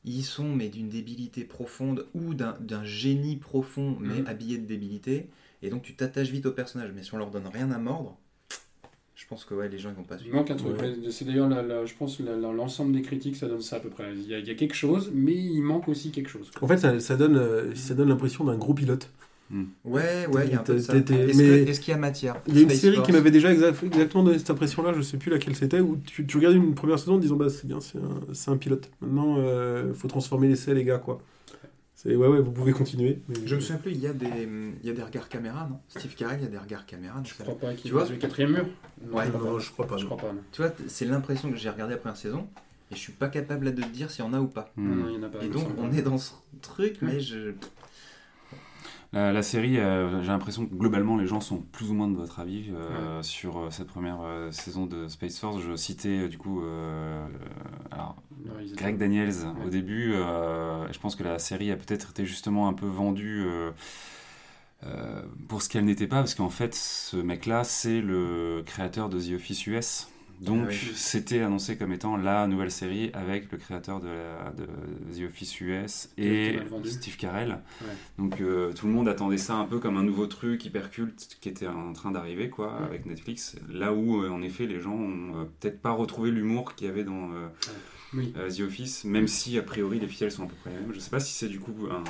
ils 0.05 0.23
sont 0.23 0.55
mais 0.55 0.69
d'une 0.69 0.87
débilité 0.87 1.43
profonde 1.43 2.07
ou 2.13 2.33
d'un 2.33 2.83
génie 2.85 3.35
profond 3.35 3.97
mais 3.99 4.21
Mhm. 4.21 4.27
habillé 4.27 4.57
de 4.57 4.65
débilité 4.65 5.27
et 5.61 5.69
donc 5.69 5.81
tu 5.83 5.93
t'attaches 5.93 6.29
vite 6.29 6.45
aux 6.45 6.53
personnages 6.53 6.91
mais 6.95 7.03
si 7.03 7.13
on 7.13 7.17
leur 7.17 7.31
donne 7.31 7.47
rien 7.47 7.69
à 7.71 7.77
mordre 7.77 8.17
pense 9.29 9.45
que 9.45 9.53
ouais, 9.53 9.69
les 9.69 9.77
gens 9.77 9.89
ils 9.89 9.95
vont 9.95 10.03
pas 10.03 10.15
Il 10.15 10.21
suivre 10.21 10.35
manque 10.35 10.51
un 10.51 10.55
truc. 10.55 10.79
Ouais. 10.81 10.87
ouais. 10.89 11.11
C'est 11.11 11.25
d'ailleurs, 11.25 11.47
la- 11.49 11.61
la- 11.61 11.85
je 11.85 11.93
pense, 11.93 12.19
l'ensemble 12.19 12.91
des 12.93 13.01
critiques, 13.01 13.35
ça 13.35 13.47
donne 13.47 13.61
ça 13.61 13.75
à 13.77 13.79
peu 13.79 13.89
près. 13.89 14.11
Il 14.15 14.27
y, 14.27 14.33
a, 14.33 14.39
il 14.39 14.47
y 14.47 14.51
a 14.51 14.55
quelque 14.55 14.75
chose, 14.75 15.11
mais 15.13 15.33
il 15.35 15.61
manque 15.61 15.87
aussi 15.87 16.11
quelque 16.11 16.29
chose. 16.29 16.49
quoi. 16.51 16.65
En 16.65 16.67
fait, 16.67 16.77
ça, 16.77 16.99
ça 16.99 17.15
donne, 17.15 17.37
euh, 17.37 17.73
ça 17.75 17.93
donne 17.93 18.09
l'impression 18.09 18.43
d'un 18.43 18.57
gros 18.57 18.73
pilote. 18.73 19.09
ouais 19.83 20.27
ouais 20.27 20.45
il 20.45 20.51
y 20.51 20.55
a 20.55 20.59
un 20.59 20.63
peu 20.63 20.75
de 20.75 20.79
ça 20.79 20.95
est-ce 20.95 21.79
qu'il 21.79 21.91
y 21.91 21.95
a 21.95 21.97
matière 21.97 22.35
Il 22.47 22.55
y 22.55 22.59
a 22.59 22.61
une 22.61 22.69
Space 22.69 22.81
série 22.81 22.95
Force. 22.97 23.07
qui 23.07 23.13
m'avait 23.13 23.31
déjà 23.31 23.51
exact- 23.51 23.81
exactement 23.83 24.23
donné 24.23 24.37
cette 24.37 24.51
impression-là, 24.51 24.93
je 24.95 25.01
sais 25.01 25.17
plus 25.17 25.31
laquelle 25.31 25.55
c'était, 25.55 25.79
où 25.79 25.97
tu, 26.05 26.25
tu 26.27 26.37
regardes 26.37 26.55
une 26.55 26.75
première 26.75 26.99
saison 26.99 27.15
en 27.15 27.17
disant 27.17 27.35
bah 27.35 27.49
c'est 27.49 27.65
bien, 27.65 27.79
c'est 27.81 27.97
un, 27.97 28.33
c'est 28.33 28.51
un 28.51 28.57
pilote. 28.57 28.89
Maintenant, 29.01 29.37
euh, 29.39 29.91
faut 29.95 30.07
transformer 30.07 30.47
l'essai, 30.49 30.73
les 30.75 30.83
gars, 30.83 30.99
quoi. 30.99 31.19
C'est 32.01 32.15
ouais, 32.15 32.27
ouais, 32.29 32.39
vous 32.39 32.51
pouvez 32.53 32.71
continuer. 32.71 33.19
mais- 33.27 33.35
je 33.45 33.55
me 33.55 33.59
souviens 33.59 33.75
plus 33.81 33.91
il 33.91 33.99
y 33.99 34.07
a 34.07 34.13
des 34.13 34.27
il 34.81 34.87
y 34.87 34.89
a 34.89 34.93
des 34.93 35.03
regards 35.03 35.27
caméra 35.27 35.67
non? 35.69 35.79
Steve 35.89 36.15
Carell 36.15 36.39
il 36.39 36.43
y 36.43 36.47
a 36.47 36.49
des 36.49 36.57
regards 36.57 36.85
caméra 36.85 37.21
Je 37.25 37.33
crois 37.33 37.57
pas 37.59 37.73
qu'il 37.73 37.83
Tu 37.83 37.91
vois 37.91 38.07
le 38.07 38.15
quatrième 38.15 38.51
mur. 38.53 38.65
Non, 39.05 39.17
Ouais. 39.17 39.25
je 39.25 39.31
crois 39.31 39.43
Non, 39.49 39.55
pas. 39.57 39.59
je 39.59 39.71
crois 39.71 39.87
pas. 39.87 39.97
Je 39.97 40.03
non. 40.05 40.09
crois 40.15 40.29
pas. 40.29 40.33
non. 40.33 40.41
tu 40.53 40.61
vois 40.61 40.71
c'est 40.87 41.03
l'impression 41.03 41.51
que 41.51 41.57
j'ai 41.57 41.69
regardé 41.69 41.95
la 41.95 41.99
première 41.99 42.15
saison 42.15 42.47
et 42.89 42.95
je 42.95 42.99
suis 42.99 43.11
pas 43.11 43.27
capable 43.27 43.75
de 43.75 43.81
te 43.81 43.87
dire 43.89 44.09
s'il 44.11 44.23
y 44.23 44.27
en 44.29 44.33
a 44.33 44.39
ou 44.39 44.47
pas. 44.47 44.71
Non, 44.77 44.95
non, 44.95 45.09
il 45.09 45.15
y 45.15 45.17
en 45.17 45.23
a 45.23 45.27
pas. 45.29 45.43
et 45.43 45.49
donc 45.49 45.67
on 45.77 45.91
est 45.91 46.01
dans 46.01 46.17
ce 46.17 46.31
truc 46.61 46.99
mais 47.01 47.19
je 47.19 47.51
La, 49.11 49.31
la 49.31 49.41
série, 49.41 49.79
euh, 49.79 50.21
j'ai 50.21 50.27
l'impression 50.27 50.67
que 50.67 50.73
globalement 50.75 51.17
les 51.17 51.25
gens 51.25 51.41
sont 51.41 51.57
plus 51.57 51.89
ou 51.89 51.95
moins 51.95 52.07
de 52.07 52.15
votre 52.15 52.39
avis 52.39 52.65
euh, 52.71 53.23
sur 53.23 53.57
euh, 53.57 53.71
cette 53.71 53.87
première 53.87 54.19
saison 54.51 54.85
de 54.85 55.07
Space 55.07 55.39
Force. 55.39 55.61
Je 55.61 55.75
citais 55.75 56.27
du 56.27 56.37
coup 56.37 56.61
alors. 57.91 58.15
Greg 58.75 58.97
Daniels 58.97 59.29
Ouais. 59.45 59.65
au 59.65 59.69
début. 59.69 60.11
je 60.13 60.99
pense 60.99 61.15
que 61.15 61.23
la 61.23 61.39
série 61.39 61.71
a 61.71 61.75
peut-être 61.75 62.11
été 62.11 62.25
justement 62.25 62.67
un 62.67 62.73
peu 62.73 62.85
vendue 62.85 63.45
euh, 64.85 65.23
pour 65.49 65.61
ce 65.61 65.67
qu'elle 65.69 65.85
n'était 65.85 66.07
pas, 66.07 66.17
parce 66.17 66.35
qu'en 66.35 66.49
fait 66.49 66.73
ce 66.73 67.17
mec-là 67.17 67.63
c'est 67.65 68.01
le 68.01 68.63
créateur 68.65 69.09
de 69.09 69.19
The 69.19 69.33
Office 69.35 69.67
US. 69.67 70.07
Donc, 70.39 70.61
Ah 70.65 70.69
oui. 70.69 70.91
c'était 70.95 71.41
annoncé 71.41 71.77
comme 71.77 71.91
étant 71.91 72.15
la 72.15 72.47
nouvelle 72.47 72.71
série 72.71 73.09
avec 73.13 73.51
le 73.51 73.57
créateur 73.57 73.99
de, 73.99 74.07
la- 74.07 74.53
de 74.57 74.65
The 75.17 75.27
Office 75.29 75.59
US 75.61 76.09
et. 76.17 76.57
Steve 76.85 77.17
Carell. 77.17 77.59
Ouais. 77.81 77.87
Donc, 78.17 78.39
euh, 78.39 78.71
tout 78.71 78.87
le 78.87 78.93
monde 78.93 79.09
attendait 79.09 79.37
ça 79.37 79.55
un 79.55 79.65
peu 79.65 79.79
comme 79.79 79.97
un 79.97 80.03
nouveau 80.03 80.27
truc 80.27 80.63
hyper 80.65 80.91
culte 80.91 81.37
qui 81.41 81.49
était 81.49 81.67
en 81.67 81.91
train 81.93 82.11
d'arriver, 82.11 82.49
quoi, 82.49 82.77
Ouais. 82.79 82.85
avec 82.85 83.05
Netflix. 83.05 83.57
Là 83.69 83.93
où, 83.93 84.23
euh, 84.23 84.29
en 84.29 84.41
effet, 84.41 84.65
les 84.65 84.79
gens 84.79 84.93
ont 84.95 85.41
euh, 85.41 85.43
peut-être 85.59 85.81
pas 85.81 85.91
retrouvé 85.91 86.31
l'humour 86.31 86.73
qu'il 86.75 86.87
y 86.87 86.89
avait 86.89 87.03
dans 87.03 87.31
euh, 87.33 87.47
Oui. 88.13 88.33
The 88.33 88.61
Office, 88.61 89.03
même 89.03 89.27
si, 89.27 89.57
a 89.57 89.61
priori, 89.61 89.99
les 89.99 90.07
ficelles 90.07 90.31
sont 90.31 90.43
à 90.43 90.47
peu 90.47 90.55
près 90.61 90.69
les 90.71 90.77
mêmes. 90.77 90.93
Je 90.93 90.99
sais 90.99 91.09
pas 91.11 91.19
si 91.19 91.33
c'est 91.33 91.49
du 91.49 91.59
coup 91.59 91.75
un 91.91 92.03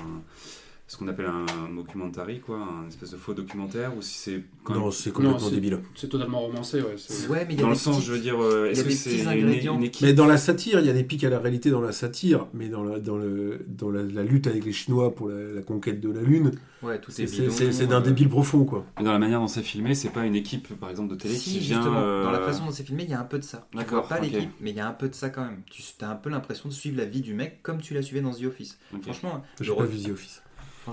ce 0.90 0.98
qu'on 0.98 1.08
appelle 1.08 1.28
un 1.28 1.46
documentary, 1.76 2.40
quoi, 2.40 2.58
un 2.58 2.88
espèce 2.88 3.12
de 3.12 3.18
faux 3.18 3.36
documentaire, 3.36 3.96
ou 3.96 4.02
si 4.02 4.16
c'est 4.18 4.44
quand 4.64 4.74
même 4.74 4.82
Non, 4.82 4.90
c'est 4.92 5.12
complètement 5.12 5.50
débile. 5.52 5.78
C'est 5.94 6.10
totalement 6.10 6.40
romancé, 6.40 6.82
ouais. 6.82 6.96
Ouais, 7.30 7.46
mais 7.48 7.54
il 7.54 7.58
y 7.58 7.60
a 7.60 7.62
Dans 7.62 7.70
le 7.70 7.76
des 7.76 7.80
sens, 7.80 7.98
petites- 7.98 8.08
je 8.08 8.14
veux 8.14 8.20
dire, 8.20 8.42
euh, 8.42 8.72
est-ce 8.72 8.84
que 8.84 8.90
c'est 8.90 9.12
petits 9.12 9.22
une, 9.22 9.28
ingrédients. 9.28 9.76
une 9.76 9.84
équipe 9.84 10.02
Mais 10.08 10.14
dans 10.14 10.26
la 10.26 10.38
satire, 10.38 10.80
il 10.80 10.88
y 10.88 10.90
a 10.90 10.94
des 10.94 11.04
pics 11.04 11.24
à 11.24 11.30
la 11.30 11.38
réalité 11.38 11.70
dans 11.70 11.80
la 11.82 11.92
satire, 11.92 12.48
mais 12.56 12.70
dans 12.70 12.84
la, 12.84 13.00
dans 13.00 13.18
le, 13.18 13.64
dans 13.68 13.92
la, 13.92 14.02
la 14.02 14.24
lutte 14.24 14.48
avec 14.48 14.66
les 14.66 14.72
Chinois 14.74 15.14
pour 15.14 15.30
la, 15.30 15.40
la 15.54 15.62
conquête 15.62 16.02
de 16.02 16.10
la 16.10 16.22
Lune, 16.24 16.52
Ouais, 16.82 17.00
tout 17.00 17.12
c'est 17.12 17.24
est 17.24 17.86
d'un 17.88 17.98
euh, 17.98 18.02
débile 18.02 18.30
profond, 18.30 18.64
quoi. 18.66 18.86
Mais 18.98 19.04
dans 19.04 19.12
la 19.12 19.20
manière 19.20 19.42
dont 19.42 19.48
c'est 19.48 19.62
filmé, 19.62 19.94
c'est 19.94 20.10
pas 20.10 20.26
une 20.26 20.36
équipe, 20.36 20.74
par 20.80 20.90
exemple, 20.90 21.12
de 21.14 21.20
télé 21.20 21.36
Si, 21.36 21.52
qui 21.52 21.60
vient. 21.60 21.78
justement, 21.82 22.00
euh, 22.02 22.24
dans 22.24 22.32
la 22.32 22.40
façon 22.40 22.66
dont 22.66 22.72
c'est 22.72 22.84
filmé, 22.86 23.04
il 23.04 23.10
y 23.12 23.14
a 23.14 23.20
un 23.20 23.26
peu 23.26 23.38
de 23.38 23.44
ça. 23.44 23.68
D'accord, 23.76 24.08
pas 24.08 24.20
l'équipe, 24.20 24.50
mais 24.60 24.72
il 24.72 24.76
y 24.78 24.80
a 24.80 24.88
un 24.88 24.94
peu 24.94 25.08
de 25.08 25.14
ça 25.14 25.30
quand 25.30 25.44
même. 25.44 25.62
Tu 25.70 25.84
as 26.02 26.10
un 26.10 26.16
peu 26.16 26.30
l'impression 26.32 26.68
de 26.68 26.74
suivre 26.74 26.98
la 26.98 27.06
vie 27.06 27.22
du 27.22 27.36
mec 27.36 27.60
comme 27.62 27.80
tu 27.80 27.94
l'as 27.94 28.02
suivi 28.02 28.22
dans 28.24 28.32
The 28.34 28.46
Office. 28.46 28.80
Franchement, 29.04 29.44
J'ai 29.62 29.70
le 29.70 29.76
pas 29.76 29.84
vu 29.86 30.00
The 30.00 30.10
Office. 30.12 30.42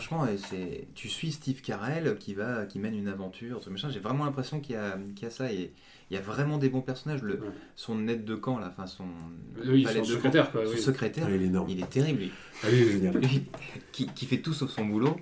Franchement, 0.00 0.26
c'est 0.36 0.88
tu 0.94 1.08
suis 1.08 1.32
Steve 1.32 1.62
Carell 1.62 2.16
qui 2.18 2.34
va 2.34 2.66
qui 2.66 2.78
mène 2.78 2.94
une 2.94 3.08
aventure, 3.08 3.62
ce 3.62 3.70
machin. 3.70 3.88
J'ai 3.90 4.00
vraiment 4.00 4.24
l'impression 4.26 4.60
qu'il 4.60 4.74
y 4.74 4.78
a 4.78 4.98
qu'il 5.14 5.24
y 5.24 5.26
a 5.26 5.30
ça 5.30 5.50
et 5.52 5.72
il 6.10 6.14
y 6.14 6.18
a 6.18 6.20
vraiment 6.22 6.58
des 6.58 6.68
bons 6.68 6.82
personnages. 6.82 7.22
Le, 7.22 7.34
Ouais. 7.36 7.48
Son 7.74 8.06
aide 8.08 8.24
de 8.24 8.34
camp 8.34 8.58
là, 8.58 8.68
enfin 8.76 8.86
son 8.86 9.04
Oui, 9.66 9.84
son 9.84 9.98
camp, 10.00 10.04
secrétaire, 10.04 10.50
quoi. 10.52 10.64
son 10.66 10.72
oui. 10.72 10.78
secrétaire, 10.78 11.26
Ah, 11.28 11.34
il 11.34 11.42
est 11.42 11.46
énorme. 11.46 11.68
il 11.70 11.80
est 11.82 11.88
terrible 11.90 12.20
lui. 12.20 12.30
Ah, 12.62 12.66
il 12.70 12.74
est 12.78 12.90
génial. 12.92 13.16
Lui, 13.18 13.44
qui, 13.92 14.06
qui 14.08 14.26
fait 14.26 14.38
tout 14.42 14.52
sauf 14.52 14.70
son 14.70 14.84
boulot, 14.84 15.16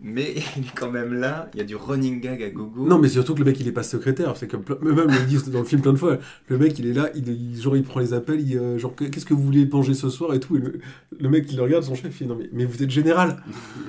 mais 0.00 0.34
il 0.56 0.64
est 0.64 0.74
quand 0.74 0.90
même 0.90 1.14
là. 1.14 1.48
Il 1.54 1.58
y 1.58 1.60
a 1.60 1.64
du 1.64 1.76
running 1.76 2.20
gag 2.20 2.42
à 2.42 2.50
gogo. 2.50 2.86
Non, 2.86 2.98
mais 2.98 3.08
surtout 3.08 3.34
que 3.34 3.38
le 3.40 3.44
mec, 3.46 3.58
il 3.60 3.68
est 3.68 3.72
pas 3.72 3.82
secrétaire. 3.82 4.36
C'est 4.36 4.48
comme 4.48 4.62
même 4.82 5.06
ils 5.10 5.18
le 5.20 5.26
disent 5.26 5.48
dans 5.48 5.60
le 5.60 5.64
film 5.64 5.80
plein 5.82 5.92
de 5.92 5.98
fois. 5.98 6.18
Le 6.48 6.58
mec, 6.58 6.78
il 6.78 6.86
est 6.88 6.92
là, 6.92 7.10
il, 7.14 7.28
il- 7.28 7.60
genre, 7.60 7.76
il 7.76 7.82
prend 7.84 8.00
les 8.00 8.12
appels, 8.12 8.40
il, 8.40 8.56
euh, 8.58 8.78
genre, 8.78 8.94
qu'est-ce 8.96 9.24
que 9.26 9.34
vous 9.34 9.42
voulez 9.42 9.66
manger 9.66 9.94
ce 9.94 10.10
soir 10.10 10.34
et 10.34 10.40
tout. 10.40 10.56
Et 10.56 10.60
le, 10.60 10.80
le 11.18 11.28
mec, 11.28 11.46
il 11.50 11.56
le 11.56 11.62
regarde, 11.62 11.84
son 11.84 11.94
chef, 11.94 12.20
il 12.20 12.24
dit 12.24 12.28
non, 12.28 12.36
mais, 12.38 12.48
mais 12.52 12.64
vous 12.64 12.82
êtes 12.82 12.90
général. 12.90 13.42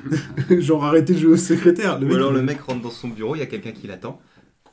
genre, 0.59 0.85
arrêtez 0.85 1.13
de 1.13 1.19
jouer 1.19 1.33
au 1.33 1.37
secrétaire. 1.37 1.99
Le 1.99 2.05
Ou 2.05 2.09
mec, 2.09 2.15
alors 2.17 2.31
il- 2.31 2.35
le 2.37 2.43
mec 2.43 2.61
rentre 2.61 2.81
dans 2.81 2.89
son 2.91 3.07
bureau, 3.09 3.35
il 3.35 3.39
y 3.39 3.43
a 3.43 3.47
quelqu'un 3.47 3.71
qui 3.71 3.87
l'attend. 3.87 4.21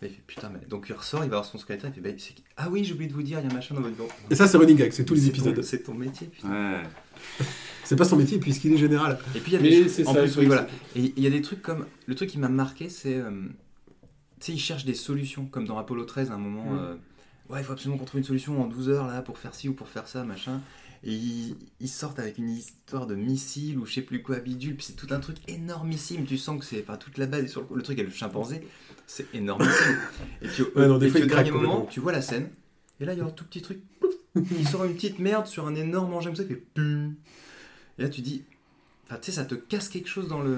Et 0.04 0.06
Il 0.06 0.10
fait 0.10 0.22
putain, 0.26 0.50
mais 0.52 0.58
donc 0.68 0.86
il 0.88 0.94
ressort, 0.94 1.20
il 1.22 1.30
va 1.30 1.36
voir 1.36 1.44
son 1.44 1.58
secrétaire, 1.58 1.88
il 1.90 2.02
fait 2.02 2.10
bah, 2.10 2.16
ah 2.56 2.68
oui, 2.72 2.82
j'ai 2.82 2.92
oublié 2.92 3.08
de 3.08 3.14
vous 3.14 3.22
dire, 3.22 3.38
il 3.38 3.44
y 3.44 3.48
a 3.48 3.50
un 3.52 3.54
machin 3.54 3.76
dans 3.76 3.82
votre 3.82 3.94
bureau. 3.94 4.08
Et 4.30 4.34
ça, 4.34 4.48
c'est 4.48 4.58
running 4.58 4.76
gag, 4.76 4.90
c'est 4.90 5.04
tous 5.04 5.14
les 5.14 5.28
épisodes. 5.28 5.62
C'est 5.62 5.84
ton 5.84 5.94
métier, 5.94 6.26
putain. 6.26 6.48
Ouais. 6.50 6.82
C'est 7.84 7.96
pas 7.96 8.04
son 8.04 8.16
métier 8.16 8.38
puisqu'il 8.38 8.72
est 8.72 8.76
général. 8.78 9.18
Et 9.34 9.40
puis 9.40 9.52
il 9.52 9.54
y 9.54 9.58
a 9.58 9.60
des 9.60 9.88
c'est 9.88 10.06
en 10.06 10.14
ça, 10.14 10.20
plus, 10.22 10.30
oui, 10.36 10.40
oui, 10.42 10.46
voilà. 10.46 10.66
c'est- 10.94 11.00
Et 11.00 11.12
il 11.16 11.22
y 11.22 11.26
a 11.26 11.30
des 11.30 11.42
trucs 11.42 11.62
comme 11.62 11.86
le 12.06 12.14
truc 12.14 12.30
qui 12.30 12.38
m'a 12.38 12.48
marqué, 12.48 12.88
c'est 12.88 13.16
euh, 13.16 13.30
tu 14.40 14.46
sais, 14.46 14.52
ils 14.52 14.58
cherchent 14.60 14.84
des 14.84 14.94
solutions, 14.94 15.46
comme 15.46 15.66
dans 15.66 15.78
Apollo 15.78 16.04
13 16.04 16.30
à 16.30 16.34
un 16.34 16.38
moment. 16.38 16.72
Mm. 16.72 16.78
euh, 16.78 16.94
ouais, 17.50 17.60
il 17.60 17.64
faut 17.64 17.72
absolument 17.72 17.98
qu'on 17.98 18.04
trouve 18.06 18.20
une 18.20 18.26
solution 18.26 18.62
en 18.62 18.66
12 18.66 18.88
heures 18.88 19.06
là 19.08 19.20
pour 19.22 19.36
faire 19.38 19.54
ci 19.54 19.68
ou 19.68 19.74
pour 19.74 19.88
faire 19.88 20.06
ça, 20.08 20.24
machin. 20.24 20.60
Et 21.04 21.12
ils, 21.12 21.56
ils 21.80 21.88
sortent 21.88 22.20
avec 22.20 22.38
une 22.38 22.48
histoire 22.50 23.08
de 23.08 23.16
missile 23.16 23.76
ou 23.78 23.86
je 23.86 23.94
sais 23.94 24.02
plus 24.02 24.22
quoi, 24.22 24.38
bidule, 24.38 24.76
puis 24.76 24.86
c'est 24.86 24.92
tout 24.96 25.08
un 25.10 25.18
truc 25.18 25.36
énormissime. 25.48 26.24
Tu 26.24 26.38
sens 26.38 26.60
que 26.60 26.64
c'est. 26.64 26.80
Enfin, 26.86 26.96
toute 26.96 27.18
la 27.18 27.26
base 27.26 27.42
est 27.44 27.48
sur 27.48 27.62
le, 27.68 27.76
le 27.76 27.82
truc 27.82 27.98
avec 27.98 28.12
le 28.12 28.16
chimpanzé, 28.16 28.66
c'est 29.08 29.26
énormissime. 29.34 29.98
Et 30.42 30.46
puis, 30.48 30.62
au- 30.62 30.78
Ouais, 30.78 30.86
non, 30.86 30.98
des 30.98 31.06
et 31.06 31.10
fois, 31.10 31.20
puis 31.20 31.28
il 31.28 31.32
au 31.32 31.34
dernier 31.34 31.50
moment, 31.50 31.86
tu 31.90 31.98
vois 31.98 32.12
la 32.12 32.22
scène, 32.22 32.48
et 33.00 33.04
là 33.04 33.12
il 33.14 33.18
y 33.18 33.22
a 33.22 33.24
un 33.24 33.30
tout 33.30 33.44
petit 33.44 33.60
truc. 33.62 33.80
il 34.58 34.66
sort 34.68 34.84
une 34.84 34.94
petite 34.94 35.18
merde 35.18 35.46
sur 35.46 35.66
un 35.66 35.74
énorme 35.74 36.12
engin 36.14 36.26
comme 36.30 36.36
ça, 36.36 36.42
il 36.44 36.48
fait 36.48 36.62
pum. 36.74 37.14
Et 37.98 38.02
là 38.02 38.08
tu 38.08 38.20
dis. 38.20 38.42
Enfin, 39.08 39.18
tu 39.20 39.30
sais, 39.30 39.36
ça 39.36 39.44
te 39.44 39.54
casse 39.56 39.88
quelque 39.88 40.08
chose 40.08 40.28
dans 40.28 40.40
le. 40.40 40.56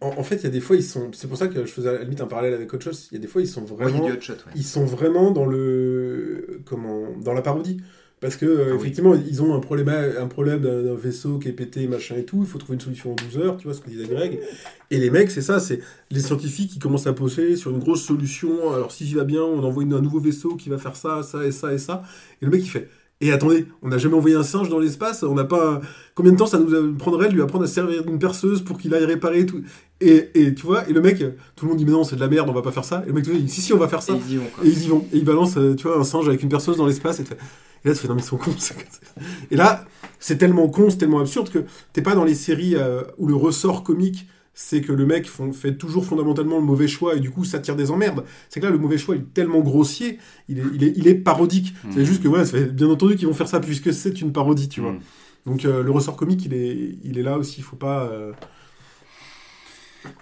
En, 0.00 0.08
en 0.18 0.22
fait, 0.22 0.36
il 0.36 0.44
y 0.44 0.46
a 0.46 0.50
des 0.50 0.60
fois, 0.60 0.76
ils 0.76 0.84
sont. 0.84 1.10
C'est 1.12 1.26
pour 1.26 1.36
ça 1.38 1.48
que 1.48 1.64
je 1.66 1.72
faisais 1.72 1.88
à 1.88 1.92
la 1.94 2.02
limite 2.04 2.20
un 2.20 2.26
parallèle 2.26 2.54
avec 2.54 2.72
autre 2.72 2.84
chose. 2.84 3.08
Il 3.10 3.14
y 3.14 3.18
a 3.18 3.20
des 3.20 3.26
fois, 3.26 3.40
ils 3.40 3.48
sont 3.48 3.62
a 3.62 3.64
vraiment. 3.64 4.06
shot, 4.20 4.34
ouais. 4.34 4.38
ils 4.54 4.62
sont 4.64 4.84
vraiment 4.84 5.32
dans 5.32 5.46
le 5.46 6.60
comment 6.64 7.06
dans 7.20 7.32
la 7.32 7.42
parodie 7.42 7.78
parce 8.20 8.36
que 8.36 8.46
euh, 8.46 8.64
Ah 8.66 8.70
oui. 8.72 8.76
effectivement 8.80 9.14
ils 9.14 9.42
ont 9.42 9.54
un 9.54 9.60
problème 9.60 9.88
un 9.88 10.26
problème 10.26 10.60
d'un 10.60 10.82
d'un 10.82 10.94
vaisseau 10.96 11.38
qui 11.38 11.48
est 11.48 11.52
pété 11.52 11.86
machin 11.86 12.16
et 12.16 12.24
tout 12.24 12.38
il 12.40 12.46
faut 12.48 12.58
trouver 12.58 12.74
une 12.74 12.80
solution 12.80 13.12
en 13.12 13.14
12 13.14 13.38
heures 13.38 13.56
tu 13.56 13.64
vois 13.68 13.74
ce 13.74 13.80
que 13.80 13.88
disait 13.90 14.08
Greg 14.08 14.40
et 14.90 14.98
les 14.98 15.08
mecs 15.10 15.30
c'est 15.30 15.40
ça 15.40 15.60
c'est 15.60 15.78
les 16.10 16.18
scientifiques 16.18 16.72
qui 16.72 16.78
commencent 16.80 17.06
à 17.06 17.12
poser 17.12 17.54
sur 17.54 17.70
une 17.70 17.78
grosse 17.78 18.02
solution 18.04 18.72
alors 18.74 18.90
si 18.90 19.06
j'y 19.06 19.14
va 19.14 19.22
bien 19.22 19.42
on 19.44 19.62
envoie 19.62 19.84
une- 19.84 19.94
un 19.94 20.00
nouveau 20.00 20.18
vaisseau 20.18 20.56
qui 20.56 20.68
va 20.68 20.78
faire 20.78 20.96
ça 20.96 21.22
ça 21.22 21.46
et 21.46 21.52
ça 21.52 21.72
et 21.72 21.78
ça 21.78 22.02
et 22.42 22.44
le 22.44 22.50
mec 22.50 22.60
il 22.64 22.68
fait 22.68 22.88
et 23.20 23.32
attendez, 23.32 23.66
on 23.82 23.88
n'a 23.88 23.98
jamais 23.98 24.14
envoyé 24.14 24.36
un 24.36 24.44
singe 24.44 24.68
dans 24.68 24.78
l'espace, 24.78 25.24
on 25.24 25.34
n'a 25.34 25.44
pas. 25.44 25.80
Combien 26.14 26.32
de 26.32 26.36
temps 26.36 26.46
ça 26.46 26.58
nous 26.58 26.94
prendrait 26.94 27.28
de 27.28 27.34
lui 27.34 27.42
apprendre 27.42 27.64
à 27.64 27.66
servir 27.66 28.04
d'une 28.04 28.18
perceuse 28.18 28.62
pour 28.62 28.78
qu'il 28.78 28.94
aille 28.94 29.04
réparer 29.04 29.44
tout 29.44 29.62
et, 30.00 30.30
et 30.34 30.54
tu 30.54 30.64
vois, 30.64 30.88
et 30.88 30.92
le 30.92 31.00
mec, 31.00 31.18
tout 31.56 31.64
le 31.64 31.70
monde 31.70 31.78
dit 31.78 31.84
mais 31.84 31.92
non, 31.92 32.04
c'est 32.04 32.14
de 32.14 32.20
la 32.20 32.28
merde, 32.28 32.48
on 32.48 32.52
va 32.52 32.62
pas 32.62 32.70
faire 32.70 32.84
ça. 32.84 33.02
Et 33.04 33.08
le 33.08 33.14
mec 33.14 33.26
il 33.26 33.44
dit 33.44 33.52
si, 33.52 33.60
si, 33.60 33.72
on 33.72 33.78
va 33.78 33.88
faire 33.88 34.02
ça. 34.02 34.12
Et 34.12 34.20
ils 34.28 34.34
y 34.34 34.36
vont, 34.36 34.46
quoi. 34.54 34.64
Et 34.64 34.68
ils 34.68 34.84
y 34.84 34.88
vont. 34.88 35.04
Et 35.12 35.16
ils 35.16 35.24
balancent, 35.24 35.58
euh, 35.58 35.74
tu 35.74 35.88
vois, 35.88 35.98
un 35.98 36.04
singe 36.04 36.28
avec 36.28 36.42
une 36.42 36.48
perceuse 36.48 36.76
dans 36.76 36.86
l'espace. 36.86 37.18
Et, 37.18 37.24
et 37.84 37.88
là, 37.88 37.94
tu 37.94 38.00
fais, 38.00 38.08
non, 38.08 38.14
mais 38.14 38.22
ils 38.22 38.24
sont 38.24 38.36
cons. 38.36 38.54
et 39.50 39.56
là, 39.56 39.84
c'est 40.20 40.38
tellement 40.38 40.68
con, 40.68 40.90
c'est 40.90 40.98
tellement 40.98 41.20
absurde 41.20 41.50
que 41.50 41.64
t'es 41.92 42.02
pas 42.02 42.14
dans 42.14 42.24
les 42.24 42.34
séries 42.34 42.76
euh, 42.76 43.02
où 43.18 43.26
le 43.26 43.34
ressort 43.34 43.82
comique, 43.82 44.28
c'est 44.60 44.80
que 44.80 44.90
le 44.92 45.06
mec 45.06 45.28
font- 45.28 45.52
fait 45.52 45.76
toujours 45.76 46.04
fondamentalement 46.04 46.56
le 46.58 46.64
mauvais 46.64 46.88
choix 46.88 47.14
et 47.14 47.20
du 47.20 47.30
coup, 47.30 47.44
ça 47.44 47.60
tire 47.60 47.76
des 47.76 47.92
emmerdes. 47.92 48.24
C'est 48.48 48.58
que 48.58 48.66
là, 48.66 48.72
le 48.72 48.78
mauvais 48.78 48.98
choix, 48.98 49.14
il 49.14 49.20
est 49.22 49.32
tellement 49.32 49.60
grossier, 49.60 50.18
il 50.48 50.58
est, 50.58 50.62
il 50.74 50.82
est, 50.82 50.92
il 50.96 51.06
est 51.06 51.14
parodique. 51.14 51.74
C'est 51.92 52.00
Mhm. 52.00 52.04
juste 52.04 52.22
que, 52.24 52.26
voilà, 52.28 52.44
fait 52.44 52.64
bien 52.64 52.88
entendu 52.88 53.14
qu'ils 53.14 53.28
vont 53.28 53.34
faire 53.34 53.46
ça 53.46 53.60
puisque 53.60 53.92
c'est 53.92 54.20
une 54.20 54.32
parodie, 54.32 54.68
tu 54.68 54.80
vois. 54.80 54.92
Mm. 54.94 55.00
Donc, 55.46 55.64
euh, 55.64 55.84
le 55.84 55.90
ressort 55.92 56.16
comique, 56.16 56.44
il 56.44 56.54
est, 56.54 56.98
il 57.04 57.18
est 57.18 57.22
là 57.22 57.38
aussi. 57.38 57.60
Il 57.60 57.62
faut 57.62 57.76
pas. 57.76 58.08
euh, 58.10 58.32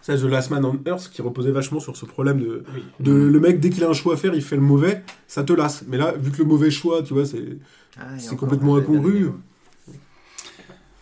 Ça, 0.03 0.17
The 0.17 0.23
Last 0.25 0.51
Man 0.51 0.65
on 0.67 0.79
Earth, 0.87 1.11
qui 1.13 1.23
reposait 1.23 1.51
vachement 1.51 1.81
sur 1.81 1.97
ce 1.97 2.05
problème 2.07 2.39
de, 2.41 2.65
Oui. 2.75 2.83
de 3.01 3.13
le 3.13 3.41
mec, 3.41 3.59
dès 3.61 3.71
qu'il 3.71 3.85
a 3.85 3.89
un 3.89 3.93
choix 3.95 4.15
à 4.15 4.17
faire, 4.17 4.35
il 4.35 4.43
fait 4.43 4.57
le 4.57 4.63
mauvais, 4.63 5.03
ça 5.29 5.45
te 5.45 5.53
lasse. 5.55 5.85
Mais 5.89 5.97
là, 5.97 6.13
vu 6.19 6.31
que 6.31 6.39
le 6.39 6.45
mauvais 6.45 6.71
choix, 6.71 7.03
tu 7.03 7.15
vois, 7.15 7.25
c'est. 7.25 7.59
Ah, 7.99 8.19
c'est 8.19 8.37
complètement 8.37 8.77
incongru. 8.77 9.31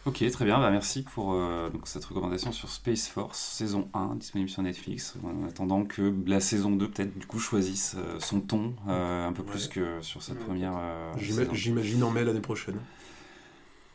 Ok, 0.07 0.23
très 0.31 0.45
bien. 0.45 0.59
Bah, 0.59 0.71
merci 0.71 1.03
pour 1.03 1.33
euh, 1.33 1.71
donc, 1.71 1.89
cette 1.89 2.05
recommandation 2.05 2.53
sur 2.53 2.69
Space 2.69 3.09
Force, 3.09 3.39
saison 3.39 3.89
1, 3.95 4.17
disponible 4.17 4.51
sur 4.51 4.63
Netflix. 4.63 5.15
En 5.25 5.49
attendant 5.49 5.85
que 5.85 6.15
la 6.27 6.41
saison 6.41 6.71
2, 6.73 6.91
peut-être, 6.91 7.19
du 7.19 7.27
coup, 7.27 7.39
choisisse 7.39 7.95
euh, 7.97 8.19
son 8.21 8.41
ton 8.43 8.75
euh, 8.89 9.27
un 9.27 9.33
peu 9.33 9.43
plus 9.43 9.67
que 9.67 10.03
sur 10.03 10.23
cette 10.23 10.39
Ouais. 10.39 10.45
première 10.45 10.75
euh. 10.77 11.13
J'imagine 11.53 12.03
en 12.05 12.11
mai 12.11 12.23
l'année 12.25 12.41
prochaine. 12.41 12.77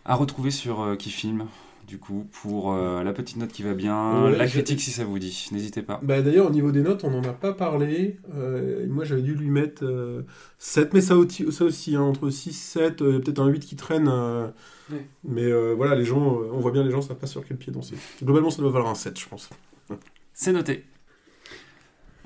À 0.05 0.15
retrouver 0.15 0.49
sur 0.49 0.81
euh, 0.81 0.95
Qui 0.95 1.11
Film, 1.11 1.45
du 1.87 1.97
coup, 1.97 2.27
pour 2.41 2.73
euh, 2.73 3.01
la 3.03 3.13
petite 3.13 3.37
note 3.37 3.51
qui 3.51 3.63
va 3.63 3.73
bien, 3.73 4.23
Ouais, 4.25 4.37
la 4.37 4.47
critique 4.47 4.79
si 4.79 4.91
ça 4.91 5.05
vous 5.05 5.17
dit. 5.19 5.47
N'hésitez 5.51 5.81
pas. 5.81 5.99
Bah, 6.03 6.21
D'ailleurs, 6.21 6.47
au 6.47 6.51
niveau 6.51 6.71
des 6.71 6.81
notes, 6.81 7.03
on 7.03 7.09
n'en 7.09 7.23
a 7.23 7.33
pas 7.33 7.53
parlé. 7.53 8.17
Euh, 8.35 8.85
moi, 8.87 9.05
j'avais 9.05 9.21
dû 9.23 9.33
lui 9.33 9.49
mettre 9.49 9.83
euh, 9.83 10.21
7, 10.59 10.93
mais 10.93 11.01
ça 11.01 11.15
aussi, 11.17 11.51
ça 11.51 11.63
aussi 11.65 11.95
hein, 11.95 12.01
entre 12.01 12.29
6 12.29 12.53
7, 12.53 13.01
euh, 13.01 13.19
peut-être 13.19 13.39
un 13.39 13.47
8 13.47 13.59
qui 13.61 13.75
traîne. 13.75 14.07
euh, 14.07 14.47
Ouais. 14.91 15.05
Mais 15.23 15.43
euh, 15.43 15.73
voilà, 15.75 15.93
les 15.95 16.03
gens, 16.05 16.41
euh, 16.41 16.49
on 16.51 16.59
voit 16.59 16.71
bien 16.71 16.83
les 16.83 16.89
gens 16.89 17.01
savent 17.03 17.17
pas 17.17 17.27
sur 17.27 17.45
quel 17.45 17.57
pied 17.57 17.71
danser. 17.71 17.95
Globalement, 18.23 18.49
ça 18.49 18.59
doit 18.61 18.71
valoir 18.71 18.89
un 18.89 18.95
7, 18.95 19.19
je 19.19 19.27
pense. 19.27 19.47
C'est 20.33 20.51
noté. 20.51 20.83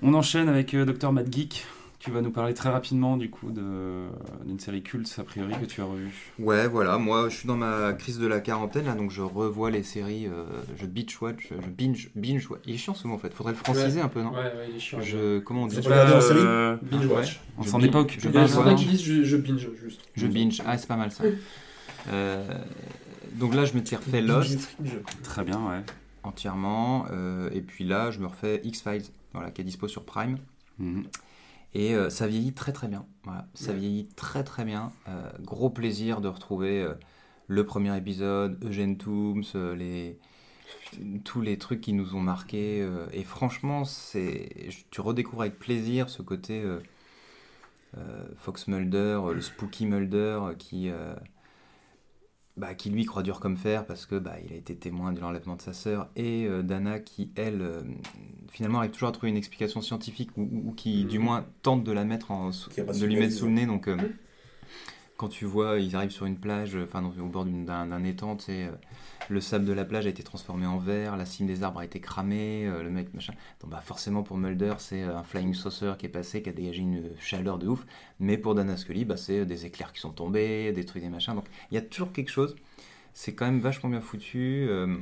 On 0.02 0.14
enchaîne 0.14 0.48
avec 0.50 0.74
euh, 0.74 0.86
Dr. 0.86 1.12
Mad 1.12 1.34
Geek. 1.34 1.66
Tu 2.04 2.12
vas 2.12 2.20
nous 2.22 2.32
parler 2.32 2.54
très 2.54 2.68
rapidement, 2.70 3.16
du 3.16 3.30
coup, 3.30 3.50
d'une 3.52 4.60
série 4.60 4.84
culte, 4.84 5.14
a 5.18 5.24
priori, 5.24 5.54
que 5.62 5.66
tu 5.66 5.80
as 5.80 5.86
revue. 5.86 6.12
Ouais, 6.38 6.68
voilà, 6.68 6.98
moi 6.98 7.30
je 7.30 7.38
suis 7.38 7.48
dans 7.48 7.56
ma 7.56 7.94
crise 7.94 8.20
de 8.20 8.28
la 8.28 8.42
quarantaine 8.42 8.86
là, 8.86 8.94
donc 8.94 9.10
je 9.10 9.22
revois 9.22 9.72
les 9.72 9.84
séries, 9.84 10.28
euh, 10.28 10.44
je 10.76 10.86
binge 10.86 11.18
watch, 11.22 11.48
je 11.50 11.70
binge, 11.70 12.10
binge 12.16 12.46
watch. 12.50 12.62
Il 12.68 12.76
est 12.76 12.78
chiant 12.78 12.94
ce 12.94 13.08
mot 13.08 13.14
en 13.14 13.18
fait, 13.18 13.34
faudrait 13.34 13.54
le 13.54 13.58
franciser 13.58 14.02
un 14.02 14.10
peu, 14.10 14.22
non 14.22 14.32
Ouais, 14.32 14.38
ouais, 14.40 14.68
il 14.70 14.76
est 14.76 14.80
chiant. 14.80 15.00
Je, 15.02 15.40
comment 15.40 15.64
on 15.64 15.68
dit 15.68 15.80
regardez 15.80 16.14
en 16.14 16.20
série 16.22 16.40
Euh, 16.44 16.76
Binge 16.82 17.06
watch. 17.06 17.40
On 17.58 17.64
Je 17.64 17.70
s'en 17.70 17.78
binge- 17.80 17.88
est 17.88 17.92
pas 17.92 18.00
occupé. 18.02 18.22
je 18.22 18.98
je, 18.98 19.24
je 19.24 19.38
binge, 19.38 19.70
juste. 19.82 20.02
Je 20.16 20.28
binge, 20.28 20.62
ah 20.66 20.78
c'est 20.78 20.88
pas 20.88 20.98
mal 20.98 21.12
ça. 21.12 21.24
Euh, 22.12 22.44
donc 23.36 23.56
là 23.56 23.64
je 23.64 23.74
me 23.80 23.86
suis 23.86 23.96
refait 23.96 24.22
Lost 24.22 24.76
Très 25.24 25.46
bien, 25.46 25.58
ouais. 25.70 25.82
entièrement, 26.24 27.06
euh, 27.12 27.50
et 27.54 27.62
puis 27.62 27.86
là 27.86 28.12
je 28.12 28.20
me 28.20 28.28
refais 28.28 28.60
X-Files, 28.66 29.04
voilà, 29.34 29.52
qui 29.52 29.62
est 29.62 29.64
dispo 29.64 29.88
sur 29.88 30.04
Prime. 30.04 30.38
Mhm. 30.80 31.06
Et 31.74 31.96
euh, 31.96 32.10
ça 32.10 32.28
vieillit 32.28 32.54
très 32.54 32.72
très 32.72 32.88
bien. 32.88 33.06
Voilà, 33.24 33.48
ça 33.54 33.72
Ouais. 33.72 33.80
vieillit 33.80 34.08
très 34.16 34.44
très 34.44 34.64
bien. 34.66 34.92
Euh, 35.08 35.30
gros 35.42 35.70
plaisir 35.70 36.22
de 36.22 36.28
retrouver 36.28 36.82
euh, 36.84 36.94
le 37.48 37.66
premier 37.66 37.96
épisode, 37.98 38.64
Eugène 38.64 38.98
les 39.76 40.20
tous 41.24 41.42
les 41.42 41.58
trucs 41.58 41.82
qui 41.82 41.94
nous 41.94 42.16
ont 42.16 42.22
marqués. 42.22 42.88
et 43.14 43.24
franchement, 43.24 43.84
c'est 43.84 44.70
tu 44.92 45.02
redécouvres 45.02 45.42
avec 45.42 45.58
plaisir 45.58 46.10
ce 46.10 46.22
côté 46.22 46.64
Fox 48.38 48.68
Mulder, 48.68 49.22
le 49.34 49.42
spooky 49.42 49.86
Mulder 49.88 50.40
qui 50.58 50.92
bah, 52.56 52.76
qui 52.76 52.90
lui 52.92 53.04
croit 53.06 53.24
dur 53.24 53.40
comme 53.40 53.58
fer 53.58 53.86
parce 53.86 54.06
que 54.06 54.16
bah, 54.16 54.36
il 54.46 54.54
a 54.54 54.56
été 54.56 54.76
témoin 54.76 55.12
de 55.12 55.20
l'enlèvement 55.20 55.56
de 55.56 55.62
sa 55.62 55.74
sœur 55.74 56.10
et 56.16 56.46
euh, 56.46 56.62
Dana 56.62 57.00
qui 57.00 57.32
elle 57.36 57.62
euh, 57.62 57.82
finalement 58.52 58.80
arrive 58.80 58.92
toujours 58.92 59.10
à 59.10 59.12
trouver 59.12 59.30
une 59.30 59.38
explication 59.38 59.82
scientifique 59.82 60.30
ou, 60.38 60.42
ou- 60.44 60.70
ou 60.70 60.72
qui 60.74 61.04
Mhm. 61.04 61.10
du 61.10 61.20
moins 61.20 61.46
tente 61.64 61.84
de 61.84 61.92
la 61.92 62.06
mettre 62.06 62.30
en, 62.32 62.50
de 62.52 63.06
lui 63.06 63.16
mettre 63.16 63.34
sous 63.34 63.46
le 63.48 63.52
nez 63.54 63.66
donc 63.66 63.88
euh, 63.88 63.98
quand 65.18 65.30
tu 65.30 65.46
vois, 65.46 65.80
ils 65.80 65.96
arrivent 65.96 66.12
sur 66.12 66.26
une 66.26 66.38
plage, 66.40 66.76
enfin 66.76 67.02
dans- 67.02 67.10
au 67.24 67.28
bord 67.30 67.46
d'un 67.46 68.04
étang, 68.04 68.36
tu 68.36 68.52
euh, 68.52 68.72
le 69.30 69.42
sable 69.42 69.66
de 69.66 69.74
la 69.74 69.86
plage 69.86 70.06
a 70.06 70.10
été 70.10 70.24
transformé 70.24 70.66
en 70.66 70.78
verre, 70.80 71.18
la 71.18 71.26
cime 71.26 71.48
des 71.48 71.64
arbres 71.64 71.80
a 71.80 71.86
été 71.86 72.00
cramée, 72.02 72.66
euh, 72.68 72.84
le 72.84 72.90
mec 72.90 73.14
machin. 73.14 73.34
Donc 73.62 73.72
bah 73.72 73.82
forcément 73.82 74.24
pour 74.24 74.38
Mulder, 74.38 74.76
c'est 74.80 75.04
euh, 75.04 75.18
un 75.18 75.24
flying 75.24 75.54
saucer 75.54 75.94
qui 75.98 76.06
est 76.08 76.10
passé, 76.10 76.42
qui 76.42 76.50
a 76.50 76.54
dégagé 76.54 76.82
une 76.82 77.12
chaleur 77.20 77.58
de 77.60 77.68
ouf. 77.68 77.86
Mais 78.20 78.38
pour 78.38 78.56
Dana 78.56 78.76
Scully, 78.78 79.06
bah, 79.06 79.18
c'est 79.18 79.46
des 79.46 79.66
éclairs 79.66 79.94
qui 79.94 80.02
sont 80.02 80.12
tombés, 80.12 80.72
des 80.74 80.84
des 80.84 81.10
machins. 81.10 81.36
Donc 81.36 81.46
il 81.72 81.76
y 81.76 81.78
a 81.78 81.82
toujours 81.82 82.12
quelque 82.12 82.32
chose. 82.32 82.56
C'est 83.14 83.34
quand 83.36 83.46
même 83.46 83.60
vachement 83.60 83.90
bien 83.90 84.02
foutu. 84.02 84.66
euh, 84.70 84.98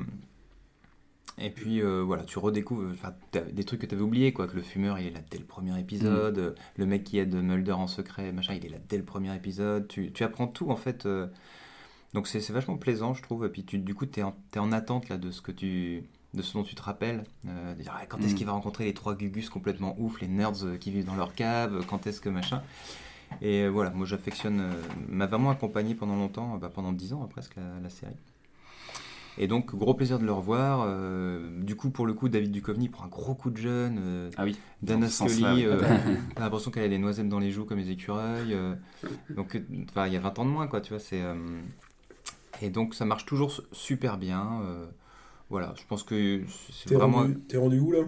et 1.38 1.50
puis 1.50 1.82
euh, 1.82 2.02
voilà, 2.04 2.24
tu 2.24 2.38
redécouvres 2.40 2.92
des 3.54 3.64
trucs 3.64 3.82
que 3.82 3.86
tu 3.86 3.96
avais 3.96 4.04
oubliés, 4.04 4.34
quoi. 4.34 4.48
Que 4.48 4.56
le 4.56 4.62
fumeur 4.62 5.00
il 5.00 5.08
est 5.08 5.12
là 5.12 5.22
dès 5.30 5.38
le 5.38 5.46
premier 5.46 5.80
épisode, 5.80 6.38
euh, 6.38 6.56
le 6.78 6.86
mec 6.86 7.04
qui 7.04 7.18
aide 7.20 7.34
Mulder 7.36 7.72
en 7.74 7.88
secret, 7.88 8.32
machin, 8.32 8.54
il 8.56 8.66
est 8.66 8.70
là 8.70 8.78
dès 8.90 8.98
le 8.98 9.04
premier 9.04 9.36
épisode. 9.36 9.88
Tu, 9.88 10.12
tu 10.12 10.24
apprends 10.24 10.48
tout 10.48 10.70
en 10.70 10.76
fait. 10.76 11.06
euh, 11.06 11.28
donc 12.14 12.28
c'est 12.28 12.46
vachement 12.52 12.78
plaisant, 12.78 13.14
je 13.14 13.22
trouve. 13.24 13.46
Et 13.46 13.50
puis 13.50 13.64
tu, 13.64 13.78
du 13.80 13.96
coup, 13.96 14.06
tu 14.06 14.20
es, 14.20 14.60
en 14.60 14.72
attente 14.74 15.08
là, 15.10 15.18
de 15.18 15.32
ce 15.32 15.42
que 15.42 15.52
tu 15.52 16.04
de 16.34 16.42
ce 16.42 16.54
dont 16.54 16.64
tu 16.64 16.76
te 16.76 16.82
rappelles, 16.82 17.24
euh, 17.48 17.74
de 17.76 17.82
dire 17.82 17.94
ah, 17.98 18.06
quand 18.06 18.18
est-ce 18.20 18.34
Mm. 18.34 18.38
qu'il 18.38 18.46
va 18.46 18.54
rencontrer 18.54 18.86
les 18.86 18.94
trois 18.94 19.16
gugus 19.16 19.50
complètement 19.50 19.96
ouf, 20.00 20.22
les 20.22 20.30
nerds 20.30 20.78
qui 20.80 20.90
vivent 20.92 21.06
dans 21.06 21.16
leur 21.16 21.34
cave, 21.34 21.86
quand 21.88 22.08
est-ce 22.08 22.22
que 22.22 22.30
machin. 22.30 22.62
Et 23.42 23.68
voilà, 23.70 23.90
moi 23.92 24.06
j'affectionne, 24.06 24.74
m'a 25.10 25.26
vraiment 25.26 25.52
accompagné 25.52 25.96
pendant 25.96 26.16
longtemps, 26.18 26.58
bah, 26.58 26.70
pendant 26.74 26.92
10 26.94 27.14
ans 27.14 27.24
euh, 27.24 27.28
presque 27.28 27.56
la, 27.56 27.80
la 27.82 27.90
série. 27.90 28.16
Et 29.38 29.48
donc 29.48 29.76
gros 29.76 29.94
plaisir 29.94 30.20
de 30.20 30.26
le 30.26 30.32
revoir. 30.34 30.84
euh, 30.88 31.62
du 31.62 31.76
coup 31.76 31.90
pour 31.90 32.06
le 32.06 32.14
coup 32.14 32.30
David 32.30 32.52
Duchovny 32.52 32.90
prend 32.90 33.06
un 33.06 33.08
gros 33.08 33.36
coup 33.36 33.50
de 33.50 33.58
jeune. 33.58 33.98
euh, 34.02 34.30
Ah 34.38 34.44
oui. 34.44 34.58
Dana 34.84 35.10
Scully, 35.10 35.66
euh, 35.66 35.82
t'as 36.36 36.42
l'impression 36.44 36.72
qu'elle 36.72 36.84
a 36.84 36.90
des 36.90 36.98
noisettes 36.98 37.30
dans 37.30 37.40
les 37.40 37.52
joues 37.52 37.66
comme 37.66 37.80
les 37.80 37.92
écureuils. 37.92 38.54
euh, 38.54 38.76
donc, 39.36 39.60
enfin, 39.90 40.08
il 40.08 40.14
y 40.14 40.18
a 40.18 40.20
20 40.20 40.38
ans 40.40 40.46
de 40.46 40.50
moins, 40.50 40.68
quoi, 40.68 40.82
tu 40.82 40.90
vois. 40.90 41.00
C'est, 41.00 41.22
euh, 41.22 41.36
et 42.62 42.70
donc, 42.70 42.94
ça 42.94 43.06
marche 43.06 43.26
toujours 43.26 43.52
su- 43.52 43.62
super 43.72 44.18
bien. 44.18 44.62
euh, 44.64 44.86
voilà, 45.50 45.74
je 45.78 45.84
pense 45.88 46.04
que 46.04 46.44
c'est 46.72 46.90
T'es 46.90 46.96
vraiment. 46.96 47.24
rendu, 47.24 47.40
t'es 47.48 47.58
rendu 47.58 47.80
où 47.80 47.92
là? 47.92 48.00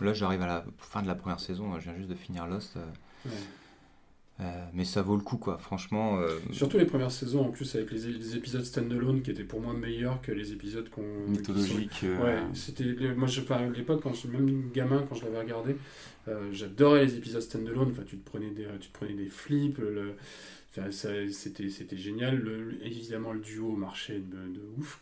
Là, 0.00 0.12
j'arrive 0.12 0.42
à 0.42 0.46
la 0.46 0.64
fin 0.78 1.02
de 1.02 1.06
la 1.08 1.14
première 1.14 1.40
saison, 1.40 1.78
je 1.78 1.84
viens 1.84 1.96
juste 1.96 2.08
de 2.08 2.14
finir 2.14 2.46
Lost. 2.46 2.76
euh, 2.76 2.86
Ouais. 3.24 3.32
Euh, 4.40 4.64
mais 4.72 4.84
ça 4.84 5.02
vaut 5.02 5.16
le 5.16 5.22
coup, 5.22 5.36
quoi. 5.36 5.58
Franchement. 5.58 6.20
euh, 6.20 6.28
Surtout 6.52 6.78
les 6.78 6.84
premières 6.84 7.10
saisons, 7.10 7.40
en 7.46 7.50
plus, 7.50 7.74
avec 7.74 7.90
les, 7.90 7.98
les 8.12 8.36
épisodes 8.36 8.64
standalone 8.64 9.20
qui 9.22 9.30
étaient 9.32 9.42
pour 9.44 9.60
moi 9.60 9.72
meilleurs 9.74 10.20
que 10.22 10.30
les 10.32 10.52
épisodes 10.52 10.88
qu'on. 10.90 11.02
qui 11.02 11.44
sont- 11.44 11.52
Mythologique. 11.54 12.00
euh, 12.04 12.24
Ouais, 12.24 12.40
c'était 12.54 12.84
moi 13.16 13.26
je 13.26 13.40
enfin, 13.40 13.56
à 13.56 13.66
l'époque 13.70 14.00
quand 14.02 14.14
je 14.14 14.28
même 14.28 14.70
gamin 14.72 15.04
quand 15.08 15.16
je 15.16 15.24
l'avais 15.24 15.40
regardé, 15.40 15.76
j'adorais 16.52 17.04
les 17.06 17.16
épisodes 17.16 17.42
standalone. 17.42 17.88
Enfin, 17.90 18.02
tu 18.06 18.16
te 18.18 18.24
prenais 18.28 18.50
des 18.50 18.66
tu 18.80 18.88
te 18.88 18.92
prenais 18.98 19.14
des 19.14 19.28
flips, 19.28 19.78
le, 19.78 20.12
enfin, 20.70 20.90
c'était 20.92 21.68
c'était 21.70 21.96
génial. 21.96 22.38
Le- 22.38 22.78
évidemment 22.84 23.32
le 23.32 23.40
duo 23.40 23.74
marchait 23.76 24.18
de, 24.20 24.36
de 24.36 24.60
ouf. 24.78 25.00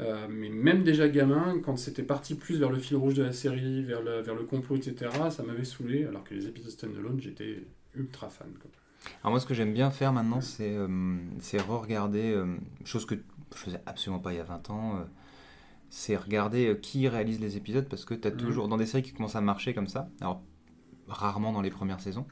Euh, 0.00 0.26
mais 0.30 0.48
même 0.48 0.82
déjà 0.84 1.06
gamin, 1.08 1.60
quand 1.62 1.76
c'était 1.76 2.02
parti 2.02 2.34
plus 2.34 2.58
vers 2.58 2.70
le 2.70 2.78
fil 2.78 2.96
rouge 2.96 3.14
de 3.14 3.22
la 3.22 3.32
série, 3.34 3.82
vers 3.82 4.00
le, 4.02 4.20
vers 4.22 4.34
le 4.34 4.44
complot, 4.44 4.76
etc., 4.76 5.10
ça 5.30 5.42
m'avait 5.42 5.66
saoulé. 5.66 6.06
Alors 6.06 6.24
que 6.24 6.32
les 6.34 6.46
épisodes 6.46 6.70
standalone, 6.70 7.20
j'étais 7.20 7.58
ultra 7.94 8.28
fan. 8.28 8.52
quoi. 8.60 8.70
Alors 9.22 9.32
moi, 9.32 9.40
ce 9.40 9.46
que 9.46 9.54
j'aime 9.54 9.72
bien 9.72 9.90
faire 9.90 10.12
maintenant, 10.12 10.40
c'est 10.40 10.74
euh, 10.76 10.88
re-regarder, 11.68 12.32
euh, 12.32 12.56
chose 12.84 13.04
que 13.06 13.16
je 13.16 13.58
faisais 13.58 13.80
absolument 13.86 14.20
pas 14.20 14.32
il 14.32 14.36
y 14.36 14.40
a 14.40 14.44
20 14.44 14.70
ans, 14.70 14.96
euh, 14.96 15.04
c'est 15.90 16.16
regarder 16.16 16.78
qui 16.80 17.08
réalise 17.08 17.40
les 17.40 17.56
épisodes, 17.56 17.88
parce 17.88 18.04
que 18.04 18.14
tu 18.14 18.28
as 18.28 18.30
Mhm. 18.30 18.36
toujours, 18.36 18.68
dans 18.68 18.76
des 18.76 18.86
séries 18.86 19.02
qui 19.02 19.12
commencent 19.12 19.36
à 19.36 19.40
marcher 19.40 19.74
comme 19.74 19.88
ça, 19.88 20.08
alors 20.20 20.42
rarement 21.08 21.52
dans 21.52 21.60
les 21.62 21.70
premières 21.70 22.00
saisons, 22.00 22.26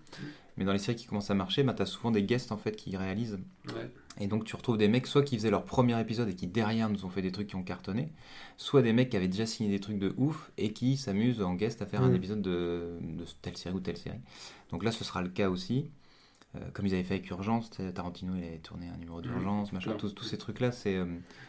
mais 0.57 0.65
dans 0.65 0.73
les 0.73 0.79
séries 0.79 0.97
qui 0.97 1.07
commencent 1.07 1.31
à 1.31 1.35
marcher, 1.35 1.63
bah, 1.63 1.73
tu 1.75 1.83
as 1.83 1.87
souvent 1.87 2.11
des 2.11 2.23
guests 2.23 2.53
en 2.53 2.57
fait 2.57 2.77
qui 2.77 2.97
réalisent. 2.97 3.39
Ouais. 3.69 3.91
Et 4.19 4.27
donc 4.27 4.45
tu 4.45 4.57
retrouves 4.57 4.77
des 4.77 4.89
mecs 4.89 5.07
soit 5.07 5.23
qui 5.23 5.37
faisaient 5.37 5.51
leur 5.51 5.65
premier 5.65 5.99
épisode 6.01 6.29
et 6.29 6.35
qui 6.35 6.47
derrière 6.47 6.91
nous 6.91 7.05
ont 7.05 7.09
fait 7.11 7.23
des 7.23 7.33
trucs 7.33 7.47
qui 7.49 7.57
ont 7.57 7.63
cartonné, 7.63 8.13
soit 8.57 8.83
des 8.83 8.93
mecs 8.93 9.09
qui 9.11 9.17
avaient 9.17 9.29
déjà 9.29 9.47
signé 9.47 9.71
des 9.71 9.79
trucs 9.81 9.99
de 9.99 10.13
ouf 10.19 10.51
et 10.59 10.73
qui 10.73 10.97
s'amusent 10.97 11.41
en 11.43 11.55
guest 11.55 11.81
à 11.83 11.87
faire 11.87 12.03
un 12.03 12.11
Mm. 12.11 12.15
épisode 12.17 12.43
de, 12.43 12.99
de 13.01 13.25
telle 13.43 13.57
série 13.57 13.75
ou 13.75 13.81
telle 13.81 13.97
série. 13.97 14.19
Donc 14.73 14.85
là 14.85 14.91
ce 14.93 15.05
sera 15.05 15.23
le 15.23 15.29
cas 15.29 15.49
aussi. 15.49 15.91
Euh, 16.57 16.59
comme 16.73 16.85
ils 16.87 16.95
avaient 16.95 17.05
fait 17.05 17.15
avec 17.15 17.31
Urgence, 17.31 17.71
Tarantino 17.95 18.35
il 18.37 18.43
avait 18.45 18.59
tourné 18.59 18.89
un 18.89 18.97
numéro 18.97 19.21
d'urgence, 19.21 19.73
machin, 19.73 19.91
Clair. 19.91 19.97
tous, 19.99 20.11
tous 20.11 20.25
ces 20.25 20.37
trucs-là. 20.37 20.73
c'est 20.73 20.97
euh, 20.97 21.07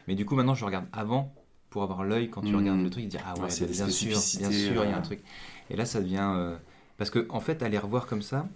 Mais 0.07 0.13
du 0.13 0.25
coup 0.25 0.35
maintenant 0.35 0.53
je 0.53 0.63
regarde 0.63 0.85
avant 0.93 1.33
pour 1.71 1.81
avoir 1.81 2.03
l'œil 2.03 2.29
quand 2.29 2.41
tu 2.41 2.51
Mm. 2.51 2.55
regardes 2.57 2.81
le 2.83 2.89
truc, 2.91 3.07
dire 3.07 3.21
ah 3.25 3.33
ouais, 3.33 3.41
Ouais, 3.41 3.47
bien 3.47 3.49
sûr, 3.49 3.67
bien 3.67 3.87
spécificités, 3.89 4.51
sûr, 4.51 4.83
il 4.85 4.89
y 4.91 4.93
a 4.93 4.97
un 4.97 5.01
truc. 5.01 5.21
Et 5.71 5.75
là 5.75 5.85
ça 5.85 5.99
devient... 6.01 6.31
euh, 6.35 6.55
Parce 6.97 7.09
que 7.09 7.25
en 7.29 7.39
fait 7.39 7.63
les 7.63 7.79
revoir 7.79 8.05
comme 8.05 8.21
ça, 8.21 8.47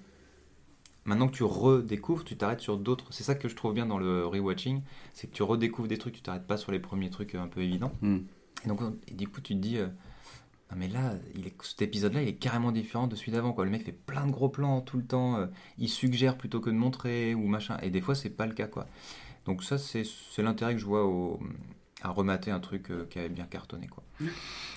maintenant 1.06 1.28
que 1.28 1.36
tu 1.36 1.44
redécouvres, 1.44 2.24
tu 2.24 2.36
t'arrêtes 2.36 2.60
sur 2.60 2.78
d'autres. 2.78 3.06
C'est 3.12 3.24
ça 3.24 3.36
que 3.36 3.48
je 3.48 3.56
trouve 3.56 3.74
bien 3.74 3.86
dans 3.86 3.98
le 3.98 4.26
rewatching, 4.26 4.82
c'est 5.13 5.28
que 5.28 5.34
tu 5.34 5.44
redécouvres 5.44 5.88
des 5.88 5.98
trucs, 5.98 6.15
tu 6.15 6.22
t'arrêtes 6.22 6.48
pas 6.48 6.58
sur 6.58 6.72
les 6.72 6.80
premiers 6.80 7.10
trucs 7.10 7.36
un 7.36 7.48
peu 7.48 7.62
évidents. 7.62 7.94
Hmm. 8.02 8.20
Et 8.65 8.68
donc, 8.68 8.82
et 9.08 9.13
du 9.13 9.28
coup, 9.28 9.41
tu 9.41 9.54
te 9.56 9.60
dis, 9.60 9.78
euh, 9.78 9.88
non 10.72 10.78
mais 10.78 10.88
là, 10.88 11.13
il 11.36 11.48
est, 11.48 11.56
cet 11.62 11.82
épisode-là, 11.84 12.24
il 12.24 12.28
est 12.28 12.36
carrément 12.36 12.72
différent 12.72 13.08
de 13.08 13.15
celui 13.15 13.32
d'avant. 13.32 13.54
Quoi. 13.54 13.65
Le 13.65 13.72
mec 13.72 13.86
fait 13.86 13.91
plein 13.91 14.26
de 14.26 14.32
gros 14.32 14.50
plans 14.50 14.82
tout 14.82 14.98
le 14.98 15.06
temps, 15.06 15.38
euh, 15.38 15.48
il 15.78 15.89
suggère 15.89 16.38
plutôt 16.38 16.60
que 16.60 16.70
de 16.70 16.76
montrer 16.76 17.36
ou 17.36 17.48
machin. 17.48 17.78
Et 17.82 17.91
des 17.91 18.02
fois, 18.02 18.15
c'est 18.15 18.30
pas 18.30 18.48
le 18.48 18.54
cas, 18.54 18.68
quoi. 18.68 18.88
Donc 19.46 19.63
ça, 19.63 19.78
c'est 19.78 20.04
c'est 20.04 20.41
l'intérêt 20.41 20.74
que 20.74 20.82
je 20.82 20.86
vois 20.86 21.06
au, 21.06 21.39
à 22.06 22.10
remater 22.10 22.52
un 22.52 22.60
truc 22.60 22.89
euh, 22.91 23.06
qui 23.10 23.20
avait 23.20 23.30
bien 23.30 23.46
cartonné, 23.46 23.88
quoi. 23.88 24.04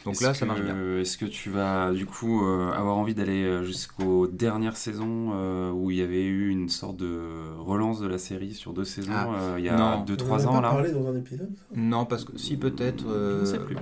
Donc 0.04 0.20
là, 0.22 0.32
ça 0.34 0.46
marche 0.46 0.62
bien. 0.62 0.76
Est-ce 1.00 1.18
que 1.18 1.26
tu 1.26 1.50
vas 1.50 1.92
du 1.92 2.06
coup 2.06 2.44
euh, 2.44 2.72
avoir 2.72 2.96
envie 2.96 3.14
d'aller 3.14 3.44
euh, 3.44 3.62
jusqu'aux 3.64 4.26
dernières 4.26 4.76
saisons 4.76 5.30
euh, 5.34 5.70
où 5.70 5.90
il 5.90 5.98
y 5.98 6.02
avait 6.02 6.24
eu 6.24 6.48
une 6.48 6.68
sorte 6.68 6.96
de 6.96 7.20
relance 7.58 8.00
de 8.00 8.06
la 8.06 8.18
série 8.18 8.54
sur 8.54 8.72
deux 8.72 8.84
saisons 8.84 9.12
Ah, 9.14 9.28
euh, 9.54 9.54
il 9.58 9.64
y 9.64 9.68
a 9.68 9.76
non. 9.76 10.04
2-3 10.04 10.46
On 10.46 10.48
en 10.48 10.48
ans 10.48 10.52
pas 10.54 10.60
là 10.62 10.70
parlé 10.70 10.92
dans 10.92 11.06
un 11.08 11.16
épisode 11.16 11.50
ça? 11.56 11.74
Non, 11.76 12.06
parce 12.06 12.24
que 12.24 12.38
si 12.38 12.56
peut-être. 12.56 13.04
euh, 13.08 13.36
Je 13.36 13.40
ne 13.40 13.58
sais 13.58 13.64
plus. 13.64 13.76
euh, 13.76 13.80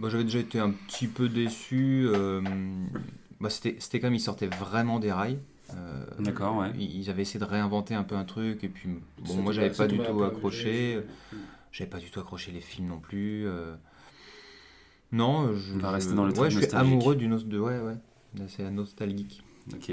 bah, 0.00 0.08
J'avais 0.10 0.24
déjà 0.24 0.38
été 0.40 0.58
un 0.58 0.70
petit 0.70 1.06
peu 1.06 1.28
déçu. 1.28 2.06
euh, 2.08 2.40
bah, 3.40 3.50
C'était 3.50 3.76
c'était 3.78 4.00
comme 4.00 4.14
ils 4.14 4.20
sortaient 4.20 4.48
vraiment 4.48 4.98
des 4.98 5.12
rails. 5.12 5.38
euh, 5.76 6.04
D'accord, 6.18 6.58
ouais. 6.58 6.72
Ils 6.78 7.08
avaient 7.10 7.22
essayé 7.22 7.38
de 7.40 7.44
réinventer 7.48 7.94
un 7.94 8.02
peu 8.04 8.16
un 8.16 8.24
truc 8.24 8.64
et 8.64 8.68
puis 8.68 8.88
bon, 9.24 9.36
moi 9.42 9.52
j'avais 9.52 9.70
pas 9.70 9.86
du 9.86 9.98
tout 9.98 10.22
accroché. 10.24 11.00
J'avais 11.72 11.90
pas 11.90 11.98
du 11.98 12.10
tout 12.10 12.20
accroché 12.20 12.52
les 12.52 12.60
films 12.60 12.88
non 12.88 12.98
plus. 12.98 13.46
euh. 13.46 13.74
Non, 15.12 15.52
je, 15.54 15.74
On 15.74 15.78
va 15.78 15.90
rester 15.90 16.14
dans 16.14 16.26
le 16.26 16.32
ouais, 16.38 16.50
je 16.50 16.60
suis 16.60 16.74
amoureux 16.74 17.16
du 17.16 17.26
de 17.28 17.58
ouais 17.58 17.80
ouais. 17.80 17.96
C'est 18.48 18.62
la 18.62 18.70
nostalgique. 18.70 19.42
Ok. 19.72 19.92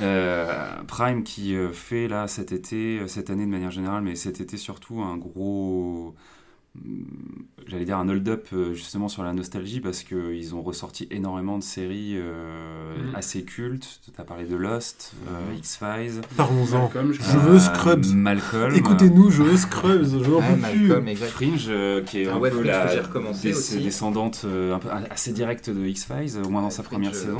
Euh, 0.00 0.82
Prime 0.86 1.22
qui 1.22 1.54
euh, 1.54 1.72
fait 1.72 2.08
là 2.08 2.28
cet 2.28 2.52
été, 2.52 3.00
euh, 3.00 3.06
cette 3.06 3.30
année 3.30 3.44
de 3.44 3.50
manière 3.50 3.70
générale, 3.70 4.02
mais 4.02 4.16
cet 4.16 4.40
été 4.40 4.56
surtout 4.56 5.00
un 5.02 5.16
gros, 5.16 6.14
j'allais 7.68 7.84
dire 7.84 7.98
un 7.98 8.08
hold-up 8.08 8.48
euh, 8.52 8.74
justement 8.74 9.08
sur 9.08 9.22
la 9.22 9.32
nostalgie 9.32 9.80
parce 9.80 10.02
qu'ils 10.02 10.54
ont 10.54 10.62
ressorti 10.62 11.06
énormément 11.10 11.56
de 11.58 11.62
séries 11.62 12.14
euh, 12.16 12.96
Mhm. 13.08 13.14
assez 13.14 13.42
cultes. 13.44 14.00
Tu 14.04 14.10
as 14.20 14.24
parlé 14.24 14.44
de 14.44 14.56
Lost, 14.56 15.14
euh, 15.28 15.56
X-Files, 15.56 16.20
Parlons-en. 16.36 16.78
Malcolm, 16.82 17.12
je 17.12 17.38
veux 17.38 17.58
Scrubs. 17.58 18.04
Malcolm. 18.14 18.74
Écoutez-nous, 18.74 19.30
je 19.30 19.42
veux 19.42 19.56
Scrubs, 19.56 20.04
je 20.04 20.18
plus. 20.58 20.88
Malcolm, 20.88 21.08
exact. 21.08 21.30
Fringe, 21.30 21.66
euh, 21.68 22.02
qui 22.02 22.22
est 22.22 22.26
Ah 22.26 22.34
un 22.34 22.38
ouais, 22.38 22.50
peu 22.50 22.56
Fringe 22.56 22.66
la 22.68 22.86
que 22.86 22.92
j'ai 22.92 23.00
recommencé 23.00 23.48
des- 23.50 23.56
aussi. 23.56 23.80
descendante 23.80 24.42
euh, 24.44 24.74
un 24.74 24.78
peu 24.78 24.88
assez 25.10 25.32
directe 25.32 25.70
de 25.70 25.84
X-Files, 25.86 26.38
au 26.44 26.48
moins 26.48 26.60
dans 26.60 26.66
Ouais, 26.68 26.72
sa 26.72 26.82
Fringe, 26.82 26.94
première 26.94 27.14
saison. 27.14 27.38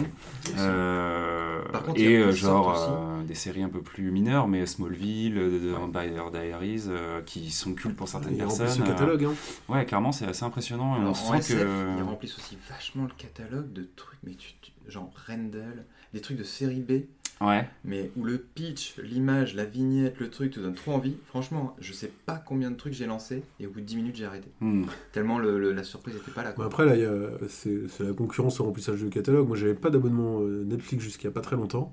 Euh, 0.58 1.60
contre, 1.84 2.00
et 2.00 2.32
genre 2.32 2.74
euh, 3.20 3.22
des 3.26 3.34
séries 3.34 3.62
un 3.62 3.68
peu 3.68 3.80
plus 3.80 4.10
mineures, 4.10 4.48
mais 4.48 4.66
Smallville, 4.66 5.34
The 5.34 5.78
Vampire 5.78 6.30
Diaries, 6.32 6.84
euh, 6.88 7.20
qui 7.22 7.50
sont 7.50 7.74
cultes 7.74 7.96
pour 7.96 8.08
certaines 8.08 8.36
personnes. 8.36 8.68
ce 8.68 8.80
euh, 8.82 8.84
catalogue. 9.32 9.36
Hein. 9.68 9.72
ouais, 9.74 9.84
clairement, 9.86 10.12
c'est 10.12 10.26
assez 10.26 10.44
impressionnant. 10.44 10.96
et 10.96 11.00
Alors, 11.00 11.10
en 11.10 11.14
sent 11.14 11.38
SF, 11.54 11.62
que. 11.64 11.96
ils 11.98 12.02
remplissent 12.02 12.38
aussi 12.38 12.56
vachement 12.70 13.04
le 13.04 13.12
catalogue 13.16 13.72
de 13.72 13.86
trucs, 13.96 14.18
mais 14.24 14.34
tu, 14.34 14.52
tu- 14.60 14.72
genre 14.88 15.10
Rendell, 15.26 15.84
des 16.12 16.20
trucs 16.20 16.36
de 16.38 16.44
série 16.44 16.80
B, 16.80 17.02
Ouais. 17.40 17.68
mais 17.84 18.10
où 18.16 18.22
le 18.24 18.38
pitch, 18.38 18.96
l'image, 18.98 19.54
la 19.56 19.64
vignette, 19.64 20.20
le 20.20 20.30
truc 20.30 20.52
te 20.52 20.60
donne 20.60 20.74
trop 20.74 20.92
envie. 20.92 21.16
Franchement, 21.26 21.74
je 21.80 21.92
sais 21.92 22.12
pas 22.26 22.36
combien 22.36 22.70
de 22.70 22.76
trucs 22.76 22.92
j'ai 22.92 23.06
lancé 23.06 23.42
et 23.58 23.66
au 23.66 23.70
bout 23.70 23.80
de 23.80 23.86
10 23.86 23.96
minutes 23.96 24.16
j'ai 24.16 24.24
arrêté. 24.24 24.48
Hmm. 24.60 24.84
Tellement 25.12 25.38
le- 25.40 25.58
le- 25.58 25.72
la 25.72 25.82
surprise 25.82 26.14
était 26.14 26.30
pas 26.30 26.44
là. 26.44 26.54
Après, 26.56 26.84
là, 26.86 26.94
il 26.94 27.02
y 27.02 27.04
a- 27.04 27.30
c'est 27.48 27.88
c'est 27.88 28.04
la 28.04 28.12
concurrence 28.12 28.60
au 28.60 28.64
remplissage 28.64 29.02
de 29.02 29.08
catalogue. 29.08 29.48
Moi, 29.48 29.56
j'avais 29.56 29.74
pas 29.74 29.90
d'abonnement 29.90 30.40
euh, 30.42 30.62
Netflix 30.64 31.02
jusqu'il 31.02 31.24
y 31.24 31.28
a 31.28 31.32
pas 31.32 31.40
très 31.40 31.56
longtemps. 31.56 31.92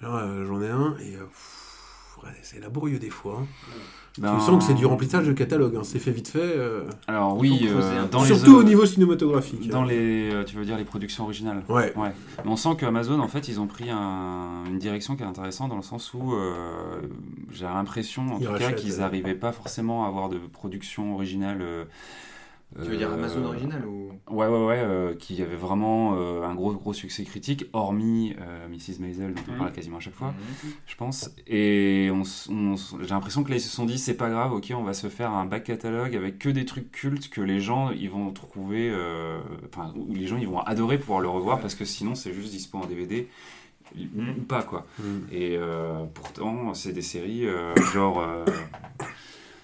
Alors, 0.00 0.16
euh, 0.16 0.46
j'en 0.46 0.62
ai 0.62 0.68
un 0.70 0.96
et 1.00 1.16
euh, 1.16 1.24
pff, 1.26 1.61
c'est 2.42 2.60
laborieux 2.60 2.98
des 2.98 3.10
fois. 3.10 3.38
hein. 3.42 3.46
Ben, 4.18 4.34
Tu 4.38 4.44
sens 4.44 4.58
que 4.58 4.64
c'est 4.70 4.74
du 4.78 4.84
remplissage 4.84 5.26
de 5.26 5.32
catalogue. 5.32 5.74
hein. 5.76 5.80
C'est 5.84 5.98
fait 5.98 6.10
vite 6.10 6.28
fait. 6.28 6.38
euh, 6.42 6.84
Alors, 7.06 7.36
oui, 7.38 7.66
euh, 7.70 8.04
les. 8.20 8.26
surtout 8.26 8.56
au 8.56 8.62
niveau 8.62 8.84
cinématographique. 8.84 9.68
Dans 9.68 9.82
hein. 9.82 9.86
les. 9.86 10.30
euh, 10.32 10.44
Tu 10.44 10.54
veux 10.56 10.64
dire 10.66 10.76
les 10.76 10.84
productions 10.84 11.24
originales 11.24 11.62
Ouais. 11.68 11.94
Ouais. 11.96 12.12
Mais 12.44 12.50
on 12.50 12.56
sent 12.56 12.76
qu'Amazon, 12.78 13.20
en 13.20 13.28
fait, 13.28 13.48
ils 13.48 13.58
ont 13.58 13.66
pris 13.66 13.88
un- 13.90 14.64
une 14.66 14.78
direction 14.78 15.16
qui 15.16 15.22
est 15.22 15.26
intéressante 15.26 15.70
dans 15.70 15.76
le 15.76 15.82
sens 15.82 16.12
où 16.12 16.34
euh, 16.34 17.00
j'ai 17.50 17.64
l'impression, 17.64 18.34
en 18.34 18.38
Ils 18.38 18.46
tout 18.46 18.52
cas, 18.54 18.72
qu'ils 18.72 18.92
euh. 18.94 18.98
n'arrivaient 18.98 19.34
pas 19.34 19.52
forcément 19.52 20.04
à 20.04 20.08
avoir 20.08 20.28
de 20.28 20.38
production 20.38 21.14
originale 21.14 21.58
euh, 21.62 21.84
Tu 22.82 22.88
veux 22.88 22.96
dire 22.96 23.10
euh, 23.10 23.14
Amazon 23.14 23.44
original 23.44 23.84
ou 23.86 24.10
Ouais, 24.30 24.46
ouais, 24.46 24.64
ouais, 24.64 24.78
euh, 24.78 25.14
qui 25.14 25.42
avait 25.42 25.56
vraiment 25.56 26.14
euh, 26.16 26.42
un 26.44 26.54
gros, 26.54 26.72
gros 26.72 26.92
succès 26.94 27.24
critique, 27.24 27.66
hormis 27.74 28.34
euh, 28.40 28.66
Mrs. 28.68 29.00
Maisel, 29.00 29.34
dont 29.34 29.42
on 29.48 29.52
Mhm. 29.52 29.58
parle 29.58 29.72
quasiment 29.72 29.96
à 29.98 30.00
chaque 30.00 30.14
fois, 30.14 30.28
Mhm. 30.28 30.72
je 30.86 30.94
pense. 30.96 31.30
Et 31.46 32.08
j'ai 32.08 33.08
l'impression 33.10 33.42
que 33.44 33.50
là, 33.50 33.56
ils 33.56 33.60
se 33.60 33.68
sont 33.68 33.84
dit, 33.84 33.98
c'est 33.98 34.14
pas 34.16 34.30
grave, 34.30 34.52
ok, 34.54 34.72
on 34.74 34.84
va 34.84 34.94
se 34.94 35.08
faire 35.08 35.32
un 35.32 35.44
back 35.44 35.64
catalogue 35.64 36.16
avec 36.16 36.38
que 36.38 36.48
des 36.48 36.64
trucs 36.64 36.90
cultes 36.92 37.28
que 37.28 37.40
les 37.42 37.60
gens, 37.60 37.90
ils 37.90 38.08
vont 38.08 38.30
trouver, 38.30 38.90
enfin, 39.68 39.92
où 39.96 40.14
les 40.14 40.26
gens, 40.26 40.38
ils 40.38 40.48
vont 40.48 40.60
adorer 40.60 40.98
pouvoir 40.98 41.20
le 41.20 41.28
revoir, 41.28 41.60
parce 41.60 41.74
que 41.74 41.84
sinon, 41.84 42.14
c'est 42.14 42.32
juste 42.32 42.52
dispo 42.52 42.78
en 42.78 42.86
DVD, 42.86 43.28
ou, 43.96 44.00
ou 44.38 44.42
pas, 44.44 44.62
quoi. 44.62 44.86
Et 45.30 45.56
euh, 45.58 46.04
pourtant, 46.14 46.72
c'est 46.74 46.92
des 46.92 47.02
séries 47.02 47.46
euh, 47.46 47.74
genre. 47.92 48.24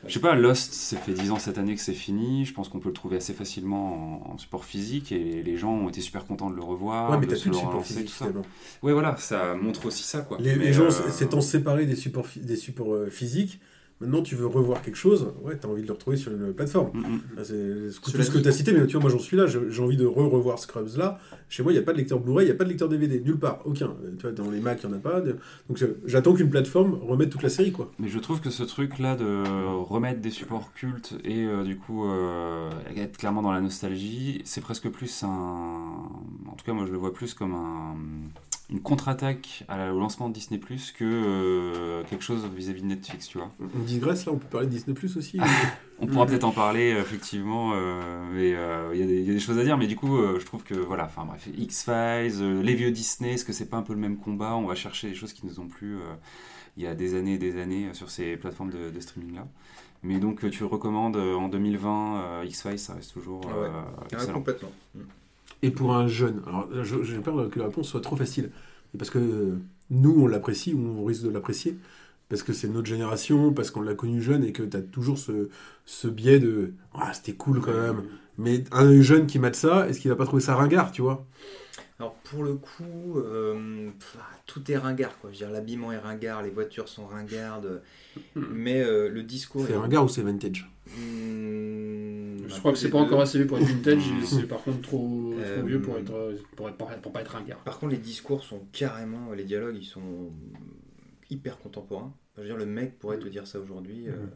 Je 0.06 0.12
sais 0.14 0.20
pas, 0.20 0.34
Lost, 0.34 0.72
ça 0.72 0.96
fait 0.96 1.12
10 1.12 1.30
ans 1.32 1.38
cette 1.38 1.58
année 1.58 1.74
que 1.74 1.80
c'est 1.80 1.92
fini. 1.92 2.44
Je 2.44 2.54
pense 2.54 2.68
qu'on 2.68 2.78
peut 2.78 2.88
le 2.88 2.94
trouver 2.94 3.16
assez 3.16 3.32
facilement 3.34 4.22
en, 4.28 4.34
en 4.34 4.38
support 4.38 4.64
physique 4.64 5.10
et 5.12 5.42
les 5.42 5.56
gens 5.56 5.72
ont 5.72 5.88
été 5.88 6.00
super 6.00 6.24
contents 6.26 6.50
de 6.50 6.54
le 6.56 6.62
revoir. 6.62 7.10
Ouais, 7.10 7.18
mais 7.18 7.26
t'as 7.26 7.34
plus 7.34 7.46
de 7.50 7.54
le 7.54 7.60
support 7.60 7.84
physique 7.84 8.06
tout 8.06 8.12
ça. 8.12 8.26
finalement. 8.26 8.46
Ouais, 8.82 8.92
voilà, 8.92 9.16
ça 9.16 9.54
montre 9.54 9.86
aussi 9.86 10.04
ça, 10.04 10.20
quoi. 10.20 10.38
Les, 10.40 10.56
Mais, 10.56 10.66
les 10.66 10.72
gens 10.72 10.84
euh, 10.84 11.10
s'étant 11.10 11.40
séparés 11.40 11.86
des 11.86 11.96
supports, 11.96 12.26
phy- 12.26 12.40
des 12.40 12.56
supports 12.56 12.94
euh, 12.94 13.10
physiques, 13.10 13.60
maintenant 14.00 14.22
tu 14.22 14.34
veux 14.36 14.46
revoir 14.46 14.82
quelque 14.82 14.96
chose, 14.96 15.32
ouais, 15.42 15.56
t'as 15.56 15.68
envie 15.68 15.82
de 15.82 15.86
le 15.86 15.92
retrouver 15.92 16.16
sur 16.16 16.32
une 16.32 16.52
plateforme. 16.52 16.90
mm, 16.94 17.00
mm. 17.00 17.20
C'est 17.44 18.00
tout 18.02 18.10
ce 18.22 18.30
que 18.30 18.38
tu 18.38 18.48
as 18.48 18.52
cité, 18.52 18.72
mais 18.72 18.86
tu 18.86 18.92
vois, 18.92 19.02
moi 19.02 19.10
j'en 19.10 19.18
suis 19.18 19.36
là, 19.36 19.46
j'ai 19.46 19.82
envie 19.82 19.96
de 19.96 20.06
re-revoir 20.06 20.58
Scrubs 20.58 20.96
là. 20.96 21.18
Chez 21.48 21.62
moi, 21.62 21.72
il 21.72 21.76
n'y 21.76 21.80
a 21.80 21.84
pas 21.84 21.92
de 21.92 21.98
lecteur 21.98 22.20
Blu-ray, 22.20 22.44
il 22.46 22.48
n'y 22.48 22.54
a 22.54 22.56
pas 22.56 22.64
de 22.64 22.68
lecteur 22.68 22.88
DVD, 22.88 23.20
nulle 23.20 23.38
part, 23.38 23.60
aucun. 23.64 23.86
Euh, 24.04 24.14
Tu 24.18 24.22
vois, 24.22 24.32
dans 24.32 24.50
les 24.50 24.60
Mac, 24.60 24.80
il 24.82 24.88
n'y 24.88 24.94
en 24.94 24.96
a 24.98 25.00
pas. 25.00 25.20
de- 25.20 25.36
Donc 25.68 25.82
j'attends 26.04 26.34
qu'une 26.34 26.50
plateforme 26.50 26.94
remette 27.02 27.30
toute 27.30 27.42
la 27.42 27.48
série, 27.48 27.72
quoi. 27.72 27.90
Mais 27.98 28.08
je 28.08 28.18
trouve 28.18 28.40
que 28.40 28.50
ce 28.50 28.62
truc-là 28.62 29.16
de 29.16 29.42
remettre 29.82 30.20
des 30.20 30.30
supports 30.30 30.72
cultes 30.74 31.14
et 31.24 31.44
euh, 31.44 31.64
du 31.64 31.76
coup 31.76 32.06
euh, 32.08 32.70
être 32.96 33.16
clairement 33.16 33.42
dans 33.42 33.52
la 33.52 33.60
nostalgie, 33.60 34.42
c'est 34.44 34.60
presque 34.60 34.88
plus 34.90 35.22
un. 35.22 35.28
En 35.28 36.54
tout 36.56 36.64
cas, 36.64 36.72
moi 36.72 36.84
je 36.86 36.92
le 36.92 36.98
vois 36.98 37.12
plus 37.12 37.34
comme 37.34 37.54
un- 37.54 37.96
une 38.70 38.80
contre-attaque 38.80 39.64
au 39.70 39.98
lancement 39.98 40.28
de 40.28 40.34
Disney 40.34 40.58
Plus 40.60 40.92
que 40.92 41.04
euh, 41.04 42.04
quelque 42.10 42.22
chose 42.22 42.44
vis-à-vis 42.54 42.82
de 42.82 42.86
Netflix, 42.86 43.28
tu 43.28 43.38
vois. 43.38 43.50
On 43.60 43.78
digresse 43.82 44.26
là, 44.26 44.32
on 44.32 44.38
peut 44.38 44.46
parler 44.46 44.66
de 44.66 44.72
Disney 44.72 44.94
Plus 44.94 45.16
aussi. 45.16 45.38
On 46.00 46.06
pourra 46.06 46.26
peut-être 46.26 46.44
en 46.44 46.52
parler, 46.52 46.92
euh, 46.92 47.00
effectivement, 47.00 47.72
euh, 47.74 48.22
mais 48.32 48.54
euh, 48.54 48.90
il 48.94 49.00
y, 49.00 49.02
a 49.02 49.06
des- 49.06 49.18
il 49.20 49.26
y 49.26 49.30
a 49.30 49.32
des 49.32 49.40
choses 49.40 49.58
à 49.58 49.64
dire, 49.64 49.76
mais 49.76 49.88
du 49.88 49.96
coup, 49.96 50.16
euh, 50.16 50.38
je 50.38 50.46
trouve 50.46 50.62
que, 50.62 50.74
voilà, 50.74 51.06
enfin 51.06 51.24
bref, 51.24 51.48
X-Files, 51.58 52.40
euh, 52.40 52.62
les 52.62 52.74
vieux 52.76 52.92
Disney, 52.92 53.32
est-ce 53.32 53.44
que 53.44 53.52
c'est 53.52 53.66
pas 53.68 53.78
un 53.78 53.82
peu 53.82 53.94
le 53.94 53.98
même 53.98 54.16
combat? 54.16 54.54
On 54.54 54.66
va 54.66 54.76
chercher 54.76 55.08
des 55.08 55.16
choses 55.16 55.32
qui 55.32 55.44
nous 55.44 55.58
ont 55.58 55.66
plu 55.66 55.96
euh, 55.96 56.00
il 56.76 56.84
y 56.84 56.86
a 56.86 56.94
des 56.94 57.16
années 57.16 57.34
et 57.34 57.38
des 57.38 57.60
années 57.60 57.88
sur 57.94 58.10
ces 58.10 58.36
plateformes 58.36 58.70
de, 58.70 58.90
de 58.90 59.00
streaming-là. 59.00 59.48
Mais 60.04 60.20
donc, 60.20 60.48
tu 60.50 60.62
recommandes 60.62 61.16
euh, 61.16 61.34
en 61.34 61.48
2020, 61.48 62.16
euh, 62.20 62.44
X-Files, 62.46 62.78
ça 62.78 62.94
reste 62.94 63.12
toujours 63.14 63.40
Ah 63.52 63.60
ouais. 63.60 63.68
Ah, 63.72 64.04
excellent. 64.12 64.34
complètement. 64.34 64.70
Et 65.62 65.70
pour 65.70 65.94
un 65.94 66.06
jeune, 66.06 66.42
alors 66.46 66.68
j'ai 66.82 67.18
peur 67.18 67.50
que 67.50 67.58
la 67.58 67.66
réponse 67.66 67.88
soit 67.88 68.00
trop 68.00 68.16
facile. 68.16 68.50
Parce 68.96 69.10
que 69.10 69.18
euh, 69.18 69.58
nous, 69.90 70.14
on 70.22 70.26
l'apprécie 70.26 70.72
ou 70.74 70.80
on 71.00 71.04
risque 71.04 71.24
de 71.24 71.30
l'apprécier. 71.30 71.76
Parce 72.28 72.42
que 72.42 72.52
c'est 72.52 72.68
notre 72.68 72.86
génération, 72.86 73.52
parce 73.54 73.70
qu'on 73.70 73.80
l'a 73.80 73.94
connu 73.94 74.20
jeune 74.20 74.44
et 74.44 74.52
que 74.52 74.62
tu 74.62 74.76
as 74.76 74.82
toujours 74.82 75.18
ce, 75.18 75.48
ce 75.86 76.08
biais 76.08 76.38
de 76.38 76.74
Ah, 76.94 77.12
c'était 77.14 77.32
cool 77.32 77.60
quand 77.60 77.72
même. 77.72 78.02
Mais 78.36 78.64
un 78.70 79.00
jeune 79.00 79.26
qui 79.26 79.38
mate 79.38 79.56
ça, 79.56 79.88
est-ce 79.88 79.98
qu'il 80.00 80.10
va 80.10 80.16
pas 80.16 80.26
trouver 80.26 80.42
ça 80.42 80.54
ringard, 80.54 80.92
tu 80.92 81.02
vois? 81.02 81.26
Alors 81.98 82.14
pour 82.14 82.44
le 82.44 82.54
coup, 82.54 83.16
euh, 83.16 83.90
pff, 83.98 84.16
tout 84.46 84.70
est 84.70 84.76
ringard. 84.76 85.18
Quoi. 85.18 85.30
Je 85.32 85.38
veux 85.38 85.46
dire, 85.46 85.50
l'habillement 85.50 85.90
est 85.92 85.98
ringard, 85.98 86.42
les 86.42 86.50
voitures 86.50 86.88
sont 86.88 87.06
ringardes, 87.06 87.82
mais 88.36 88.80
euh, 88.82 89.08
le 89.08 89.22
discours 89.24 89.64
C'est 89.66 89.72
est 89.72 89.76
ringard 89.76 90.04
ou 90.04 90.08
c'est 90.08 90.22
vintage? 90.22 90.70
Hmm, 90.96 92.48
Je 92.48 92.54
un 92.54 92.60
crois 92.60 92.72
que 92.72 92.78
c'est 92.78 92.90
pas 92.90 92.98
deux. 92.98 93.04
encore 93.04 93.20
assez 93.20 93.38
vieux 93.38 93.46
pour 93.46 93.58
être 93.58 93.66
vintage, 93.66 94.08
et 94.12 94.24
c'est 94.24 94.46
par 94.46 94.62
contre 94.62 94.80
trop, 94.80 95.44
trop 95.44 95.62
vieux 95.62 95.80
pour, 95.82 95.98
être, 95.98 96.34
pour, 96.56 96.68
être, 96.68 96.76
pour 97.02 97.12
pas 97.12 97.20
être 97.20 97.28
ringard. 97.32 97.62
Par 97.62 97.78
contre, 97.78 97.92
les 97.92 97.98
discours 97.98 98.42
sont 98.44 98.66
carrément, 98.72 99.32
les 99.32 99.44
dialogues, 99.44 99.76
ils 99.78 99.84
sont 99.84 100.30
hyper 101.30 101.58
contemporains. 101.58 102.14
Je 102.36 102.42
veux 102.42 102.46
dire, 102.48 102.56
le 102.56 102.66
mec 102.66 102.98
pourrait 102.98 103.18
te 103.18 103.28
dire 103.28 103.46
ça 103.46 103.58
aujourd'hui. 103.60 104.08
euh, 104.08 104.26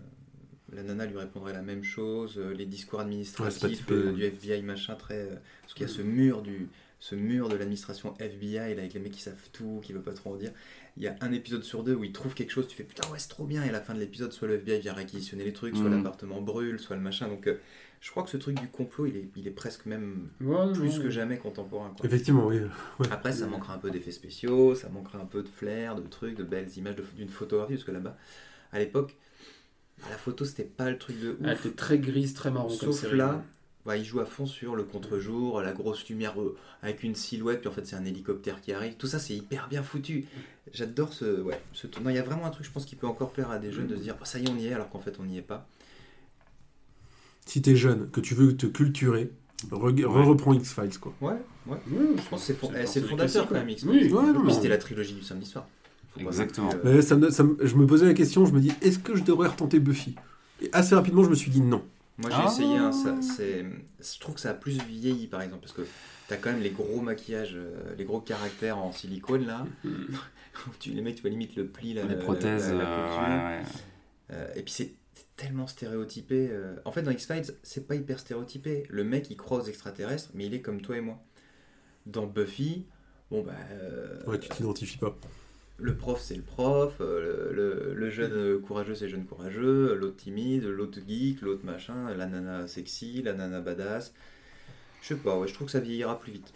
la 0.73 0.83
nana 0.83 1.07
lui 1.07 1.17
répondrait 1.19 1.53
la 1.53 1.63
même 1.63 1.85
chose. 1.85 2.39
euh, 2.39 2.53
les 2.55 2.67
discours 2.67 3.01
administratifs 3.01 3.87
euh, 3.91 4.11
hein. 4.11 4.13
du 4.13 4.25
FBI, 4.25 4.63
machin, 4.63 4.95
très. 4.95 5.29
parce 5.63 5.75
qu'il 5.75 5.87
y 5.87 5.91
a 5.91 5.93
ce 5.93 6.03
mur 6.03 6.43
du. 6.43 6.69
Ce 7.05 7.17
mur 7.17 7.49
de 7.49 7.57
l'administration 7.57 8.15
FBI, 8.21 8.55
là, 8.55 8.63
avec 8.83 8.95
les 8.95 9.01
mecs 9.01 9.11
qui 9.11 9.21
savent 9.23 9.35
tout, 9.53 9.81
qui 9.83 9.93
veulent 9.93 10.05
pas 10.05 10.13
trop 10.13 10.35
en 10.35 10.37
dire. 10.37 10.53
Il 10.97 11.03
y 11.03 11.09
a 11.09 11.17
un 11.21 11.33
épisode 11.33 11.65
sur 11.65 11.83
deux 11.83 11.97
où 11.97 12.05
ils 12.05 12.13
trouvent 12.13 12.33
quelque 12.35 12.53
chose, 12.53 12.69
tu 12.69 12.77
fais 12.77 12.85
putain, 12.85 13.09
ouais, 13.11 13.19
c'est 13.19 13.27
trop 13.29 13.45
bien. 13.45 13.65
Et 13.65 13.71
à 13.71 13.73
la 13.73 13.81
fin 13.81 13.93
de 13.93 13.99
l'épisode, 13.99 14.31
soit 14.33 14.47
le 14.47 14.55
FBI 14.55 14.79
vient 14.79 14.93
réquisitionner 14.93 15.43
les 15.43 15.53
trucs, 15.53 15.75
soit 15.77 15.87
Mhm. 15.89 15.97
l'appartement 15.97 16.41
brûle, 16.41 16.79
soit 16.79 16.95
le 16.95 17.03
machin. 17.03 17.27
Donc, 17.27 17.49
euh, 17.49 17.57
je 18.01 18.09
crois 18.13 18.23
que 18.23 18.31
ce 18.31 18.37
truc 18.37 18.61
du 18.61 18.69
complot, 18.69 19.07
il 19.07 19.17
est, 19.17 19.29
il 19.35 19.49
est 19.49 19.51
presque 19.51 19.87
même 19.87 20.29
Ouais, 20.41 20.73
plus 20.75 21.01
que 21.01 21.11
jamais 21.11 21.39
contemporain. 21.39 21.93
quoi. 21.97 22.07
Effectivement, 22.07 22.47
oui. 22.47 22.61
Après, 23.11 23.33
ça 23.33 23.49
manquera 23.49 23.75
un 23.75 23.79
peu 23.79 23.91
d'effets 23.91 24.13
spéciaux, 24.13 24.77
ça 24.77 24.89
manquera 24.89 25.19
un 25.19 25.27
peu 25.27 25.43
de 25.43 25.49
flair, 25.49 25.97
de 25.97 26.03
trucs, 26.07 26.37
de 26.37 26.45
belles 26.45 26.71
images, 26.77 26.95
d'une 27.17 27.29
photographie, 27.31 27.73
parce 27.75 27.85
que 27.85 27.91
là-bas, 27.91 28.17
à 28.71 28.79
l'époque, 28.79 29.17
la 30.09 30.17
photo, 30.19 30.45
c'était 30.45 30.63
pas 30.63 30.89
le 30.89 30.99
truc 30.99 31.19
de 31.21 31.31
ouf. 31.31 31.37
Elle 31.43 31.53
était 31.55 31.71
très 31.73 31.99
grise, 31.99 32.33
très 32.35 32.53
marron 32.53 32.69
comme 32.69 32.93
Sauf 32.93 33.11
là, 33.13 33.43
bah, 33.85 33.97
il 33.97 34.05
joue 34.05 34.21
à 34.21 34.27
fond 34.27 34.47
sur 34.47 34.77
le 34.77 34.85
contre-jour, 34.85 35.61
la 35.61 35.73
grosse 35.73 36.09
lumière 36.09 36.41
euh, 36.41 36.57
avec 36.83 37.03
une 37.03 37.15
silhouette, 37.15 37.61
puis 37.61 37.69
en 37.69 37.73
fait, 37.73 37.87
c'est 37.87 37.97
un 37.97 38.05
hélicoptère 38.05 38.61
qui 38.61 38.73
arrive. 38.73 38.95
Tout 38.97 39.07
ça, 39.09 39.19
c'est 39.19 39.35
hyper 39.35 39.69
bien 39.69 39.83
foutu. 39.83 40.27
J'adore 40.73 41.13
ce. 41.13 41.41
Ouais, 41.43 41.61
ce 41.73 41.87
tournoi. 41.89 42.13
Il 42.13 42.17
y 42.17 42.19
a 42.19 42.23
vraiment 42.23 42.47
un 42.47 42.51
truc, 42.51 42.65
je 42.67 42.71
pense, 42.71 42.85
qui 42.85 42.95
peut 42.97 43.07
encore 43.09 43.33
plaire 43.33 43.51
à 43.51 43.59
des 43.59 43.73
jeunes 43.73 43.89
de 43.89 43.97
se 43.97 44.03
dire, 44.03 44.17
Oh, 44.21 44.25
ça 44.25 44.39
y 44.39 44.45
est, 44.45 44.51
on 44.51 44.57
y 44.57 44.67
est, 44.67 44.73
alors 44.75 44.89
qu'en 44.89 45.01
fait, 45.01 45.17
on 45.21 45.25
n'y 45.25 45.39
est 45.39 45.43
pas. 45.43 45.69
Si 47.47 47.61
t'es 47.61 47.75
jeune, 47.77 48.09
que 48.11 48.21
tu 48.21 48.35
veux 48.35 48.57
te 48.57 48.67
culturer, 48.67 49.31
re- 49.71 50.05
re-reprends 50.05 50.55
X-Files, 50.55 50.99
quoi. 51.01 51.13
Ouais, 51.21 51.33
ouais. 51.67 51.79
Je 51.91 52.29
pense 52.29 52.47
que 52.47 52.55
c'est 52.87 53.01
eh, 53.01 53.03
fondateur 53.03 53.49
quand 53.49 53.55
même, 53.55 53.67
ouais. 53.67 53.73
X. 53.73 53.85
Oui, 53.85 54.09
c'était 54.53 54.69
la 54.69 54.79
trilogie 54.79 55.15
du 55.15 55.23
samedi 55.23 55.47
soir. 55.47 55.67
Faut 56.15 56.21
Exactement. 56.21 56.71
euh, 56.85 56.97
Mais 56.97 57.03
ça 57.03 57.17
me- 57.17 57.31
ça 57.31 57.43
me- 57.43 57.57
je 57.61 57.75
me 57.75 57.87
posais 57.87 58.07
la 58.07 58.15
question, 58.15 58.45
je 58.47 58.53
me 58.53 58.61
dis, 58.61 58.71
est-ce 58.83 58.99
que 58.99 59.17
je 59.17 59.23
devrais 59.25 59.49
retenter 59.49 59.81
Buffy? 59.81 60.15
Et 60.61 60.69
assez 60.73 60.95
rapidement, 60.95 61.25
je 61.25 61.31
me 61.31 61.35
suis 61.35 61.51
dit 61.51 61.63
non. 61.63 61.83
Moi 62.19 62.31
j'ai 62.31 62.37
Ah. 62.39 62.47
essayé, 62.47 62.77
hein, 62.77 62.93
ça, 62.93 63.17
c'est, 63.23 63.65
je 64.01 64.21
trouve 64.21 64.35
que 64.35 64.41
ça 64.41 64.51
a 64.51 64.55
plus 64.55 64.79
vieilli 64.83 65.27
par 65.27 65.41
exemple, 65.43 65.63
parce 65.63 65.73
que 65.73 65.83
t'as 66.29 66.37
quand 66.37 66.51
même 66.53 66.63
les 66.63 66.71
gros 66.71 67.01
maquillages, 67.01 67.55
euh, 67.55 67.95
les 67.97 68.05
gros 68.05 68.21
caractères 68.21 68.79
en 68.79 68.93
silicone 68.93 69.47
là, 69.47 69.67
tu, 70.81 70.91
les 70.91 71.01
mecs 71.03 71.17
tu 71.17 71.23
vois 71.23 71.31
limite 71.31 71.57
le 71.57 71.67
pli, 71.67 71.95
là, 71.95 72.05
Les 72.05 72.15
la- 72.15 72.21
prothèses, 72.23 72.69
la- 72.71 72.79
la 72.79 72.85
euh, 72.85 73.09
couture. 73.09 73.23
ouais, 73.23 73.57
ouais. 73.59 73.63
Euh, 74.33 74.55
et 74.55 74.63
puis 74.63 74.73
c'est 74.73 74.95
c'est 75.15 75.27
tellement 75.37 75.67
stéréotypé. 75.67 76.51
En 76.85 76.93
fait 76.93 77.03
dans 77.03 77.11
X-Files 77.11 77.55
c'est 77.63 77.87
pas 77.87 77.95
hyper 77.97 78.19
stéréotypé, 78.19 78.85
le 78.89 79.05
mec 79.05 79.29
il 79.31 79.37
croit 79.37 79.59
aux 79.59 79.65
extraterrestres 79.67 80.31
mais 80.35 80.47
il 80.47 80.55
est 80.55 80.61
comme 80.63 80.81
toi 80.81 80.97
et 80.97 81.01
moi. 81.01 81.19
Dans 82.07 82.27
Buffy, 82.27 82.87
bon 83.31 83.43
bah... 83.43 83.53
euh, 83.73 84.21
Ouais, 84.27 84.39
tu 84.39 84.49
t'identifies 84.49 84.99
pas. 84.99 85.17
Le 85.83 85.97
prof 85.97 86.21
c'est 86.21 86.37
le 86.37 86.43
prof, 86.43 86.97
euh, 87.01 87.53
le, 87.53 87.93
le- 87.93 87.95
le 87.95 88.11
jeune 88.11 88.33
euh, 88.33 88.59
courageux 88.59 88.95
c'est 88.95 89.07
le 89.07 89.11
jeune 89.11 89.27
courageux, 89.27 89.95
l'autre 89.97 90.17
timide, 90.17 90.65
l'autre 90.65 91.01
geek, 91.07 91.43
l'autre 91.43 91.65
machin, 91.65 92.15
la 92.17 92.27
nana 92.27 92.67
sexy, 92.69 93.23
la 93.23 93.35
nana 93.35 93.61
badass. 93.61 94.15
Je 95.03 95.09
sais 95.09 95.17
pas, 95.17 95.39
ouais, 95.39 95.49
je 95.49 95.55
trouve 95.55 95.67
que 95.67 95.73
ça 95.73 95.81
vieillira 95.81 96.19
plus 96.21 96.33
vite. 96.33 96.55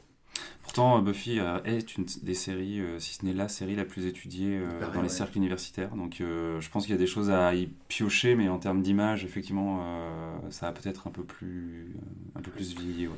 Pourtant, 0.62 1.00
Buffy 1.00 1.40
euh, 1.40 1.58
est 1.64 1.96
une 1.96 2.06
des 2.22 2.34
séries, 2.34 2.80
euh, 2.80 2.98
si 2.98 3.14
ce 3.14 3.24
n'est 3.24 3.32
la 3.32 3.48
série 3.48 3.76
la 3.76 3.84
plus 3.84 4.06
étudiée 4.06 4.58
euh, 4.58 4.78
Pareil, 4.80 4.94
dans 4.94 5.02
les 5.02 5.08
ouais. 5.08 5.14
cercles 5.14 5.38
universitaires. 5.38 5.94
Donc, 5.96 6.20
euh, 6.20 6.60
je 6.60 6.70
pense 6.70 6.84
qu'il 6.84 6.92
y 6.92 6.98
a 6.98 7.00
des 7.00 7.06
choses 7.06 7.30
à 7.30 7.54
y 7.54 7.68
piocher, 7.88 8.34
mais 8.34 8.48
en 8.48 8.58
termes 8.58 8.82
d'image, 8.82 9.24
effectivement, 9.24 9.80
euh, 9.82 10.36
ça 10.50 10.68
a 10.68 10.72
peut-être 10.72 11.06
un 11.06 11.10
peu 11.10 11.24
plus, 11.24 11.94
euh, 11.96 12.38
un 12.38 12.42
peu 12.42 12.50
plus 12.50 12.74
vieilli. 12.74 13.06
Ouais. 13.06 13.14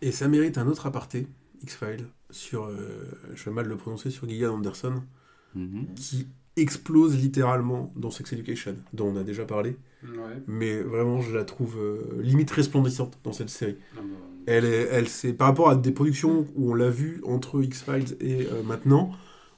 Et 0.00 0.12
ça 0.12 0.28
mérite 0.28 0.58
un 0.58 0.66
autre 0.66 0.86
aparté, 0.86 1.26
X-Files, 1.62 2.06
sur, 2.30 2.64
euh, 2.64 3.04
je 3.34 3.44
vais 3.44 3.50
mal 3.50 3.66
le 3.66 3.76
prononcer, 3.76 4.10
sur 4.10 4.28
Gillian 4.28 4.54
Anderson, 4.54 5.02
Mhm. 5.54 5.86
qui 5.94 6.26
explose 6.56 7.16
littéralement 7.18 7.92
dans 7.96 8.10
Sex 8.10 8.32
Education, 8.32 8.76
dont 8.92 9.06
on 9.08 9.16
a 9.16 9.22
déjà 9.24 9.44
parlé. 9.44 9.76
Ouais. 10.04 10.42
Mais 10.46 10.80
vraiment, 10.82 11.20
je 11.22 11.34
la 11.34 11.44
trouve 11.44 11.76
euh, 11.78 12.20
limite 12.22 12.50
resplendissante 12.50 13.18
dans 13.24 13.32
cette 13.32 13.48
série. 13.48 13.76
Ah 13.96 14.00
bah, 14.02 14.16
Elle, 14.46 14.64
est, 14.66 14.88
elle, 14.90 15.08
c'est 15.08 15.32
par 15.32 15.46
rapport 15.48 15.70
à 15.70 15.76
des 15.76 15.92
productions 15.92 16.46
où 16.56 16.72
on 16.72 16.74
l'a 16.74 16.90
vue 16.90 17.20
entre 17.24 17.62
X-Files 17.62 18.16
et 18.20 18.46
euh, 18.46 18.62
maintenant, 18.64 19.12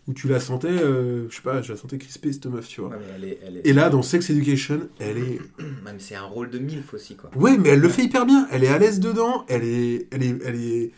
où 0.07 0.12
tu 0.12 0.28
la 0.28 0.38
sentais, 0.38 0.68
euh, 0.68 1.28
je 1.30 1.35
sais 1.37 1.42
pas, 1.42 1.62
je 1.62 1.72
la 1.72 1.78
sentais 1.78 1.96
crispée 1.98 2.30
cette 2.33 2.46
meuf, 2.46 2.68
tu 2.68 2.83
vois. 2.83 2.90
Ouais, 2.90 2.96
mais 3.00 3.12
elle 3.16 3.24
est, 3.24 3.38
elle 3.44 3.57
est- 3.57 3.66
Et 3.66 3.72
là, 3.72 3.88
dans 3.90 4.02
Sex 4.02 4.28
Education, 4.30 4.80
elle 5.00 5.18
est. 5.18 5.40
Mais 5.85 5.92
c'est 5.98 6.14
un 6.14 6.24
rôle 6.26 6.50
de 6.50 6.59
MILF 6.59 6.92
aussi, 6.94 7.16
quoi. 7.16 7.30
Ouais, 7.37 7.57
mais 7.59 7.70
elle 7.70 7.80
le 7.80 7.88
fait 7.88 8.04
hyper 8.04 8.26
bien. 8.26 8.46
Elle 8.52 8.62
est 8.64 8.68
à 8.68 8.78
l'aise 8.78 9.00
dedans. 9.00 9.44
Elle 9.48 9.64
est. 9.64 10.07
Elle 10.12 10.22
est. 10.22 10.37
Elle 10.44 10.57
est. 10.57 10.90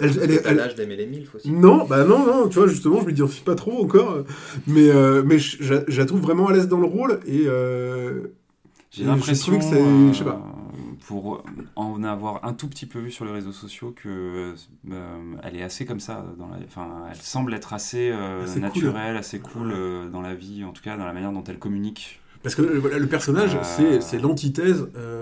Elle, 0.00 0.18
elle 0.22 0.40
elle- 0.44 0.56
l'âge 0.56 0.74
d'aimer 0.74 0.96
les 0.96 1.06
MILF 1.06 1.34
aussi. 1.34 1.50
Non, 1.50 1.84
bah 1.86 2.04
non, 2.04 2.24
non, 2.26 2.48
tu 2.48 2.58
vois, 2.58 2.66
justement, 2.68 3.00
je 3.00 3.06
m'identifie 3.06 3.42
pas 3.42 3.54
trop 3.54 3.82
encore. 3.84 4.24
Mais, 4.66 4.88
euh, 4.90 5.22
mais 5.24 5.38
je, 5.38 5.56
je- 5.62 5.74
je 5.88 5.98
la 6.00 6.06
trouve 6.06 6.20
vraiment 6.20 6.48
à 6.48 6.52
l'aise 6.52 6.68
dans 6.68 6.80
le 6.80 6.86
rôle. 6.86 7.20
Et. 7.26 7.44
euh, 7.46 8.28
J'ai 8.90 9.04
l'impression, 9.04 9.56
que 9.58 9.64
c'est- 9.64 9.80
euh, 9.80 10.12
je 10.12 10.18
sais 10.18 10.24
pas. 10.24 10.42
pour 11.06 11.42
en 11.76 12.02
avoir 12.04 12.44
un 12.44 12.52
tout 12.52 12.68
petit 12.68 12.86
peu 12.86 12.98
vu 13.00 13.10
sur 13.10 13.24
les 13.24 13.32
réseaux 13.32 13.52
sociaux, 13.52 13.92
que 13.96 14.54
euh, 14.92 15.16
elle 15.42 15.56
est 15.56 15.62
assez 15.62 15.84
comme 15.84 15.98
ça. 16.00 16.24
Dans 16.38 16.46
la, 16.48 16.56
enfin, 16.66 16.88
elle 17.10 17.16
semble 17.16 17.52
être 17.54 17.72
assez, 17.72 18.10
euh, 18.12 18.42
Assez 18.44 18.54
cool. 18.54 18.62
naturelle, 18.62 19.16
assez 19.16 19.38
cool 19.40 19.72
euh, 19.72 20.08
dans 20.08 20.20
la 20.22 20.34
vie, 20.34 20.62
en 20.64 20.72
tout 20.72 20.82
cas 20.82 20.96
dans 20.96 21.04
la 21.06 21.12
manière 21.12 21.32
dont 21.32 21.42
elle 21.48 21.58
communique. 21.58 22.20
Parce 22.42 22.54
que 22.54 22.62
le, 22.62 22.98
le 22.98 23.06
personnage, 23.06 23.54
Euh. 23.54 23.58
c'est, 23.62 24.00
c'est 24.00 24.18
l'antithèse 24.18 24.88
euh, 24.96 25.19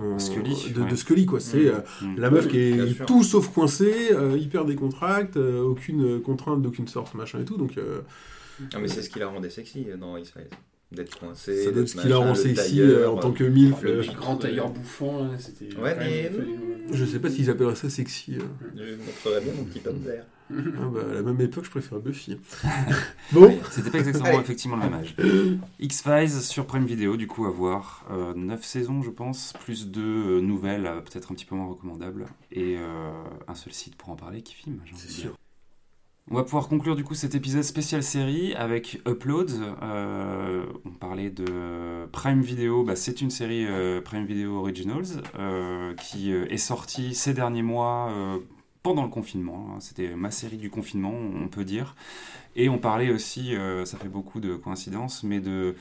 comment 0.00 0.18
Scully, 0.18 0.72
de, 0.72 0.80
ouais. 0.82 0.90
de 0.90 0.96
Scully 0.96 1.26
quoi. 1.26 1.40
C'est 1.40 1.66
euh, 1.68 1.78
Mm. 2.02 2.18
la 2.18 2.30
meuf 2.30 2.44
Oui, 2.46 2.50
qui 2.50 2.58
est 2.58 3.04
tout 3.06 3.22
sauf 3.22 3.48
coincée, 3.52 4.08
euh, 4.12 4.36
hyper 4.38 4.64
décontracte, 4.64 5.36
euh, 5.36 5.62
aucune 5.62 6.20
contrainte 6.20 6.62
d'aucune 6.62 6.88
sorte, 6.88 7.14
machin 7.14 7.40
et 7.40 7.44
tout. 7.44 7.56
Donc 7.56 7.76
euh, 7.78 8.00
Non, 8.72 8.80
mais 8.80 8.88
c'est 8.88 9.02
ce 9.02 9.10
qui 9.10 9.18
la 9.18 9.28
rendait 9.28 9.50
sexy 9.50 9.86
euh, 9.90 9.96
dans 9.96 10.16
X-Files. 10.16 10.48
D'être 10.92 11.18
coincé. 11.18 11.64
ça 11.64 11.70
donne 11.72 11.80
d'être 11.80 11.88
ce 11.88 11.96
qui 11.96 12.08
la 12.08 12.14
machin, 12.16 12.18
rend 12.18 12.28
le 12.28 12.34
sexy 12.34 12.80
euh, 12.80 13.10
en 13.10 13.16
tant 13.16 13.32
que 13.32 13.42
milf. 13.42 13.82
le 13.82 13.90
euh, 13.90 14.02
Le 14.02 14.12
grand 14.14 14.36
tailleur 14.36 14.70
bouffant, 14.70 15.24
là, 15.24 15.30
c'était. 15.38 15.74
Ouais, 15.76 15.96
mais- 15.98 16.30
fait- 16.30 16.92
je 16.92 17.04
sais 17.04 17.18
pas 17.18 17.30
s'ils 17.30 17.50
appelleraient 17.50 17.74
ça 17.74 17.88
sexy. 17.90 18.34
euh. 18.36 18.42
Je 18.76 18.94
montrerai 18.96 19.40
bien 19.40 19.52
mon 19.56 19.64
petit 19.64 19.80
homme 19.88 19.98
vert. 20.04 20.24
Ah 20.50 20.88
bah, 20.92 21.00
à 21.10 21.14
la 21.14 21.22
même 21.22 21.40
époque, 21.40 21.64
je 21.64 21.70
préfère 21.70 21.98
Buffy. 22.00 22.38
bon, 23.32 23.58
C'était 23.70 23.90
pas 23.90 23.98
exactement 23.98 24.26
Allez. 24.28 24.38
effectivement 24.38 24.76
le 24.76 24.82
même 24.82 24.94
âge. 24.94 25.16
X-Files 25.80 26.42
sur 26.42 26.66
Prime 26.66 26.84
Video, 26.84 27.16
du 27.16 27.26
coup, 27.26 27.46
à 27.46 27.50
voir. 27.50 28.04
9 28.36 28.62
saisons, 28.64 29.02
je 29.02 29.10
pense, 29.10 29.54
plus 29.64 29.88
deux 29.88 30.02
euh, 30.02 30.40
nouvelles, 30.40 30.86
euh, 30.86 31.00
peut-être 31.00 31.32
un 31.32 31.34
petit 31.34 31.46
peu 31.46 31.54
moins 31.54 31.68
recommandables. 31.68 32.26
Et 32.52 32.76
euh, 32.78 33.10
un 33.48 33.54
seul 33.54 33.72
site 33.72 33.96
pour 33.96 34.10
en 34.10 34.16
parler 34.16 34.42
qui 34.42 34.54
filme. 34.54 34.80
j'ai 34.84 34.92
envie 34.92 35.00
c'est 35.00 35.08
de 35.08 35.12
dire. 35.12 35.22
sûr. 35.22 35.36
On 36.30 36.36
va 36.36 36.42
pouvoir 36.42 36.68
conclure 36.68 36.96
du 36.96 37.04
coup 37.04 37.14
cet 37.14 37.34
épisode 37.34 37.64
spécial 37.64 38.02
série 38.02 38.54
avec 38.54 38.98
Upload. 39.06 39.50
Euh, 39.82 40.64
on 40.86 40.90
parlait 40.90 41.28
de 41.28 42.06
Prime 42.12 42.40
Video, 42.40 42.82
bah, 42.82 42.96
c'est 42.96 43.20
une 43.20 43.28
série 43.28 43.66
euh, 43.66 44.00
Prime 44.00 44.24
Video 44.24 44.56
Originals 44.56 45.22
euh, 45.38 45.92
qui 45.94 46.32
euh, 46.32 46.46
est 46.50 46.56
sortie 46.56 47.14
ces 47.14 47.34
derniers 47.34 47.62
mois 47.62 48.08
euh, 48.10 48.38
pendant 48.84 49.02
le 49.04 49.10
confinement. 49.10 49.70
hein. 49.74 49.80
C'était 49.80 50.14
ma 50.16 50.30
série 50.30 50.58
du 50.58 50.70
confinement, 50.70 51.12
on 51.12 51.48
peut 51.48 51.64
dire. 51.64 51.96
Et 52.56 52.68
on 52.68 52.78
parlait 52.78 53.10
aussi, 53.12 53.56
euh, 53.56 53.84
ça 53.86 53.98
fait 53.98 54.08
beaucoup 54.08 54.40
de 54.40 54.56
coïncidences, 54.56 55.24
mais 55.24 55.40
de 55.40 55.76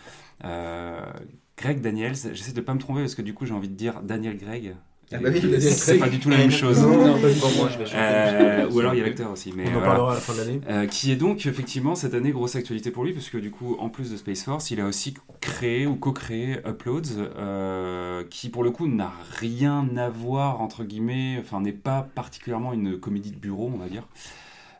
euh, 0.45 1.13
Greg 1.57 1.81
Daniels. 1.81 2.15
J'essaie 2.15 2.53
de 2.53 2.61
pas 2.61 2.73
me 2.75 2.79
tromper 2.79 3.01
parce 3.01 3.15
que 3.15 3.21
du 3.23 3.33
coup 3.35 3.45
j'ai 3.45 3.53
envie 3.53 3.69
de 3.69 3.75
dire 3.75 4.01
Daniel 4.03 4.37
Greg. 4.37 4.75
Ah 5.11 5.17
bah 5.19 5.29
oui, 5.31 5.61
c'est 5.61 5.99
pas 5.99 6.09
du 6.09 6.19
tout 6.19 6.29
la 6.29 6.37
même 6.37 6.49
chose. 6.51 6.81
Non, 6.81 7.07
Non, 7.07 7.21
pas 7.21 7.29
du 7.29 7.39
bon, 7.39 7.47
tout. 7.49 7.57
moi 7.57 7.69
je 7.71 7.77
vais 7.77 7.85
changer. 7.85 7.97
Euh, 7.99 8.69
ou 8.71 8.79
alors 8.79 8.93
il 8.95 8.99
y 8.99 9.01
a 9.01 9.05
l'acteur 9.05 9.31
aussi. 9.31 9.53
Mais 9.55 9.65
On 9.65 9.69
en 9.69 9.71
voilà. 9.73 9.85
parlera 9.87 10.11
à 10.11 10.15
la 10.15 10.21
fin 10.21 10.33
de 10.33 10.37
l'année. 10.39 10.61
Euh, 10.69 10.87
qui 10.87 11.11
est 11.11 11.15
donc 11.15 11.45
effectivement 11.45 11.93
cette 11.95 12.13
année 12.13 12.31
grosse 12.31 12.55
actualité 12.55 12.89
pour 12.89 13.03
lui, 13.03 13.13
parce 13.13 13.29
que 13.29 13.37
du 13.37 13.51
coup, 13.51 13.75
en 13.79 13.89
plus 13.89 14.09
de 14.11 14.17
Space 14.17 14.43
Force, 14.43 14.71
il 14.71 14.79
a 14.81 14.85
aussi 14.85 15.13
créé 15.41 15.85
ou 15.85 15.95
co-créé 15.95 16.57
Uploads, 16.65 17.19
euh, 17.37 18.23
qui 18.29 18.49
pour 18.49 18.63
le 18.63 18.71
coup 18.71 18.87
n'a 18.87 19.11
rien 19.39 19.87
à 19.97 20.09
voir, 20.09 20.61
entre 20.61 20.83
guillemets, 20.83 21.37
enfin 21.39 21.61
n'est 21.61 21.71
pas 21.73 22.07
particulièrement 22.15 22.73
une 22.73 22.99
comédie 22.99 23.31
de 23.31 23.37
bureau, 23.37 23.69
on 23.73 23.77
va 23.77 23.89
dire. 23.89 24.07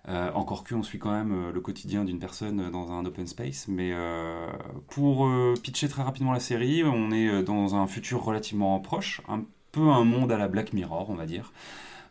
Euh, 0.10 0.32
encore 0.34 0.66
que 0.66 0.76
on 0.76 0.84
suit 0.84 1.00
quand 1.00 1.12
même 1.14 1.32
euh, 1.32 1.52
le 1.54 1.62
quotidien 1.62 2.04
d'une 2.04 2.20
personne 2.20 2.70
dans 2.72 2.92
un 2.92 3.06
open 3.06 3.26
space, 3.26 3.68
mais 3.70 3.92
euh, 3.94 4.48
pour 4.90 5.26
euh, 5.28 5.54
pitcher 5.62 5.88
très 5.88 6.04
rapidement 6.04 6.34
la 6.34 6.42
série, 6.42 6.84
on 6.84 7.12
est 7.12 7.30
euh, 7.30 7.42
dans 7.42 7.76
un 7.76 7.88
futur 7.88 8.22
relativement 8.22 8.78
proche, 8.82 9.22
un 9.30 9.44
peu 9.74 9.90
un 9.90 10.06
monde 10.06 10.32
à 10.32 10.38
la 10.38 10.48
Black 10.48 10.72
Mirror, 10.74 11.10
on 11.10 11.16
va 11.16 11.26
dire. 11.26 11.52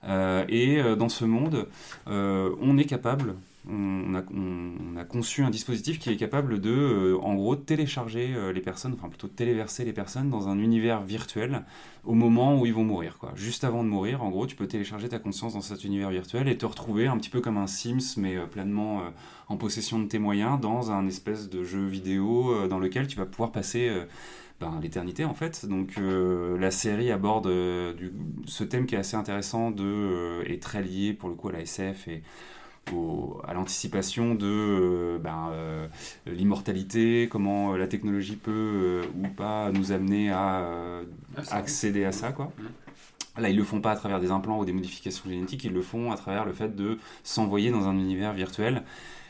Euh, 0.05 0.45
et 0.49 0.81
euh, 0.81 0.97
dans 0.97 1.09
ce 1.09 1.25
monde, 1.25 1.69
euh, 2.09 2.51
on 2.61 2.77
est 2.77 2.85
capable, 2.87 3.37
on 3.71 4.17
a, 4.17 4.23
on- 4.35 4.73
on 4.95 4.97
a 4.97 5.05
conçu 5.05 5.45
un 5.45 5.51
dispositif 5.51 6.01
qui 6.01 6.11
est 6.11 6.17
capable 6.17 6.61
de, 6.61 7.17
en 7.23 7.35
gros, 7.37 7.55
télécharger 7.55 8.35
les 8.53 8.61
personnes, 8.61 8.95
enfin 8.99 9.09
plutôt 9.09 9.29
téléverser 9.29 9.85
les 9.85 9.93
personnes 9.93 10.29
dans 10.29 10.49
un 10.49 10.59
univers 10.59 11.03
virtuel 11.03 11.63
au 12.05 12.15
moment 12.15 12.59
où 12.61 12.67
ils 12.67 12.75
vont 12.75 12.83
mourir. 12.83 13.17
Quoi. 13.19 13.33
Juste 13.37 13.63
avant 13.63 13.85
de 13.85 13.89
mourir, 13.89 14.25
en 14.25 14.31
gros, 14.31 14.47
tu 14.49 14.57
peux 14.57 14.67
télécharger 14.67 15.09
ta 15.09 15.21
conscience 15.21 15.55
dans 15.55 15.61
cet 15.61 15.85
univers 15.85 16.11
virtuel 16.11 16.49
et 16.49 16.59
te 16.59 16.67
retrouver 16.67 17.07
un 17.07 17.17
petit 17.17 17.31
peu 17.31 17.41
comme 17.41 17.57
un 17.57 17.69
Sims, 17.69 18.17
mais 18.17 18.37
pleinement 18.51 19.03
en 19.49 19.57
possession 19.57 20.01
de 20.01 20.07
tes 20.07 20.19
moyens, 20.19 20.61
dans 20.61 20.91
un 20.91 21.07
espèce 21.07 21.49
de 21.49 21.63
jeu 21.63 21.87
vidéo 21.87 22.67
dans 22.67 22.81
lequel 22.81 23.07
tu 23.07 23.17
vas 23.17 23.27
pouvoir 23.27 23.53
passer 23.53 23.89
ben, 24.63 24.81
l'éternité 24.81 25.25
en 25.25 25.35
fait. 25.35 25.67
Donc 25.67 25.95
euh, 25.99 26.59
la 26.59 26.71
série 26.71 27.11
aborde 27.11 27.47
euh, 27.49 27.93
du- 27.95 28.13
ce 28.47 28.65
thème 28.65 28.87
qui 28.87 28.95
est 28.95 28.99
assez 28.99 29.17
intéressant 29.17 29.71
de, 29.71 29.85
euh, 29.85 30.43
et 30.47 30.59
très 30.59 30.83
lié 30.83 31.13
pour 31.13 31.29
le 31.29 31.35
coup 31.35 31.49
à 31.49 31.53
la 31.53 31.61
SF 31.61 32.09
et 32.09 32.23
au- 32.93 33.41
à 33.47 33.55
l'anticipation 33.55 34.35
de 34.35 35.19
ben, 35.23 35.51
l'immortalité, 36.27 37.29
comment 37.31 37.77
la 37.77 37.87
technologie 37.87 38.37
peut 38.37 39.03
ou 39.17 39.29
pas 39.29 39.71
nous 39.73 39.93
amener 39.93 40.31
à 40.31 41.01
Ah, 41.37 41.43
accéder 41.57 42.05
à 42.05 42.13
ça. 42.13 42.33
Quoi. 42.33 42.53
Là, 43.39 43.49
ils 43.49 43.57
le 43.57 43.65
font 43.65 43.81
pas 43.81 43.93
à 43.93 43.97
travers 43.97 44.21
des 44.21 44.31
implants 44.31 44.59
ou 44.59 44.65
des 44.65 44.73
modifications 44.73 45.29
génétiques, 45.31 45.65
ils 45.65 45.73
le 45.73 45.81
font 45.83 46.13
à 46.13 46.17
travers 46.17 46.45
le 46.45 46.53
fait 46.53 46.75
de 46.77 46.99
s'envoyer 47.25 47.71
dans 47.71 47.87
un 47.89 47.95
univers 47.95 48.33
virtuel 48.35 48.83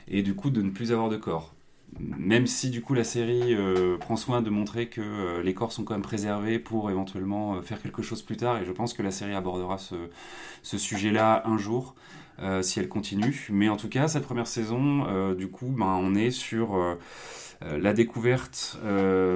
et 0.09 0.23
du 0.23 0.35
coup 0.35 0.51
de 0.51 0.61
ne 0.63 0.71
plus 0.71 0.91
avoir 0.93 1.09
de 1.09 1.17
corps. 1.17 1.55
Même 2.01 2.47
si 2.47 2.71
du 2.71 2.81
coup 2.81 2.95
la 2.95 3.05
série 3.05 3.55
euh, 3.55 3.99
prend 3.99 4.17
soin 4.17 4.41
de 4.41 4.49
montrer 4.49 4.89
que 4.89 5.03
euh, 5.03 5.43
les 5.43 5.53
corps 5.53 5.73
sont 5.73 5.85
quand 5.85 5.93
même 5.93 6.03
préservés 6.03 6.59
pour 6.59 6.91
éventuellement 6.91 7.57
euh, 7.57 7.63
faire 7.63 7.83
quelque 7.83 8.03
chose 8.03 8.23
plus 8.23 8.39
tard, 8.39 8.59
et 8.59 8.65
je 8.65 8.73
pense 8.73 8.95
que 8.95 9.03
la 9.03 9.11
série 9.11 9.35
abordera 9.35 9.77
ce, 9.79 10.79
sujet-là 10.79 11.43
un 11.47 11.59
jour 11.59 11.95
si 12.63 12.81
elle 12.81 12.89
continue. 12.89 13.49
Mais 13.53 13.69
en 13.69 13.77
tout 13.77 13.89
cas, 13.89 14.09
cette 14.09 14.25
première 14.25 14.49
saison, 14.49 15.35
du 15.35 15.49
coup, 15.49 15.69
ben, 15.69 15.97
on 16.01 16.17
est 16.17 16.33
sur 16.33 16.77
la 17.61 17.93
découverte 17.93 18.79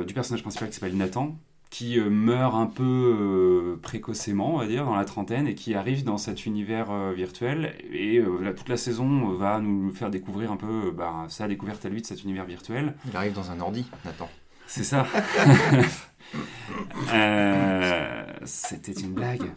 du 0.07 0.13
personnage 0.13 0.43
principal 0.43 0.71
qui 0.71 0.75
s'appelle 0.75 0.97
Nathan, 0.97 1.37
qui 1.77 1.99
euh, 1.99 2.09
meurt 2.09 2.55
un 2.55 2.65
peu 2.65 2.83
euh, 2.83 3.77
précocement, 3.83 4.55
on 4.55 4.59
va 4.59 4.67
dire, 4.67 4.87
dans 4.87 4.95
la 4.95 5.05
trentaine, 5.05 5.47
et 5.47 5.55
qui 5.55 5.75
arrive 5.75 6.05
dans 6.05 6.17
cet 6.17 6.47
univers 6.47 6.91
euh, 6.91 7.13
virtuel. 7.13 7.75
Et 7.93 8.19
là, 8.19 8.55
toute 8.55 8.71
la 8.71 8.79
saison 8.79 9.29
va 9.35 9.61
nous 9.61 9.93
faire 9.93 10.09
découvrir 10.09 10.51
un 10.51 10.57
peu 10.57 10.91
ben, 10.91 11.27
sa 11.29 11.49
découverte 11.49 11.85
à 11.85 11.91
lui 11.91 12.01
de 12.01 12.07
cet 12.07 12.25
univers 12.25 12.47
virtuel. 12.47 12.95
Il 13.11 13.17
arrive 13.17 13.35
dans 13.35 13.51
un 13.51 13.61
ordi, 13.61 13.85
Nathan. 14.07 14.31
C'est 14.67 14.85
ça. 14.85 15.07
Euh, 17.13 17.96
C'était 18.47 18.93
une 18.93 19.13
blague. 19.13 19.53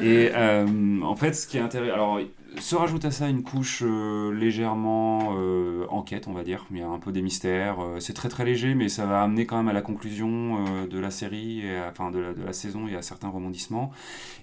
Et 0.00 0.30
euh, 0.34 1.00
en 1.02 1.16
fait, 1.16 1.32
ce 1.34 1.46
qui 1.46 1.56
est 1.56 1.60
intéressant, 1.60 1.94
alors 1.94 2.20
se 2.58 2.74
rajoute 2.74 3.04
à 3.04 3.10
ça 3.10 3.28
une 3.28 3.42
couche 3.42 3.82
euh, 3.84 4.32
légèrement 4.32 5.34
euh, 5.36 5.86
enquête, 5.88 6.28
on 6.28 6.32
va 6.32 6.42
dire. 6.42 6.66
Il 6.70 6.78
y 6.78 6.82
a 6.82 6.88
un 6.88 6.98
peu 6.98 7.12
des 7.12 7.22
mystères. 7.22 7.78
c'est 7.98 8.14
très 8.14 8.28
très 8.28 8.44
léger, 8.44 8.74
mais 8.74 8.88
ça 8.88 9.06
va 9.06 9.22
amener 9.22 9.46
quand 9.46 9.56
même 9.56 9.68
à 9.68 9.72
la 9.72 9.82
conclusion 9.82 10.86
de 10.86 10.98
la 10.98 11.10
série, 11.10 11.62
enfin 11.88 12.10
de 12.10 12.18
la, 12.18 12.34
de 12.34 12.42
la 12.42 12.52
saison 12.52 12.86
et 12.88 12.96
à 12.96 13.02
certains 13.02 13.28
rebondissements. 13.28 13.90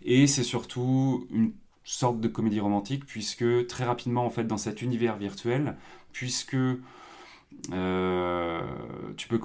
Et 0.03 0.27
c'est 0.27 0.43
surtout 0.43 1.27
une 1.31 1.53
sorte 1.83 2.19
de 2.19 2.27
comédie 2.27 2.59
romantique, 2.59 3.05
puisque 3.05 3.67
très 3.67 3.85
rapidement, 3.85 4.25
en 4.25 4.29
fait, 4.29 4.45
dans 4.45 4.57
cet 4.57 4.81
univers 4.81 5.17
virtuel, 5.17 5.75
puisque 6.11 6.57
tu 7.70 9.28
peux 9.28 9.39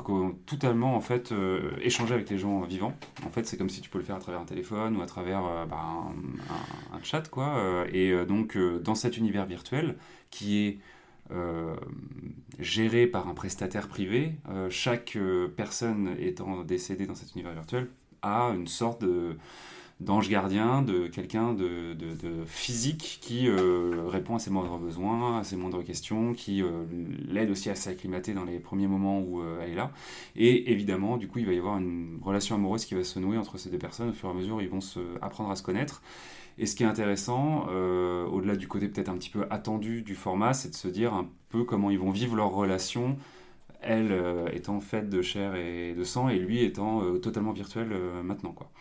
totalement 0.46 0.96
en 0.96 1.00
fait 1.00 1.32
euh, 1.32 1.70
échanger 1.80 2.14
avec 2.14 2.30
les 2.30 2.38
gens 2.38 2.60
vivants. 2.62 2.94
En 3.26 3.30
fait, 3.30 3.46
c'est 3.46 3.56
comme 3.56 3.70
si 3.70 3.80
tu 3.80 3.90
peux 3.90 3.98
le 3.98 4.04
faire 4.04 4.16
à 4.16 4.20
travers 4.20 4.40
un 4.40 4.44
téléphone 4.44 4.96
ou 4.96 5.02
à 5.02 5.06
travers 5.06 5.44
euh, 5.44 5.66
bah, 5.66 5.80
un, 6.92 7.02
chat, 7.02 7.28
quoi. 7.28 7.56
Euh, 7.58 7.86
Et 7.92 8.10
euh, 8.10 8.24
donc, 8.24 8.56
euh, 8.56 8.78
dans 8.80 8.94
cet 8.94 9.16
univers 9.16 9.46
virtuel 9.46 9.96
qui 10.30 10.58
est 10.58 10.78
euh, 11.30 11.76
géré 12.58 13.06
par 13.06 13.28
un 13.28 13.34
prestataire 13.34 13.88
privé, 13.88 14.34
euh, 14.48 14.68
chaque 14.70 15.16
euh, 15.16 15.48
personne 15.48 16.16
étant 16.18 16.64
décédée 16.64 17.06
dans 17.06 17.14
cet 17.14 17.34
univers 17.34 17.52
virtuel 17.52 17.88
a 18.22 18.52
une 18.54 18.66
sorte 18.66 19.02
de 19.02 19.36
d'ange 20.00 20.28
gardien, 20.28 20.82
de 20.82 21.08
quelqu'un 21.08 21.52
de, 21.52 21.96
physique 22.46 23.18
qui 23.20 23.48
euh, 23.48 24.04
répond 24.06 24.36
à 24.36 24.38
ses 24.38 24.50
moindres 24.50 24.78
besoins, 24.78 25.40
à 25.40 25.44
ses 25.44 25.56
moindres 25.56 25.82
questions, 25.82 26.34
qui 26.34 26.62
euh, 26.62 26.84
l'aide 27.28 27.50
aussi 27.50 27.68
à 27.68 27.74
s'acclimater 27.74 28.32
dans 28.32 28.44
les 28.44 28.60
premiers 28.60 28.86
moments 28.86 29.20
où 29.20 29.42
euh, 29.42 29.60
elle 29.60 29.70
est 29.70 29.74
là. 29.74 29.90
Et 30.36 30.70
évidemment, 30.70 31.16
du 31.16 31.26
coup, 31.26 31.40
il 31.40 31.46
va 31.46 31.52
y 31.52 31.58
avoir 31.58 31.78
une 31.78 32.20
relation 32.22 32.54
amoureuse 32.54 32.84
qui 32.84 32.94
va 32.94 33.02
se 33.02 33.18
nouer 33.18 33.38
entre 33.38 33.58
ces 33.58 33.70
deux 33.70 33.78
personnes 33.78 34.10
au 34.10 34.12
fur 34.12 34.28
et 34.28 34.32
à 34.32 34.34
mesure 34.34 34.62
ils 34.62 34.68
vont 34.68 34.80
se 34.80 35.00
apprendre 35.20 35.50
à 35.50 35.56
se 35.56 35.62
connaître. 35.62 36.02
Et 36.58 36.66
ce 36.66 36.74
qui 36.74 36.82
est 36.82 36.86
intéressant, 36.86 37.68
au-delà 37.68 38.56
du 38.56 38.66
côté 38.66 38.88
peut-être 38.88 39.08
un 39.08 39.16
petit 39.16 39.30
peu 39.30 39.46
attendu 39.48 40.02
du 40.02 40.16
format, 40.16 40.54
c'est 40.54 40.70
de 40.70 40.74
se 40.74 40.88
dire 40.88 41.14
un 41.14 41.28
peu 41.50 41.62
comment 41.62 41.88
ils 41.88 42.00
vont 42.00 42.10
vivre 42.10 42.34
leur 42.34 42.50
relation, 42.50 43.16
elle 43.80 44.12
étant 44.52 44.80
faite 44.80 45.08
de 45.08 45.22
chair 45.22 45.54
et 45.54 45.94
de 45.94 46.02
sang, 46.02 46.28
et 46.28 46.36
lui 46.36 46.64
étant 46.64 47.16
totalement 47.20 47.52
virtuel 47.52 47.90
maintenant. 48.24 48.50
quoi. 48.50 48.72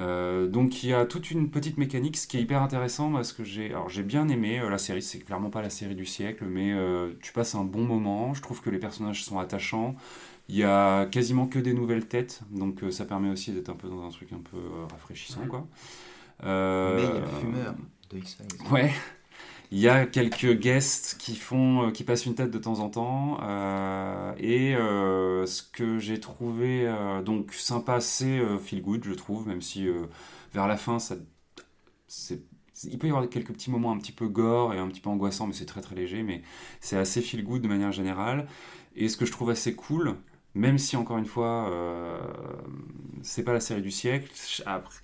Euh, 0.00 0.46
donc 0.46 0.82
il 0.82 0.90
y 0.90 0.94
a 0.94 1.04
toute 1.04 1.30
une 1.30 1.50
petite 1.50 1.76
mécanique, 1.76 2.16
ce 2.16 2.26
qui 2.26 2.38
est 2.38 2.40
hyper 2.40 2.62
intéressant 2.62 3.12
parce 3.12 3.32
que 3.32 3.44
j'ai, 3.44 3.66
alors 3.66 3.88
j'ai 3.88 4.02
bien 4.02 4.28
aimé 4.28 4.58
euh, 4.58 4.70
la 4.70 4.78
série. 4.78 5.02
C'est 5.02 5.18
clairement 5.18 5.50
pas 5.50 5.62
la 5.62 5.70
série 5.70 5.94
du 5.94 6.06
siècle, 6.06 6.44
mais 6.48 6.72
euh, 6.72 7.12
tu 7.20 7.32
passes 7.32 7.54
un 7.54 7.64
bon 7.64 7.82
moment. 7.82 8.32
Je 8.34 8.42
trouve 8.42 8.60
que 8.60 8.70
les 8.70 8.78
personnages 8.78 9.24
sont 9.24 9.38
attachants. 9.38 9.94
Il 10.48 10.56
y 10.56 10.64
a 10.64 11.06
quasiment 11.06 11.46
que 11.46 11.60
des 11.60 11.74
nouvelles 11.74 12.06
têtes, 12.06 12.40
donc 12.50 12.80
ça 12.90 13.04
permet 13.04 13.30
aussi 13.30 13.52
d'être 13.52 13.68
un 13.68 13.76
peu 13.76 13.88
dans 13.88 14.04
un 14.04 14.10
truc 14.10 14.32
un 14.32 14.40
peu 14.50 14.58
rafraîchissant, 14.90 15.46
quoi. 15.46 15.64
Mais 16.42 17.02
il 17.02 17.04
y 17.04 17.06
a 17.06 17.20
le 17.20 17.26
fumeur 17.40 17.74
de 18.10 18.18
X-Files. 18.18 18.72
Ouais. 18.72 18.90
Il 19.72 19.78
y 19.78 19.88
a 19.88 20.04
quelques 20.06 20.58
guests 20.58 21.16
qui 21.18 21.36
font, 21.36 21.88
euh, 21.88 21.90
qui 21.92 22.02
passent 22.02 22.26
une 22.26 22.34
tête 22.34 22.50
de 22.50 22.58
temps 22.58 22.80
en 22.80 22.90
temps. 22.90 23.38
euh, 23.42 24.34
et 24.38 24.74
euh, 24.74 25.46
ce 25.46 25.62
que 25.62 25.98
j'ai 25.98 26.18
trouvé 26.20 26.92
donc 27.24 27.52
sympa, 27.54 28.00
c'est 28.00 28.40
feel 28.58 28.82
good, 28.82 29.04
je 29.04 29.12
trouve, 29.12 29.46
même 29.46 29.62
si 29.62 29.86
vers 30.52 30.66
la 30.66 30.76
fin, 30.76 30.98
ça, 30.98 31.16
c'est, 32.08 32.42
il 32.84 32.98
peut 32.98 33.08
y 33.08 33.10
avoir 33.10 33.28
quelques 33.28 33.52
petits 33.52 33.70
moments 33.70 33.92
un 33.92 33.98
petit 33.98 34.12
peu 34.12 34.28
gore 34.28 34.74
et 34.74 34.78
un 34.78 34.88
petit 34.88 35.00
peu 35.00 35.10
angoissants, 35.10 35.46
mais 35.46 35.52
c'est 35.54 35.66
très 35.66 35.80
très 35.82 35.94
léger. 35.96 36.22
Mais 36.22 36.42
c'est 36.80 36.96
assez 36.98 37.20
feel 37.22 37.44
good 37.44 37.62
de 37.62 37.68
manière 37.68 37.92
générale. 37.92 38.48
Et 38.96 39.08
ce 39.08 39.16
que 39.16 39.26
je 39.26 39.32
trouve 39.32 39.50
assez 39.50 39.74
cool, 39.74 40.16
même 40.54 40.78
si 40.78 40.96
encore 40.96 41.18
une 41.18 41.26
fois, 41.26 41.68
euh, 41.70 42.18
c'est 43.22 43.44
pas 43.44 43.52
la 43.52 43.60
série 43.60 43.82
du 43.82 43.90
siècle, 43.90 44.30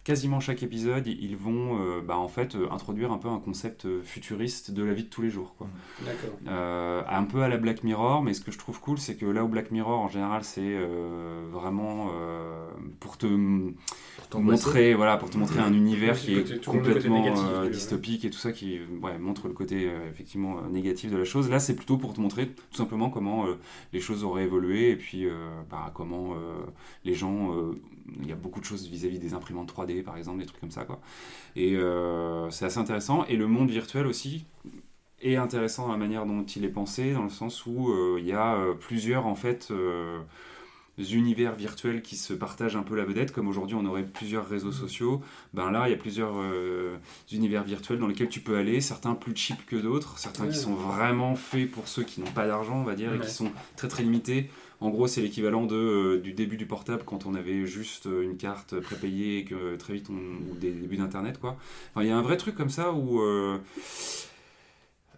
quasiment 0.02 0.40
chaque 0.40 0.62
épisode, 0.62 1.06
ils 1.06 1.36
vont 1.36 1.78
euh, 1.80 2.00
bah, 2.00 2.16
en 2.16 2.28
fait 2.28 2.54
euh, 2.54 2.68
introduire 2.70 3.12
un 3.12 3.18
peu 3.18 3.28
un 3.28 3.38
concept 3.38 3.86
futuriste 4.02 4.70
de 4.70 4.82
la 4.82 4.92
vie 4.92 5.04
de 5.04 5.08
tous 5.08 5.22
les 5.22 5.30
jours. 5.30 5.54
Quoi. 5.56 5.68
Euh, 6.48 7.02
un 7.08 7.24
peu 7.24 7.42
à 7.42 7.48
la 7.48 7.58
Black 7.58 7.84
Mirror, 7.84 8.22
mais 8.22 8.34
ce 8.34 8.40
que 8.40 8.50
je 8.50 8.58
trouve 8.58 8.80
cool, 8.80 8.98
c'est 8.98 9.16
que 9.16 9.26
là 9.26 9.44
où 9.44 9.48
Black 9.48 9.70
Mirror 9.70 9.98
en 10.00 10.08
général, 10.08 10.42
c'est 10.44 10.76
vraiment 11.52 12.08
euh, 12.12 12.66
pour 13.00 13.16
te 13.16 13.26
Pour 14.30 14.40
montrer, 14.40 14.94
voilà, 14.94 15.16
pour 15.16 15.30
te 15.30 15.38
montrer 15.38 15.60
un 15.60 15.72
univers 15.72 16.18
qui 16.18 16.34
est 16.34 16.64
complètement 16.64 17.22
négatif, 17.22 17.44
euh, 17.48 17.70
dystopique 17.70 18.24
et 18.24 18.30
tout 18.30 18.38
ça, 18.38 18.52
qui 18.52 18.80
ouais, 19.02 19.18
montre 19.18 19.46
le 19.46 19.54
côté 19.54 19.88
euh, 19.88 20.10
effectivement 20.10 20.58
euh, 20.58 20.68
négatif 20.70 21.10
de 21.10 21.16
la 21.16 21.24
chose. 21.24 21.48
Là, 21.48 21.60
c'est 21.60 21.76
plutôt 21.76 21.96
pour 21.96 22.12
te 22.12 22.20
montrer 22.20 22.48
tout 22.48 22.76
simplement 22.76 23.10
comment 23.10 23.46
euh, 23.46 23.56
les 23.92 24.00
choses 24.00 24.24
auraient 24.24 24.44
évolué 24.44 24.90
et 24.90 24.96
puis 24.96 25.26
euh, 25.36 25.62
bah, 25.70 25.90
comment 25.94 26.34
euh, 26.34 26.64
les 27.04 27.14
gens. 27.14 27.52
euh, 27.54 27.80
il 28.20 28.28
y 28.28 28.32
a 28.32 28.36
beaucoup 28.36 28.60
de 28.60 28.64
choses 28.64 28.86
vis-à-vis 28.86 29.18
des 29.18 29.34
imprimantes 29.34 29.72
3D, 29.72 30.02
par 30.04 30.16
exemple, 30.16 30.38
des 30.38 30.46
trucs 30.46 30.60
comme 30.60 30.70
ça, 30.70 30.84
quoi. 30.84 31.00
Et 31.56 31.76
c'est 32.50 32.64
assez 32.64 32.78
intéressant. 32.78 33.24
Et 33.26 33.36
le 33.36 33.48
monde 33.48 33.68
virtuel 33.68 34.06
aussi 34.06 34.44
est 35.20 35.34
intéressant 35.34 35.86
dans 35.86 35.92
la 35.92 35.98
manière 35.98 36.24
dont 36.24 36.44
il 36.44 36.64
est 36.64 36.68
pensé, 36.68 37.12
dans 37.12 37.24
le 37.24 37.30
sens 37.30 37.66
où 37.66 37.92
il 38.16 38.24
y 38.24 38.32
a 38.32 38.56
plusieurs 38.78 39.26
en 39.26 39.34
fait 39.34 39.72
univers 40.98 41.54
virtuels 41.54 42.02
qui 42.02 42.16
se 42.16 42.32
partagent 42.32 42.76
un 42.76 42.82
peu 42.82 42.96
la 42.96 43.04
vedette, 43.04 43.32
comme 43.32 43.48
aujourd'hui 43.48 43.76
on 43.76 43.84
aurait 43.84 44.04
plusieurs 44.04 44.48
réseaux 44.48 44.72
sociaux. 44.72 45.22
Ben 45.52 45.70
là, 45.70 45.88
il 45.88 45.90
y 45.90 45.94
a 45.94 45.98
plusieurs 45.98 46.34
euh, 46.36 46.96
univers 47.32 47.64
virtuels 47.64 47.98
dans 47.98 48.06
lesquels 48.06 48.28
tu 48.28 48.40
peux 48.40 48.56
aller, 48.56 48.80
certains 48.80 49.14
plus 49.14 49.36
cheap 49.36 49.66
que 49.66 49.76
d'autres, 49.76 50.18
certains 50.18 50.48
qui 50.48 50.56
sont 50.56 50.74
vraiment 50.74 51.34
faits 51.34 51.70
pour 51.70 51.88
ceux 51.88 52.02
qui 52.02 52.20
n'ont 52.20 52.30
pas 52.30 52.46
d'argent, 52.46 52.76
on 52.76 52.84
va 52.84 52.94
dire, 52.94 53.14
et 53.14 53.18
qui 53.18 53.30
sont 53.30 53.50
très 53.76 53.88
très 53.88 54.02
limités. 54.02 54.50
En 54.80 54.90
gros, 54.90 55.06
c'est 55.06 55.22
l'équivalent 55.22 55.66
euh, 55.70 56.20
du 56.20 56.32
début 56.32 56.56
du 56.56 56.66
portable 56.66 57.02
quand 57.04 57.26
on 57.26 57.34
avait 57.34 57.66
juste 57.66 58.06
euh, 58.06 58.22
une 58.22 58.36
carte 58.36 58.78
prépayée 58.80 59.38
et 59.38 59.44
que 59.44 59.76
très 59.76 59.94
vite 59.94 60.08
on, 60.10 60.52
ou 60.52 60.54
des 60.56 60.70
débuts 60.72 60.98
d'internet 60.98 61.38
quoi. 61.38 61.56
Enfin, 61.94 62.04
il 62.04 62.08
y 62.08 62.12
a 62.12 62.16
un 62.16 62.22
vrai 62.22 62.36
truc 62.36 62.54
comme 62.54 62.70
ça 62.70 62.92
où 62.92 63.20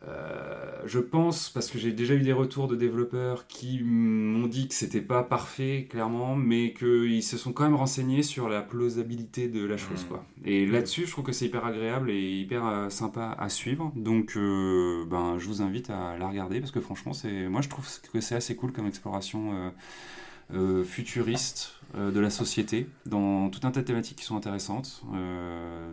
euh, 0.06 0.82
je 0.86 1.00
pense, 1.00 1.50
parce 1.50 1.70
que 1.70 1.78
j'ai 1.78 1.92
déjà 1.92 2.14
eu 2.14 2.20
des 2.20 2.32
retours 2.32 2.68
de 2.68 2.76
développeurs 2.76 3.46
qui 3.48 3.80
m'ont 3.82 4.46
dit 4.46 4.68
que 4.68 4.74
c'était 4.74 5.00
pas 5.00 5.22
parfait, 5.24 5.86
clairement, 5.90 6.36
mais 6.36 6.72
qu'ils 6.72 7.22
se 7.22 7.36
sont 7.36 7.52
quand 7.52 7.64
même 7.64 7.74
renseignés 7.74 8.22
sur 8.22 8.48
la 8.48 8.62
plausibilité 8.62 9.48
de 9.48 9.64
la 9.66 9.76
chose, 9.76 10.02
Mhm. 10.04 10.08
quoi. 10.08 10.24
Et 10.44 10.66
là-dessus, 10.66 11.06
je 11.06 11.10
trouve 11.10 11.24
que 11.24 11.32
c'est 11.32 11.46
hyper 11.46 11.64
agréable 11.64 12.10
et 12.10 12.20
hyper 12.40 12.64
euh, 12.66 12.88
sympa 12.90 13.36
à 13.38 13.48
suivre. 13.48 13.92
Donc, 13.96 14.34
euh, 14.36 15.04
ben, 15.06 15.36
je 15.38 15.46
vous 15.48 15.62
invite 15.62 15.90
à 15.90 16.16
la 16.16 16.28
regarder 16.28 16.60
parce 16.60 16.70
que 16.72 16.80
franchement, 16.80 17.12
c'est, 17.12 17.48
moi, 17.48 17.60
je 17.60 17.68
trouve 17.68 17.86
que 18.12 18.20
c'est 18.20 18.36
assez 18.36 18.54
cool 18.54 18.72
comme 18.72 18.86
exploration. 18.86 19.72
futuriste 20.84 21.77
de 21.94 22.20
la 22.20 22.30
société 22.30 22.86
dans 23.06 23.48
tout 23.48 23.66
un 23.66 23.70
tas 23.70 23.80
de 23.80 23.86
thématiques 23.86 24.18
qui 24.18 24.24
sont 24.24 24.36
intéressantes. 24.36 25.02
Euh, 25.14 25.92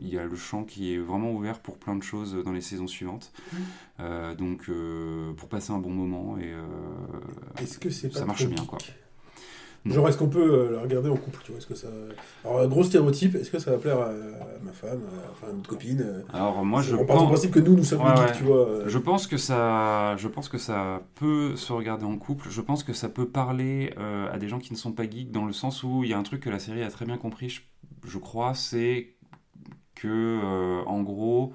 il 0.00 0.08
y 0.08 0.18
a 0.18 0.24
le 0.24 0.36
champ 0.36 0.64
qui 0.64 0.94
est 0.94 0.98
vraiment 0.98 1.32
ouvert 1.32 1.60
pour 1.60 1.78
plein 1.78 1.94
de 1.94 2.02
choses 2.02 2.34
dans 2.44 2.52
les 2.52 2.60
saisons 2.60 2.86
suivantes. 2.86 3.32
Euh, 4.00 4.34
donc 4.34 4.68
euh, 4.68 5.32
pour 5.34 5.48
passer 5.48 5.72
un 5.72 5.78
bon 5.78 5.90
moment 5.90 6.38
et 6.38 6.52
euh, 6.52 6.62
Est-ce 7.60 7.78
que 7.78 7.90
c'est 7.90 8.08
pas 8.08 8.20
Ça 8.20 8.24
marche 8.24 8.46
bien, 8.46 8.64
quoi. 8.64 8.78
Genre, 9.90 10.08
est-ce 10.08 10.18
qu'on 10.18 10.28
peut 10.28 10.40
euh, 10.68 10.72
la 10.76 10.80
regarder 10.82 11.08
en 11.08 11.16
couple 11.16 11.38
tu 11.44 11.52
vois, 11.52 11.58
est-ce 11.58 11.66
que 11.66 11.74
ça... 11.74 11.88
Alors, 12.44 12.60
un 12.60 12.68
gros 12.68 12.82
stéréotype, 12.84 13.34
est-ce 13.34 13.50
que 13.50 13.58
ça 13.58 13.70
va 13.72 13.78
plaire 13.78 13.98
à, 14.00 14.10
ma 14.62 14.72
femme, 14.72 15.00
à, 15.02 15.30
enfin, 15.32 15.48
à 15.50 15.54
notre 15.54 15.68
copine 15.68 16.00
euh, 16.02 16.22
alors 16.32 16.64
moi 16.64 16.82
je 16.82 16.94
On 16.94 17.04
part 17.06 17.16
du 17.16 17.22
pense 17.22 17.28
principe 17.28 17.50
que 17.52 17.60
nous, 17.60 17.76
nous 17.76 17.84
sommes 17.84 18.00
Ouais, 18.02 18.08
geeks, 18.16 18.26
ouais. 18.26 18.32
tu 18.36 18.44
vois. 18.44 18.68
euh, 18.68 18.84
Je 18.88 18.98
pense 18.98 19.26
que 19.26 19.36
ça, 19.36 20.16
je 20.16 20.28
pense 20.28 20.48
que 20.48 20.58
ça 20.58 21.02
peut 21.14 21.56
se 21.56 21.72
regarder 21.72 22.04
en 22.04 22.16
couple. 22.16 22.48
Je 22.50 22.60
pense 22.60 22.82
que 22.84 22.92
ça 22.92 23.08
peut 23.08 23.28
parler 23.28 23.94
euh, 23.98 24.32
à 24.32 24.38
des 24.38 24.48
gens 24.48 24.58
qui 24.58 24.72
ne 24.72 24.78
sont 24.78 24.92
pas 24.92 25.04
geeks 25.08 25.30
dans 25.30 25.44
le 25.46 25.52
sens 25.52 25.82
où 25.82 26.04
il 26.04 26.10
y 26.10 26.12
a 26.12 26.18
un 26.18 26.22
truc 26.22 26.40
que 26.42 26.50
la 26.50 26.58
série 26.58 26.82
a 26.82 26.90
très 26.90 27.04
bien 27.06 27.16
compris, 27.18 27.48
je, 27.48 27.60
je 28.06 28.18
crois, 28.18 28.54
c'est 28.54 29.14
que 29.94 30.08
euh, 30.08 30.82
en 30.86 31.02
gros 31.02 31.52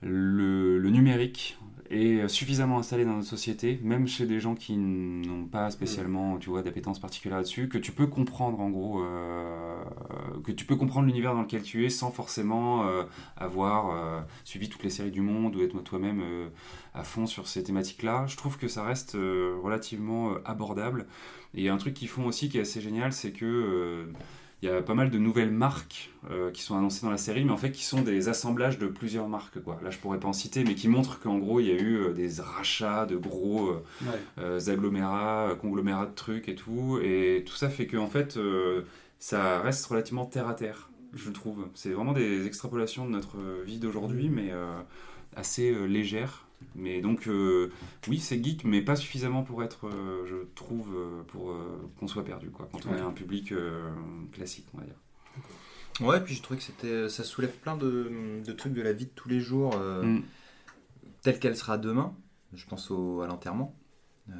le, 0.00 0.78
le 0.78 0.90
numérique 0.90 1.58
est 1.92 2.28
suffisamment 2.28 2.78
installé 2.78 3.04
dans 3.04 3.14
notre 3.14 3.28
société, 3.28 3.78
même 3.82 4.06
chez 4.06 4.26
des 4.26 4.40
gens 4.40 4.54
qui 4.54 4.76
n'ont 4.76 5.44
pas 5.44 5.70
spécialement, 5.70 6.38
tu 6.38 6.50
vois, 6.50 6.62
d'appétence 6.62 6.98
particulière 6.98 7.38
là-dessus, 7.38 7.68
que 7.68 7.78
tu 7.78 7.92
peux 7.92 8.06
comprendre 8.06 8.60
en 8.60 8.70
gros, 8.70 9.02
euh, 9.02 9.82
que 10.44 10.52
tu 10.52 10.64
peux 10.64 10.76
comprendre 10.76 11.06
l'univers 11.06 11.34
dans 11.34 11.42
lequel 11.42 11.62
tu 11.62 11.84
es 11.84 11.90
sans 11.90 12.10
forcément 12.10 12.86
euh, 12.86 13.04
avoir 13.36 13.90
euh, 13.90 14.20
suivi 14.44 14.68
toutes 14.68 14.84
les 14.84 14.90
séries 14.90 15.10
du 15.10 15.20
monde 15.20 15.56
ou 15.56 15.62
être 15.62 15.78
toi-même 15.82 16.20
euh, 16.22 16.48
à 16.94 17.04
fond 17.04 17.26
sur 17.26 17.46
ces 17.46 17.62
thématiques-là. 17.62 18.26
Je 18.26 18.36
trouve 18.36 18.58
que 18.58 18.68
ça 18.68 18.84
reste 18.84 19.14
euh, 19.14 19.56
relativement 19.62 20.32
euh, 20.32 20.42
abordable. 20.44 21.06
Et 21.54 21.68
un 21.68 21.76
truc 21.76 21.94
qu'ils 21.94 22.08
font 22.08 22.26
aussi 22.26 22.48
qui 22.48 22.58
est 22.58 22.62
assez 22.62 22.80
génial, 22.80 23.12
c'est 23.12 23.32
que 23.32 23.44
euh, 23.44 24.12
il 24.62 24.68
y 24.68 24.72
a 24.72 24.80
pas 24.80 24.94
mal 24.94 25.10
de 25.10 25.18
nouvelles 25.18 25.50
marques 25.50 26.10
euh, 26.30 26.52
qui 26.52 26.62
sont 26.62 26.76
annoncées 26.76 27.04
dans 27.04 27.10
la 27.10 27.16
série, 27.18 27.44
mais 27.44 27.50
en 27.50 27.56
fait 27.56 27.72
qui 27.72 27.84
sont 27.84 28.00
des 28.02 28.28
assemblages 28.28 28.78
de 28.78 28.86
plusieurs 28.86 29.28
marques. 29.28 29.60
Quoi. 29.60 29.80
Là, 29.82 29.90
je 29.90 29.98
pourrais 29.98 30.20
pas 30.20 30.28
en 30.28 30.32
citer, 30.32 30.62
mais 30.62 30.74
qui 30.76 30.86
montrent 30.88 31.18
qu'en 31.18 31.38
gros, 31.38 31.58
il 31.58 31.66
y 31.66 31.72
a 31.72 31.74
eu 31.80 31.96
euh, 31.96 32.12
des 32.12 32.40
rachats 32.40 33.04
de 33.06 33.16
gros 33.16 33.68
euh, 33.70 33.82
Ouais. 34.06 34.70
agglomérats, 34.70 35.56
conglomérats 35.60 36.06
de 36.06 36.14
trucs 36.14 36.48
et 36.48 36.54
tout. 36.54 37.00
Et 37.02 37.42
tout 37.46 37.56
ça 37.56 37.68
fait 37.68 37.86
que 37.86 37.96
en 37.96 38.06
fait, 38.08 38.38
ça 39.18 39.60
reste 39.60 39.84
relativement 39.86 40.26
terre 40.26 40.48
à 40.48 40.54
terre, 40.54 40.90
je 41.12 41.30
trouve. 41.30 41.66
C'est 41.74 41.90
vraiment 41.90 42.12
des 42.12 42.46
extrapolations 42.46 43.04
de 43.06 43.10
notre 43.10 43.36
vie 43.64 43.78
d'aujourd'hui, 43.78 44.28
mais 44.28 44.52
assez 45.36 45.72
légères. 45.88 46.46
Mais 46.74 47.00
donc, 47.00 47.26
euh, 47.28 47.70
oui, 48.08 48.18
c'est 48.18 48.42
geek, 48.42 48.64
mais 48.64 48.82
pas 48.82 48.96
suffisamment 48.96 49.42
pour 49.42 49.62
être, 49.62 49.86
euh, 49.88 50.26
je 50.26 50.36
trouve, 50.54 50.94
euh, 50.94 51.22
pour 51.28 51.54
qu'on 51.98 52.08
soit 52.08 52.24
perdu, 52.24 52.50
quoi, 52.50 52.68
quand 52.72 52.86
on 52.86 52.94
est 52.96 53.00
un 53.00 53.10
public 53.12 53.52
classique, 54.32 54.66
on 54.74 54.78
va 54.78 54.84
dire. 54.84 54.94
Ouais, 56.00 56.20
puis 56.20 56.34
je 56.34 56.42
trouvais 56.42 56.58
que 56.58 56.64
c'était, 56.64 57.08
ça 57.08 57.22
soulève 57.24 57.52
plein 57.58 57.76
de, 57.76 58.40
de 58.44 58.52
trucs 58.52 58.72
de 58.72 58.82
la 58.82 58.92
vie 58.92 59.04
de 59.06 59.10
tous 59.14 59.28
les 59.28 59.40
jours, 59.40 59.76
Mm. 59.76 60.20
telle 61.22 61.38
qu'elle 61.38 61.56
sera 61.56 61.78
demain. 61.78 62.14
Je 62.54 62.66
pense 62.66 62.90
au, 62.90 63.20
à 63.22 63.26
l'enterrement. 63.26 63.74
La 64.28 64.34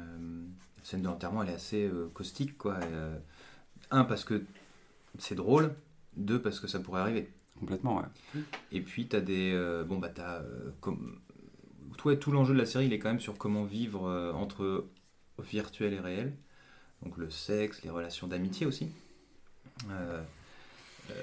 scène 0.83 1.01
de 1.01 1.07
l'enterrement, 1.07 1.43
elle 1.43 1.49
est 1.49 1.55
assez 1.55 1.89
caustique, 2.13 2.57
quoi. 2.57 2.79
Et, 2.81 3.17
un, 3.91 4.03
parce 4.03 4.23
que 4.23 4.43
c'est 5.19 5.35
drôle. 5.35 5.73
Deux, 6.17 6.41
parce 6.41 6.59
que 6.59 6.67
ça 6.67 6.79
pourrait 6.79 7.01
arriver. 7.01 7.31
Complètement, 7.59 7.97
ouais. 7.97 8.41
Et 8.71 8.81
puis, 8.81 9.07
t'as 9.07 9.21
des. 9.21 9.51
euh, 9.53 9.83
bon, 9.83 9.97
bah, 9.99 10.09
t'as. 10.09 10.41
euh, 10.41 10.71
comme, 10.81 11.19
tout 12.11 12.31
l'enjeu 12.31 12.53
de 12.53 12.59
la 12.59 12.65
série, 12.65 12.85
il 12.85 12.93
est 12.93 12.99
quand 12.99 13.09
même 13.09 13.19
sur 13.19 13.37
comment 13.37 13.63
vivre 13.63 14.07
euh, 14.07 14.31
entre 14.33 14.85
virtuel 15.39 15.93
et 15.93 15.99
réel. 15.99 16.33
Donc, 17.01 17.17
le 17.17 17.29
sexe, 17.29 17.81
les 17.83 17.89
relations 17.89 18.27
d'amitié 18.27 18.65
aussi. 18.65 18.89
Euh, 19.89 20.21
euh, 21.09 21.13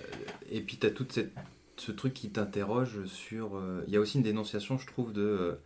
et 0.51 0.61
puis, 0.61 0.77
t'as 0.77 0.91
tout 0.91 1.07
cette, 1.11 1.33
ce 1.77 1.93
truc 1.93 2.15
qui 2.15 2.31
t'interroge 2.31 3.05
sur. 3.07 3.63
Il 3.87 3.93
y 3.93 3.97
a 3.97 4.01
aussi 4.01 4.19
une 4.19 4.25
dénonciation, 4.25 4.79
je 4.79 4.87
trouve, 4.87 5.13
de. 5.13 5.59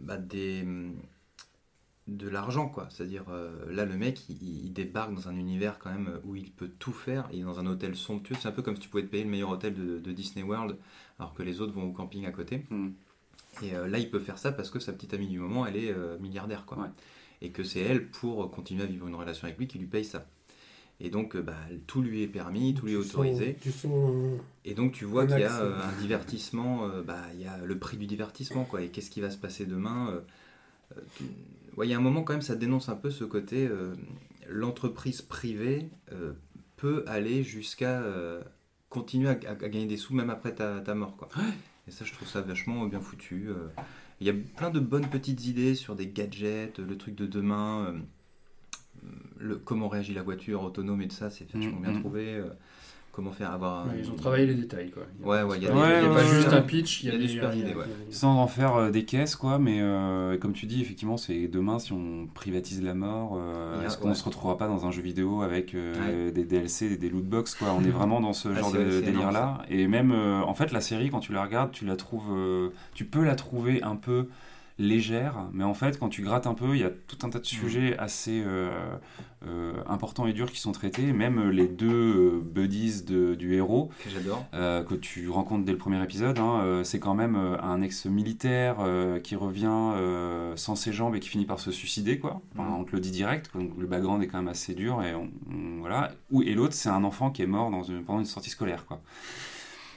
bah, 0.00 0.16
des 0.16 0.64
de 2.06 2.28
l'argent 2.28 2.68
quoi 2.68 2.86
c'est 2.90 3.04
à 3.04 3.06
dire 3.06 3.24
là 3.70 3.86
le 3.86 3.96
mec 3.96 4.28
il, 4.28 4.70
débarque 4.74 5.14
dans 5.14 5.28
un 5.30 5.36
univers 5.36 5.78
quand 5.78 5.90
même 5.90 6.20
où 6.24 6.36
il 6.36 6.50
peut 6.50 6.68
tout 6.78 6.92
faire 6.92 7.26
il 7.32 7.40
est 7.40 7.44
dans 7.44 7.58
un 7.60 7.66
hôtel 7.66 7.96
somptueux 7.96 8.34
c'est 8.38 8.46
un 8.46 8.52
peu 8.52 8.60
comme 8.60 8.74
si 8.74 8.82
tu 8.82 8.90
pouvais 8.90 9.04
te 9.04 9.08
payer 9.08 9.24
le 9.24 9.30
meilleur 9.30 9.48
hôtel 9.48 9.72
de, 9.74 10.12
Disney 10.12 10.44
World 10.44 10.76
alors 11.18 11.32
que 11.32 11.42
les 11.42 11.62
autres 11.62 11.72
vont 11.72 11.84
au 11.84 11.92
camping 11.92 12.26
à 12.26 12.30
côté 12.30 12.66
Mm. 12.68 12.90
Et 13.62 13.74
euh, 13.74 13.86
là 13.88 13.98
il 13.98 14.10
peut 14.10 14.20
faire 14.20 14.38
ça 14.38 14.52
parce 14.52 14.70
que 14.70 14.78
sa 14.78 14.92
petite 14.92 15.14
amie 15.14 15.28
du 15.28 15.38
moment 15.38 15.66
elle 15.66 15.76
est 15.76 15.90
euh, 15.92 16.18
milliardaire 16.18 16.64
quoi 16.66 16.78
Ouais. 16.78 16.88
et 17.42 17.50
que 17.50 17.62
c'est 17.64 17.80
elle 17.80 18.08
pour 18.08 18.50
continuer 18.50 18.82
à 18.82 18.86
vivre 18.86 19.06
une 19.06 19.14
relation 19.14 19.46
avec 19.46 19.58
lui 19.58 19.66
qui 19.66 19.78
lui 19.78 19.86
paye 19.86 20.04
ça 20.04 20.26
et 21.00 21.10
donc 21.10 21.34
euh, 21.36 21.42
bah, 21.42 21.56
tout 21.86 22.02
lui 22.02 22.22
est 22.22 22.28
permis 22.28 22.74
tout 22.74 22.86
lui 22.86 22.92
est 22.94 23.02
sens- 23.02 23.14
autorisé 23.14 23.56
et 24.64 24.74
donc 24.74 24.92
tu 24.92 25.04
vois 25.04 25.24
qu'il 25.26 25.38
y 25.40 25.42
a 25.44 25.60
euh, 25.62 25.80
un 25.82 26.00
divertissement, 26.00 26.86
euh, 26.88 27.02
bah, 27.02 27.20
il 27.34 27.40
y 27.40 27.46
a 27.46 27.58
le 27.58 27.78
prix 27.78 27.96
du 27.96 28.06
divertissement, 28.06 28.64
quoi. 28.64 28.80
Et 28.82 28.88
qu'est-ce 28.88 29.10
qui 29.10 29.20
va 29.20 29.30
se 29.30 29.36
passer 29.36 29.66
demain 29.66 30.22
tu- 31.16 31.24
ouais, 31.76 31.86
Il 31.86 31.90
y 31.90 31.94
a 31.94 31.98
un 31.98 32.00
moment 32.00 32.22
quand 32.22 32.32
même, 32.32 32.42
ça 32.42 32.54
dénonce 32.56 32.88
un 32.88 32.96
peu 32.96 33.10
ce 33.10 33.24
côté, 33.24 33.68
l'entreprise 34.48 35.20
privée 35.22 35.88
peut 36.76 37.04
aller 37.06 37.42
jusqu'à 37.42 38.02
continuer 38.88 39.28
à, 39.28 39.32
à- 39.32 39.50
à 39.50 39.54
gagner 39.68 39.86
des 39.86 39.96
sous 39.96 40.14
même 40.14 40.30
après 40.30 40.54
ta, 40.54 40.80
ta 40.80 40.94
mort, 40.94 41.16
quoi. 41.16 41.28
Et 41.86 41.90
ça, 41.90 42.04
je 42.04 42.12
trouve 42.12 42.28
ça 42.28 42.40
vachement 42.40 42.86
bien 42.86 43.00
foutu. 43.00 43.48
euh. 43.48 43.68
Il 44.20 44.26
y 44.26 44.30
a 44.30 44.34
plein 44.56 44.70
de 44.70 44.80
bonnes 44.80 45.08
petites 45.08 45.44
idées 45.46 45.74
sur 45.74 45.96
des 45.96 46.06
gadgets, 46.06 46.78
le 46.78 46.96
truc 46.96 47.14
de 47.14 47.26
demain. 47.26 47.86
euh, 47.88 47.98
le, 49.38 49.56
comment 49.56 49.88
réagit 49.88 50.14
la 50.14 50.22
voiture 50.22 50.62
autonome 50.62 51.02
et 51.02 51.06
de 51.06 51.12
ça, 51.12 51.28
c'est 51.30 51.50
vachement 51.52 51.78
Mm, 51.78 51.82
bien 51.82 51.92
mm. 51.92 52.00
trouvé. 52.00 52.42
Comment 53.14 53.30
faire 53.30 53.52
avoir 53.52 53.86
Ouais, 53.86 53.92
ils 54.02 54.10
ont 54.10 54.16
travaillé 54.16 54.46
les 54.46 54.54
détails, 54.54 54.90
quoi. 54.90 55.04
Il 55.20 55.26
Ouais, 55.26 55.38
pas- 55.38 55.46
ouais, 55.46 55.56
il 55.58 55.62
y 55.62 55.66
a 55.66 55.68
des- 55.70 55.74
pas- 55.74 55.80
ouais, 55.82 55.92
y 55.92 55.94
a 55.94 56.02
ouais, 56.02 56.08
pas 56.08 56.14
ouais, 56.22 56.34
juste 56.34 56.48
ouais. 56.48 56.54
un 56.54 56.62
pitch, 56.62 57.02
il 57.02 57.06
y 57.06 57.10
a, 57.10 57.14
Il 57.14 57.20
y 57.20 57.24
a 57.24 57.26
des 57.26 57.32
super 57.32 57.54
idées, 57.54 57.74
Sans 58.10 58.36
en 58.40 58.46
faire 58.46 58.74
euh, 58.76 58.90
des 58.90 59.04
caisses, 59.04 59.36
quoi, 59.36 59.58
mais 59.58 59.78
euh, 59.80 60.36
comme 60.38 60.52
tu 60.52 60.66
dis, 60.66 60.80
effectivement, 60.80 61.16
c'est 61.16 61.46
demain, 61.48 61.78
si 61.78 61.92
on 61.92 62.26
privatise 62.34 62.82
la 62.82 62.94
mort, 62.94 63.38
euh, 63.40 63.84
est-ce 63.86 63.98
qu'on 63.98 64.08
ouais. 64.08 64.14
se 64.14 64.24
retrouvera 64.24 64.58
pas 64.58 64.66
dans 64.68 64.86
un 64.86 64.90
jeu 64.90 65.02
vidéo 65.02 65.42
avec 65.42 65.74
euh, 65.74 66.26
Ouais. 66.26 66.32
des 66.32 66.44
DLC, 66.44 66.88
des, 66.88 66.96
des 66.96 67.08
loot 67.08 67.24
box, 67.24 67.54
quoi? 67.54 67.68
On 67.78 67.84
est 67.84 67.90
vraiment 67.90 68.20
dans 68.20 68.32
ce 68.32 68.48
Ah, 68.48 68.54
genre 68.60 68.72
de 68.72 68.78
énorme, 68.80 69.00
délire-là. 69.04 69.58
Et 69.70 69.86
même, 69.86 70.12
euh, 70.12 70.40
en 70.42 70.54
fait, 70.54 70.72
la 70.72 70.80
série, 70.80 71.10
quand 71.10 71.20
tu 71.20 71.32
la 71.32 71.42
regardes, 71.44 71.70
tu 71.70 71.84
la 71.84 71.96
trouves, 71.96 72.32
euh, 72.32 72.70
tu 72.94 73.04
peux 73.04 73.22
la 73.24 73.34
trouver 73.36 73.82
un 73.82 73.96
peu 73.96 74.28
légère, 74.78 75.48
mais 75.52 75.62
en 75.64 75.74
fait, 75.74 75.98
quand 75.98 76.08
tu 76.08 76.22
grattes 76.22 76.46
un 76.48 76.54
peu, 76.54 76.74
il 76.74 76.80
y 76.80 76.84
a 76.84 76.90
tout 76.90 77.18
un 77.24 77.30
tas 77.30 77.38
Mm. 77.38 77.42
de 77.42 77.46
sujets 77.46 77.98
assez 77.98 78.42
euh, 78.44 78.70
euh, 79.46 79.74
importants 79.86 80.26
et 80.26 80.32
durs 80.32 80.50
qui 80.50 80.58
sont 80.60 80.72
traités. 80.72 81.12
Même 81.12 81.50
les 81.50 81.68
deux 81.68 81.88
euh, 81.92 82.40
buddies 82.40 83.02
de- 83.04 83.34
du 83.36 83.54
héros 83.54 83.90
Que 84.02 84.10
j'adore. 84.10 84.44
euh, 84.54 84.82
que 84.82 84.94
tu 84.94 85.28
rencontres 85.28 85.64
dès 85.64 85.72
le 85.72 85.78
premier 85.78 86.02
épisode, 86.02 86.38
hein, 86.38 86.60
euh, 86.62 86.82
c'est 86.84 86.98
quand 86.98 87.14
même 87.14 87.36
euh, 87.36 87.56
un 87.62 87.82
ex-militaire 87.82 88.76
euh, 88.80 89.20
qui 89.20 89.36
revient 89.36 89.66
euh, 89.70 90.56
sans 90.56 90.74
ses 90.74 90.92
jambes 90.92 91.14
et 91.14 91.20
qui 91.20 91.28
finit 91.28 91.46
par 91.46 91.60
se 91.60 91.70
suicider, 91.70 92.18
quoi. 92.18 92.40
Enfin, 92.54 92.68
Mhm. 92.68 92.74
On 92.80 92.84
te 92.84 92.92
le 92.92 93.00
dit 93.00 93.10
direct, 93.12 93.50
donc 93.54 93.70
le 93.78 93.86
background 93.86 94.22
est 94.22 94.26
quand 94.26 94.38
même 94.38 94.48
assez 94.48 94.74
dur 94.74 95.02
et 95.04 95.14
on- 95.14 95.30
on- 95.50 95.80
voilà. 95.80 96.10
Et 96.42 96.54
l'autre, 96.54 96.74
c'est 96.74 96.88
un 96.88 97.04
enfant 97.04 97.30
qui 97.30 97.42
est 97.42 97.46
mort 97.46 97.70
dans 97.70 97.82
une- 97.84 98.02
pendant 98.02 98.18
une 98.18 98.24
sortie 98.24 98.50
scolaire, 98.50 98.86
quoi. 98.86 99.00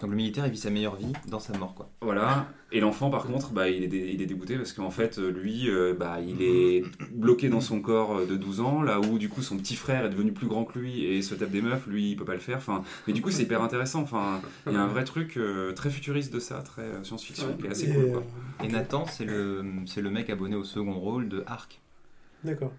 Donc 0.01 0.11
le 0.11 0.15
militaire, 0.15 0.45
il 0.45 0.51
vit 0.51 0.57
sa 0.59 0.69
meilleure 0.69 0.95
vie 0.95 1.11
dans 1.27 1.39
sa 1.39 1.57
mort, 1.57 1.73
quoi. 1.73 1.89
Voilà. 2.01 2.47
Et 2.71 2.79
l'enfant, 2.79 3.09
par 3.09 3.25
contre, 3.25 3.51
bah, 3.51 3.69
il, 3.69 3.83
est 3.83 3.87
dé- 3.87 4.11
il 4.13 4.21
est 4.21 4.25
dégoûté 4.27 4.55
parce 4.57 4.73
qu'en 4.73 4.91
fait, 4.91 5.17
euh, 5.17 5.31
lui, 5.31 5.69
euh, 5.69 5.95
bah, 5.97 6.17
il 6.21 6.41
est 6.41 6.83
bloqué 7.11 7.49
dans 7.49 7.61
son 7.61 7.81
corps 7.81 8.17
euh, 8.17 8.25
de 8.27 8.35
12 8.35 8.59
ans, 8.59 8.81
là 8.83 8.99
où 8.99 9.17
du 9.17 9.27
coup 9.29 9.41
son 9.41 9.57
petit 9.57 9.75
frère 9.75 10.05
est 10.05 10.09
devenu 10.09 10.33
plus 10.33 10.47
grand 10.47 10.65
que 10.65 10.77
lui 10.77 11.03
et 11.05 11.21
se 11.23 11.33
tape 11.33 11.49
des 11.49 11.61
meufs, 11.61 11.87
lui, 11.87 12.11
il 12.11 12.15
peut 12.15 12.25
pas 12.25 12.33
le 12.33 12.39
faire. 12.39 12.57
Enfin, 12.57 12.83
mais 13.07 13.13
du 13.13 13.21
coup, 13.21 13.31
c'est 13.31 13.43
hyper 13.43 13.63
intéressant. 13.63 14.01
Enfin, 14.01 14.39
il 14.67 14.73
y 14.73 14.75
a 14.75 14.81
un 14.81 14.87
vrai 14.87 15.03
truc 15.03 15.37
euh, 15.37 15.73
très 15.73 15.89
futuriste 15.89 16.31
de 16.33 16.39
ça, 16.39 16.61
très 16.61 16.83
euh, 16.83 17.03
science-fiction, 17.03 17.55
qui 17.59 17.65
est 17.65 17.71
assez 17.71 17.89
Et, 17.89 17.93
cool. 17.93 18.11
Quoi. 18.11 18.23
Et 18.63 18.67
Nathan, 18.67 19.05
c'est 19.07 19.25
le, 19.25 19.65
c'est 19.87 20.01
le 20.01 20.11
mec 20.11 20.29
abonné 20.29 20.55
au 20.55 20.63
second 20.63 20.93
rôle 20.99 21.29
de 21.29 21.43
Arc. 21.47 21.79
D'accord. 22.43 22.73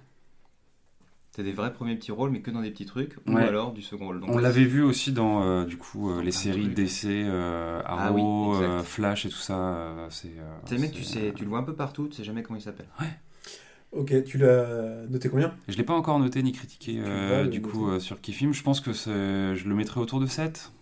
C'est 1.38 1.44
des 1.44 1.52
vrais 1.52 1.72
premiers 1.72 1.94
petits 1.94 2.10
rôles, 2.10 2.30
mais 2.32 2.40
que 2.40 2.50
dans 2.50 2.62
des 2.62 2.70
petits 2.72 2.84
trucs, 2.84 3.16
ou 3.28 3.32
Ouais. 3.34 3.44
alors 3.44 3.70
du 3.72 3.80
second 3.80 4.06
rôle. 4.06 4.18
Donc, 4.18 4.30
On 4.30 4.34
ouais, 4.34 4.42
l'avait 4.42 4.64
vu 4.64 4.82
aussi 4.82 5.12
dans 5.12 5.44
euh, 5.44 5.64
du 5.64 5.76
coup 5.76 6.10
euh, 6.10 6.20
les 6.20 6.32
séries. 6.32 6.66
DC, 6.66 7.04
euh, 7.06 7.80
Ah 7.86 8.10
oui, 8.12 8.20
Arrow, 8.20 8.56
euh, 8.56 8.82
Flash 8.82 9.24
et 9.24 9.28
tout 9.28 9.36
ça. 9.36 9.56
euh, 9.56 10.06
c'est. 10.10 10.32
euh, 10.36 10.78
mec, 10.80 10.90
tu, 10.90 11.04
sais, 11.04 11.32
tu 11.36 11.44
le 11.44 11.48
vois 11.50 11.60
un 11.60 11.62
peu 11.62 11.74
partout, 11.76 12.08
tu 12.08 12.16
sais 12.16 12.24
jamais 12.24 12.42
comment 12.42 12.58
il 12.58 12.62
s'appelle. 12.62 12.88
Ok, 13.92 14.24
tu 14.24 14.36
l'as 14.36 15.06
noté 15.08 15.28
combien? 15.28 15.54
Je 15.68 15.76
l'ai 15.76 15.84
pas 15.84 15.94
encore 15.94 16.18
noté 16.18 16.42
ni 16.42 16.50
critiqué 16.50 16.96
euh, 16.98 17.46
du 17.46 17.62
coup 17.62 17.88
euh, 17.88 18.00
sur 18.00 18.20
Kifim. 18.20 18.50
Je 18.52 18.64
pense 18.64 18.80
que 18.80 18.92
je 18.92 19.68
le 19.68 19.74
mettrai 19.76 20.00
autour 20.00 20.18
de 20.18 20.26
7. 20.26 20.72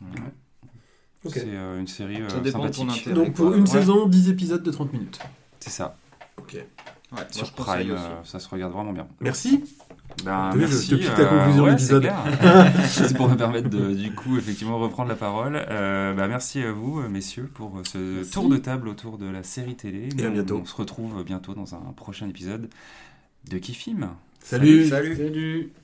Ok. 1.27 1.33
C'est 1.35 1.45
euh, 1.49 1.79
une 1.79 1.87
série 1.87 2.23
euh, 2.23 2.31
Ça 2.31 2.41
dépend 2.41 2.61
de 2.65 2.69
ton 2.69 2.73
sympathique. 2.89 3.09
intérêt. 3.09 3.27
Donc 3.27 3.35
pour 3.35 3.53
une 3.53 3.61
Ouais. 3.61 3.67
saison, 3.67 4.07
10 4.09 4.31
épisodes 4.31 4.63
de 4.63 4.71
30 4.71 4.91
minutes. 4.95 5.19
C'est 5.61 5.69
ça. 5.69 5.99
Ok. 6.39 6.57
Ouais, 7.13 7.23
Sur 7.31 7.53
Prime, 7.53 7.93
euh, 7.93 8.25
ça 8.25 8.41
se 8.41 8.49
regarde 8.49 8.73
vraiment 8.73 8.93
bien. 8.93 9.07
Merci. 9.21 9.63
Ben, 10.25 10.51
Oui, 10.55 10.63
je 10.63 10.67
merci. 10.67 10.89
te 10.99 11.21
la 11.21 11.27
conclusion 11.27 11.63
de 11.63 11.63
ouais, 11.63 11.71
l'épisode. 11.71 12.09
c'est 12.89 13.17
pour 13.17 13.29
me 13.29 13.37
permettre 13.37 13.69
de, 13.69 13.95
du 13.95 14.13
coup, 14.13 14.37
effectivement, 14.37 14.79
reprendre 14.79 15.09
la 15.09 15.15
parole. 15.15 15.65
Euh, 15.71 16.15
bah, 16.15 16.27
merci 16.27 16.63
à 16.63 16.73
vous, 16.73 17.01
euh, 17.01 17.09
messieurs, 17.09 17.49
pour 17.55 17.81
ce 17.85 17.99
Merci. 17.99 18.31
tour 18.33 18.49
de 18.49 18.57
table 18.57 18.89
autour 18.89 19.19
de 19.19 19.27
la 19.27 19.43
série 19.45 19.77
télé. 19.77 20.09
Et 20.19 20.25
à 20.25 20.31
bientôt. 20.31 20.61
On 20.63 20.65
se 20.67 20.75
retrouve 20.75 21.23
bientôt 21.25 21.55
dans 21.55 21.75
un 21.75 21.93
prochain 21.95 22.29
épisode 22.29 22.69
de 23.49 23.59
Kifim. 23.59 24.11
Salut. 24.43 24.89
Salut. 24.89 25.17
Salut 25.17 25.73